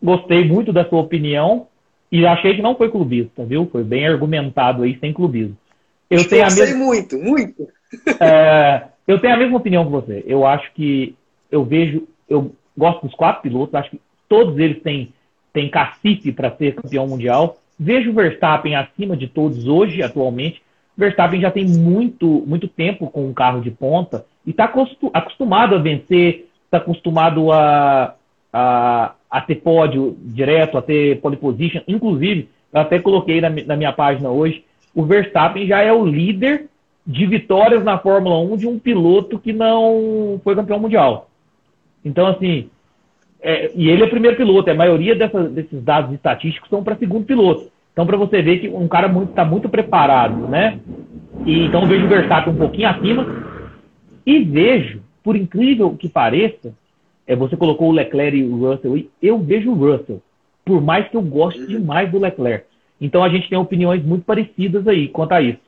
Gostei 0.00 0.44
muito 0.44 0.72
da 0.72 0.88
sua 0.88 1.00
opinião 1.00 1.66
e 2.12 2.24
achei 2.24 2.54
que 2.54 2.62
não 2.62 2.76
foi 2.76 2.90
clubista, 2.90 3.44
viu? 3.44 3.68
Foi 3.72 3.82
bem 3.82 4.06
argumentado 4.06 4.84
aí, 4.84 4.96
sem 5.00 5.12
clubismo. 5.12 5.56
Eu 6.10 6.28
tenho 6.28 6.44
a 6.44 6.50
mesma... 6.50 6.76
muito, 6.76 7.18
muito. 7.18 7.68
É, 8.20 8.84
eu 9.06 9.18
tenho 9.20 9.34
a 9.34 9.36
mesma 9.36 9.56
opinião 9.56 9.84
que 9.84 9.90
você. 9.90 10.24
Eu 10.26 10.46
acho 10.46 10.72
que 10.72 11.14
eu 11.50 11.64
vejo, 11.64 12.06
eu 12.28 12.52
gosto 12.76 13.06
dos 13.06 13.14
quatro 13.14 13.42
pilotos, 13.42 13.74
acho 13.74 13.90
que 13.90 14.00
todos 14.28 14.58
eles 14.58 14.82
têm, 14.82 15.12
têm 15.52 15.70
cacife 15.70 16.32
para 16.32 16.54
ser 16.56 16.74
campeão 16.74 17.06
mundial. 17.06 17.56
Vejo 17.78 18.10
o 18.10 18.14
Verstappen 18.14 18.74
acima 18.74 19.16
de 19.16 19.26
todos 19.26 19.66
hoje, 19.66 20.02
atualmente. 20.02 20.62
Verstappen 20.96 21.40
já 21.40 21.50
tem 21.50 21.66
muito, 21.66 22.26
muito 22.46 22.66
tempo 22.68 23.08
com 23.10 23.26
um 23.26 23.34
carro 23.34 23.60
de 23.60 23.70
ponta 23.70 24.24
e 24.46 24.50
está 24.50 24.72
acostumado 25.12 25.74
a 25.74 25.78
vencer, 25.78 26.48
está 26.64 26.78
acostumado 26.78 27.52
a, 27.52 28.14
a, 28.52 29.14
a, 29.30 29.40
ter 29.42 29.56
pódio 29.56 30.16
direto, 30.20 30.78
a 30.78 30.82
ter 30.82 31.20
pole 31.20 31.36
position. 31.36 31.82
Inclusive, 31.86 32.48
eu 32.72 32.80
até 32.80 32.98
coloquei 32.98 33.40
na, 33.40 33.50
na 33.50 33.76
minha 33.76 33.92
página 33.92 34.30
hoje, 34.30 34.64
o 34.96 35.04
Verstappen 35.04 35.66
já 35.66 35.82
é 35.82 35.92
o 35.92 36.06
líder 36.06 36.68
de 37.06 37.26
vitórias 37.26 37.84
na 37.84 37.98
Fórmula 37.98 38.38
1 38.38 38.56
de 38.56 38.66
um 38.66 38.78
piloto 38.78 39.38
que 39.38 39.52
não 39.52 40.40
foi 40.42 40.56
campeão 40.56 40.80
mundial. 40.80 41.28
Então, 42.02 42.26
assim, 42.26 42.70
é, 43.42 43.70
e 43.74 43.90
ele 43.90 44.02
é 44.02 44.06
o 44.06 44.10
primeiro 44.10 44.38
piloto, 44.38 44.70
a 44.70 44.74
maioria 44.74 45.14
dessas, 45.14 45.52
desses 45.52 45.84
dados 45.84 46.14
estatísticos 46.14 46.70
são 46.70 46.82
para 46.82 46.96
segundo 46.96 47.26
piloto. 47.26 47.70
Então, 47.92 48.06
para 48.06 48.16
você 48.16 48.40
ver 48.40 48.58
que 48.58 48.68
um 48.68 48.88
cara 48.88 49.06
está 49.06 49.18
muito, 49.18 49.32
tá 49.32 49.44
muito 49.44 49.68
preparado, 49.68 50.48
né? 50.48 50.80
E, 51.44 51.66
então, 51.66 51.84
vejo 51.86 52.06
o 52.06 52.08
Verstappen 52.08 52.54
um 52.54 52.56
pouquinho 52.56 52.88
acima. 52.88 53.26
E 54.24 54.42
vejo, 54.42 55.02
por 55.22 55.36
incrível 55.36 55.94
que 55.94 56.08
pareça, 56.08 56.74
é, 57.26 57.36
você 57.36 57.54
colocou 57.54 57.90
o 57.90 57.92
Leclerc 57.92 58.36
e 58.36 58.44
o 58.44 58.56
Russell 58.56 58.94
aí, 58.94 59.10
eu 59.22 59.38
vejo 59.38 59.70
o 59.70 59.74
Russell, 59.74 60.22
por 60.64 60.80
mais 60.80 61.06
que 61.08 61.16
eu 61.16 61.22
goste 61.22 61.66
demais 61.66 62.10
do 62.10 62.18
Leclerc. 62.18 62.65
Então, 63.00 63.22
a 63.22 63.28
gente 63.28 63.48
tem 63.48 63.58
opiniões 63.58 64.04
muito 64.04 64.24
parecidas 64.24 64.86
aí 64.88 65.08
quanto 65.08 65.32
a 65.32 65.42
isso. 65.42 65.60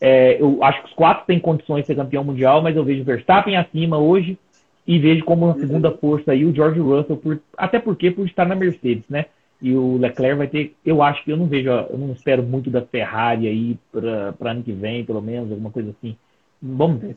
É, 0.00 0.40
eu 0.40 0.62
acho 0.62 0.82
que 0.82 0.88
os 0.88 0.94
quatro 0.94 1.26
têm 1.26 1.40
condições 1.40 1.82
de 1.82 1.88
ser 1.88 1.96
campeão 1.96 2.22
mundial, 2.22 2.62
mas 2.62 2.76
eu 2.76 2.84
vejo 2.84 3.02
o 3.02 3.04
Verstappen 3.04 3.56
acima 3.56 3.98
hoje 3.98 4.38
e 4.86 4.98
vejo 4.98 5.24
como 5.24 5.46
uma 5.46 5.58
segunda 5.58 5.90
força 5.90 6.32
aí 6.32 6.44
o 6.44 6.54
George 6.54 6.80
Russell, 6.80 7.16
por, 7.16 7.40
até 7.56 7.78
porque 7.78 8.10
por 8.10 8.26
estar 8.26 8.46
na 8.46 8.54
Mercedes, 8.54 9.04
né? 9.08 9.26
E 9.60 9.74
o 9.74 9.96
Leclerc 9.98 10.38
vai 10.38 10.46
ter, 10.46 10.74
eu 10.86 11.02
acho 11.02 11.22
que 11.24 11.32
eu 11.32 11.36
não 11.36 11.46
vejo, 11.46 11.68
eu 11.68 11.98
não 11.98 12.12
espero 12.12 12.44
muito 12.44 12.70
da 12.70 12.80
Ferrari 12.80 13.48
aí 13.48 13.76
para 13.90 14.50
ano 14.52 14.62
que 14.62 14.72
vem, 14.72 15.04
pelo 15.04 15.20
menos, 15.20 15.50
alguma 15.50 15.70
coisa 15.70 15.90
assim. 15.90 16.16
Vamos 16.62 17.00
ver. 17.00 17.16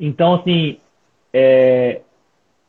Então, 0.00 0.34
assim, 0.34 0.78
é, 1.32 2.00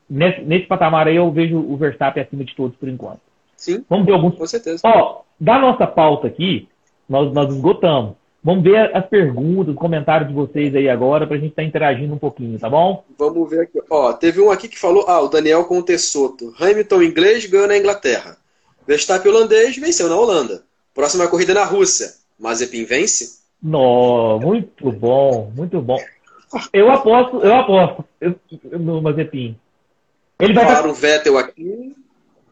nesse, 0.10 0.42
nesse 0.42 0.68
patamar 0.68 1.08
aí 1.08 1.16
eu 1.16 1.32
vejo 1.32 1.58
o 1.58 1.78
Verstappen 1.78 2.22
acima 2.22 2.44
de 2.44 2.54
todos 2.54 2.76
por 2.78 2.90
enquanto. 2.90 3.22
Sim. 3.56 3.86
Vamos 3.90 4.06
ver 4.06 4.12
alguns. 4.12 4.36
Com 4.36 4.46
certeza. 4.46 4.82
Ó, 4.86 5.22
da 5.40 5.60
nossa 5.60 5.86
pauta 5.86 6.28
aqui, 6.28 6.68
nós, 7.08 7.34
nós 7.34 7.54
esgotamos. 7.54 8.16
Vamos 8.44 8.64
ver 8.64 8.96
as 8.96 9.06
perguntas, 9.08 9.74
os 9.74 9.80
comentários 9.80 10.30
de 10.30 10.36
vocês 10.36 10.76
aí 10.76 10.88
agora, 10.88 11.26
para 11.26 11.36
a 11.36 11.40
gente 11.40 11.50
estar 11.50 11.64
tá 11.64 11.68
interagindo 11.68 12.14
um 12.14 12.18
pouquinho, 12.18 12.60
tá 12.60 12.70
bom? 12.70 13.04
Vamos 13.18 13.50
ver 13.50 13.62
aqui. 13.62 13.82
Ó, 13.90 14.14
teve 14.14 14.40
um 14.40 14.52
aqui 14.52 14.68
que 14.68 14.78
falou, 14.78 15.06
ah, 15.08 15.20
o 15.20 15.28
Daniel 15.28 15.66
Contessoto. 15.66 16.54
Hamilton 16.60 17.02
inglês 17.02 17.46
ganhou 17.48 17.68
na 17.68 17.78
Inglaterra. 17.78 18.38
Verstappen 18.88 19.32
holandês 19.32 19.76
venceu 19.78 20.08
na 20.08 20.16
Holanda. 20.16 20.64
Próxima 20.94 21.28
corrida 21.28 21.56
na 21.56 21.66
Rússia. 21.66 22.14
Mazepin 22.40 22.86
vence? 22.86 23.40
Nó, 23.62 24.38
muito 24.38 24.92
bom, 24.92 25.52
muito 25.56 25.82
bom. 25.82 25.98
Eu 26.72 26.92
aposto, 26.92 27.40
eu 27.40 27.56
aposto 27.56 28.06
no 28.80 29.02
Mazepin. 29.02 29.58
Ele 30.40 30.54
vai 30.54 30.66
Claro, 30.66 30.92
o 30.92 30.94
Vettel 30.94 31.38
aqui. 31.38 31.96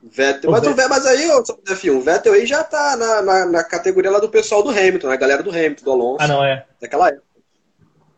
Vettel. 0.03 0.51
mas, 0.51 0.61
Vettel. 0.61 0.85
O, 0.85 0.89
mas 0.89 1.05
aí, 1.05 1.29
F1, 1.29 1.95
o 1.95 2.01
Vettel 2.01 2.33
aí 2.33 2.45
já 2.45 2.63
tá 2.63 2.97
na, 2.97 3.21
na, 3.21 3.45
na, 3.45 3.63
categoria 3.63 4.11
lá 4.11 4.19
do 4.19 4.29
pessoal 4.29 4.61
do 4.61 4.69
Hamilton, 4.69 5.07
na 5.07 5.15
galera 5.15 5.41
do 5.41 5.49
Hamilton, 5.49 5.83
do 5.83 5.91
Alonso. 5.91 6.17
Ah, 6.23 6.27
não 6.27 6.43
é? 6.43 6.65
Daquela 6.81 7.07
época. 7.07 7.23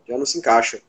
Já 0.08 0.18
não 0.18 0.26
se 0.26 0.38
encaixa. 0.38 0.80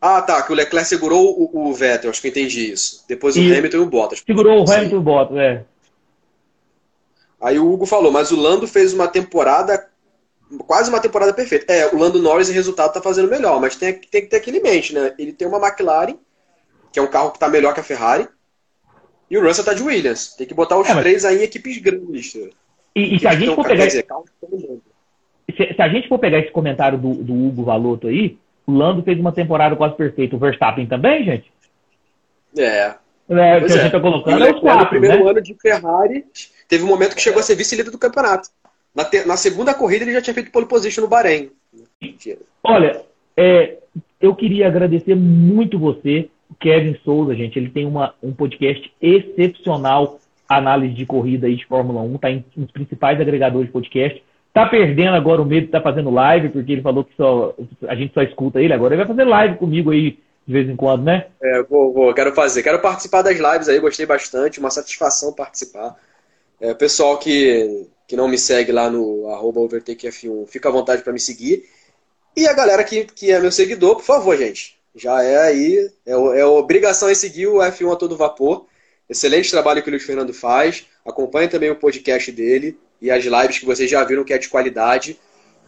Ah, 0.00 0.22
tá, 0.22 0.40
que 0.42 0.52
o 0.52 0.54
Leclerc 0.54 0.88
segurou 0.88 1.34
o, 1.40 1.68
o 1.68 1.74
Vettel, 1.74 2.10
acho 2.10 2.20
que 2.20 2.28
eu 2.28 2.30
entendi 2.30 2.70
isso. 2.70 3.04
Depois 3.08 3.36
o 3.36 3.40
Hamilton 3.40 3.76
e 3.78 3.80
o 3.80 3.86
Bottas. 3.86 4.22
Segurou 4.24 4.64
o 4.64 4.70
Hamilton 4.70 4.94
e 4.94 4.98
o 4.98 5.02
Bottas, 5.02 5.38
é. 5.38 5.64
Aí 7.40 7.58
o 7.58 7.72
Hugo 7.72 7.86
falou, 7.86 8.12
mas 8.12 8.30
o 8.30 8.36
Lando 8.36 8.66
fez 8.66 8.92
uma 8.92 9.08
temporada, 9.08 9.88
quase 10.66 10.88
uma 10.88 11.00
temporada 11.00 11.32
perfeita. 11.32 11.72
É, 11.72 11.86
o 11.92 11.98
Lando 11.98 12.20
Norris, 12.20 12.48
em 12.48 12.52
resultado, 12.52 12.92
tá 12.92 13.00
fazendo 13.00 13.28
melhor, 13.28 13.60
mas 13.60 13.76
tem, 13.76 13.92
tem 13.94 14.22
que 14.22 14.28
ter 14.28 14.36
aquele 14.36 14.60
mente, 14.60 14.94
né? 14.94 15.14
Ele 15.18 15.32
tem 15.32 15.48
uma 15.48 15.58
McLaren, 15.58 16.16
que 16.92 16.98
é 16.98 17.02
um 17.02 17.06
carro 17.06 17.30
que 17.30 17.38
tá 17.38 17.48
melhor 17.48 17.74
que 17.74 17.80
a 17.80 17.84
Ferrari, 17.84 18.28
e 19.30 19.36
o 19.36 19.42
Russell 19.42 19.64
tá 19.64 19.74
de 19.74 19.82
Williams. 19.82 20.34
Tem 20.34 20.46
que 20.46 20.54
botar 20.54 20.78
os 20.78 20.88
é, 20.88 20.94
mas... 20.94 21.02
três 21.02 21.24
aí 21.24 21.38
em 21.38 21.42
equipes 21.42 21.78
grandes. 21.78 22.34
E, 22.94 23.16
e 23.16 23.18
se 23.18 23.26
a 23.26 23.34
gente 23.34 23.54
for 23.54 23.66
pegar. 23.66 23.86
Dizer, 23.86 24.06
se, 25.56 25.74
se, 25.74 25.82
a 25.82 25.88
gente 25.88 26.08
for 26.08 26.18
pegar 26.18 26.38
esse 26.38 26.50
comentário 26.50 26.98
do, 26.98 27.14
do 27.14 27.32
Hugo 27.32 27.64
Valoto 27.64 28.08
aí, 28.08 28.38
o 28.66 28.72
Lando 28.72 29.02
fez 29.02 29.18
uma 29.18 29.32
temporada 29.32 29.76
quase 29.76 29.96
perfeita. 29.96 30.36
O 30.36 30.38
Verstappen 30.38 30.86
também, 30.86 31.24
gente? 31.24 31.52
É. 32.56 32.94
É, 33.30 33.60
que 33.60 33.72
a 33.72 33.76
é. 33.76 33.82
gente 33.82 33.92
tá 33.92 34.00
colocando 34.00 34.44
é 34.44 34.52
os 34.52 34.60
quatro, 34.60 34.84
No 34.84 34.88
primeiro 34.88 35.24
né? 35.24 35.30
ano 35.30 35.42
de 35.42 35.54
Ferrari, 35.54 36.24
teve 36.66 36.82
um 36.82 36.86
momento 36.86 37.14
que 37.14 37.20
chegou 37.20 37.40
a 37.40 37.42
ser 37.42 37.54
vice-líder 37.54 37.90
do 37.90 37.98
campeonato. 37.98 38.48
Na, 38.94 39.04
te, 39.04 39.24
na, 39.26 39.36
segunda 39.36 39.74
corrida 39.74 40.04
ele 40.04 40.14
já 40.14 40.22
tinha 40.22 40.34
feito 40.34 40.50
pole 40.50 40.66
position 40.66 41.02
no 41.02 41.08
Bahrein. 41.08 41.50
Mentira. 42.00 42.38
Olha, 42.64 43.02
é, 43.36 43.76
eu 44.18 44.34
queria 44.34 44.66
agradecer 44.66 45.14
muito 45.14 45.78
você 45.78 46.30
Kevin 46.58 46.96
Souza, 47.04 47.34
gente, 47.34 47.58
ele 47.58 47.70
tem 47.70 47.86
uma, 47.86 48.14
um 48.22 48.32
podcast 48.32 48.92
excepcional, 49.00 50.18
análise 50.48 50.94
de 50.94 51.06
corrida 51.06 51.46
aí 51.46 51.56
de 51.56 51.66
Fórmula 51.66 52.00
1, 52.00 52.18
tá 52.18 52.30
em, 52.30 52.44
nos 52.56 52.70
principais 52.70 53.20
agregadores 53.20 53.66
de 53.66 53.72
podcast. 53.72 54.22
Tá 54.52 54.66
perdendo 54.66 55.14
agora 55.14 55.42
o 55.42 55.44
medo 55.44 55.66
de 55.66 55.72
tá 55.72 55.80
fazendo 55.80 56.10
live, 56.10 56.48
porque 56.48 56.72
ele 56.72 56.82
falou 56.82 57.04
que 57.04 57.14
só 57.16 57.54
a 57.86 57.94
gente 57.94 58.14
só 58.14 58.22
escuta 58.22 58.60
ele 58.60 58.72
agora. 58.72 58.94
Ele 58.94 59.04
vai 59.04 59.14
fazer 59.14 59.24
live 59.24 59.56
comigo 59.56 59.90
aí 59.90 60.18
de 60.46 60.52
vez 60.52 60.68
em 60.68 60.74
quando, 60.74 61.04
né? 61.04 61.26
É, 61.42 61.62
vou, 61.64 61.92
vou, 61.92 62.14
quero 62.14 62.34
fazer. 62.34 62.62
Quero 62.62 62.80
participar 62.80 63.20
das 63.20 63.38
lives 63.38 63.68
aí, 63.68 63.78
gostei 63.78 64.06
bastante, 64.06 64.58
uma 64.58 64.70
satisfação 64.70 65.34
participar. 65.34 65.94
É, 66.58 66.72
pessoal 66.72 67.18
que, 67.18 67.86
que 68.06 68.16
não 68.16 68.26
me 68.26 68.38
segue 68.38 68.72
lá 68.72 68.88
no 68.88 69.28
arroba 69.28 69.60
overtakeF1, 69.60 70.46
fica 70.48 70.70
à 70.70 70.72
vontade 70.72 71.02
para 71.02 71.12
me 71.12 71.20
seguir. 71.20 71.64
E 72.34 72.46
a 72.48 72.54
galera 72.54 72.82
que, 72.82 73.04
que 73.04 73.30
é 73.30 73.38
meu 73.38 73.52
seguidor, 73.52 73.96
por 73.96 74.04
favor, 74.04 74.36
gente, 74.38 74.77
já 74.98 75.22
é 75.22 75.38
aí, 75.38 75.90
é, 76.06 76.12
é 76.12 76.44
obrigação 76.44 77.10
em 77.10 77.14
seguir 77.14 77.46
o 77.46 77.58
F1 77.58 77.92
a 77.92 77.96
todo 77.96 78.16
vapor. 78.16 78.66
Excelente 79.08 79.50
trabalho 79.50 79.82
que 79.82 79.88
o 79.88 79.92
Luiz 79.92 80.04
Fernando 80.04 80.34
faz. 80.34 80.86
Acompanhe 81.06 81.48
também 81.48 81.70
o 81.70 81.76
podcast 81.76 82.30
dele 82.30 82.76
e 83.00 83.10
as 83.10 83.24
lives 83.24 83.58
que 83.58 83.64
vocês 83.64 83.90
já 83.90 84.02
viram 84.04 84.24
que 84.24 84.32
é 84.32 84.38
de 84.38 84.48
qualidade. 84.48 85.16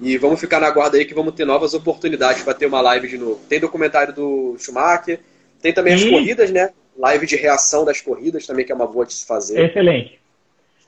E 0.01 0.17
vamos 0.19 0.41
ficar 0.41 0.61
na 0.61 0.71
guarda 0.71 0.97
aí 0.97 1.05
que 1.05 1.15
vamos 1.15 1.35
ter 1.35 1.45
novas 1.45 1.75
oportunidades 1.75 2.43
para 2.43 2.55
ter 2.55 2.67
uma 2.67 2.81
live 2.81 3.09
de 3.09 3.19
novo. 3.19 3.41
Tem 3.49 3.61
documentário 3.61 4.15
do 4.15 4.57
Schumacher, 4.59 5.21
tem 5.61 5.73
também 5.73 5.95
as 5.95 6.05
corridas, 6.05 6.51
né? 6.51 6.71
Live 6.99 7.27
de 7.27 7.37
reação 7.37 7.85
das 7.85 8.01
corridas 8.01 8.47
também, 8.47 8.65
que 8.65 8.73
é 8.73 8.75
uma 8.75 8.87
boa 8.87 9.07
de 9.07 9.15
se 9.15 9.27
fazer. 9.27 9.63
Excelente. 9.63 10.19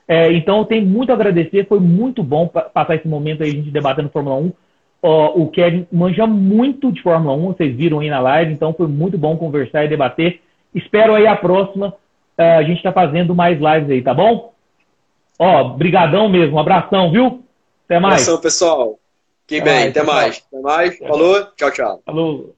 É, 0.07 0.31
então, 0.33 0.65
tenho 0.65 0.85
muito 0.85 1.11
a 1.11 1.15
agradecer. 1.15 1.67
Foi 1.67 1.79
muito 1.79 2.23
bom 2.23 2.47
passar 2.47 2.95
esse 2.95 3.07
momento 3.07 3.43
aí, 3.43 3.49
a 3.49 3.53
gente 3.53 3.71
debatendo 3.71 4.09
Fórmula 4.09 4.35
1 4.35 4.51
o 5.09 5.49
Kevin 5.49 5.85
manja 5.91 6.25
muito 6.25 6.91
de 6.91 7.01
Fórmula 7.01 7.35
1, 7.35 7.47
vocês 7.47 7.75
viram 7.75 7.99
aí 7.99 8.09
na 8.09 8.21
live, 8.21 8.53
então 8.53 8.73
foi 8.73 8.87
muito 8.87 9.17
bom 9.17 9.35
conversar 9.35 9.83
e 9.83 9.89
debater. 9.89 10.41
Espero 10.73 11.13
aí 11.13 11.27
a 11.27 11.35
próxima. 11.35 11.93
Uh, 12.37 12.57
a 12.59 12.63
gente 12.63 12.77
está 12.77 12.91
fazendo 12.91 13.35
mais 13.35 13.59
lives 13.59 13.91
aí, 13.91 14.01
tá 14.01 14.13
bom? 14.13 14.53
Ó, 15.37 15.63
brigadão 15.75 16.29
mesmo, 16.29 16.55
um 16.55 16.59
abração, 16.59 17.11
viu? 17.11 17.43
Até 17.85 17.99
mais. 17.99 18.23
Abração, 18.23 18.41
pessoal. 18.41 18.99
Fiquem 19.41 19.63
bem, 19.63 19.89
até 19.89 20.03
mais. 20.03 20.41
Até 20.47 20.61
mais. 20.61 20.97
Falou, 20.97 21.47
tchau, 21.57 21.71
tchau. 21.71 22.01
Falou. 22.05 22.55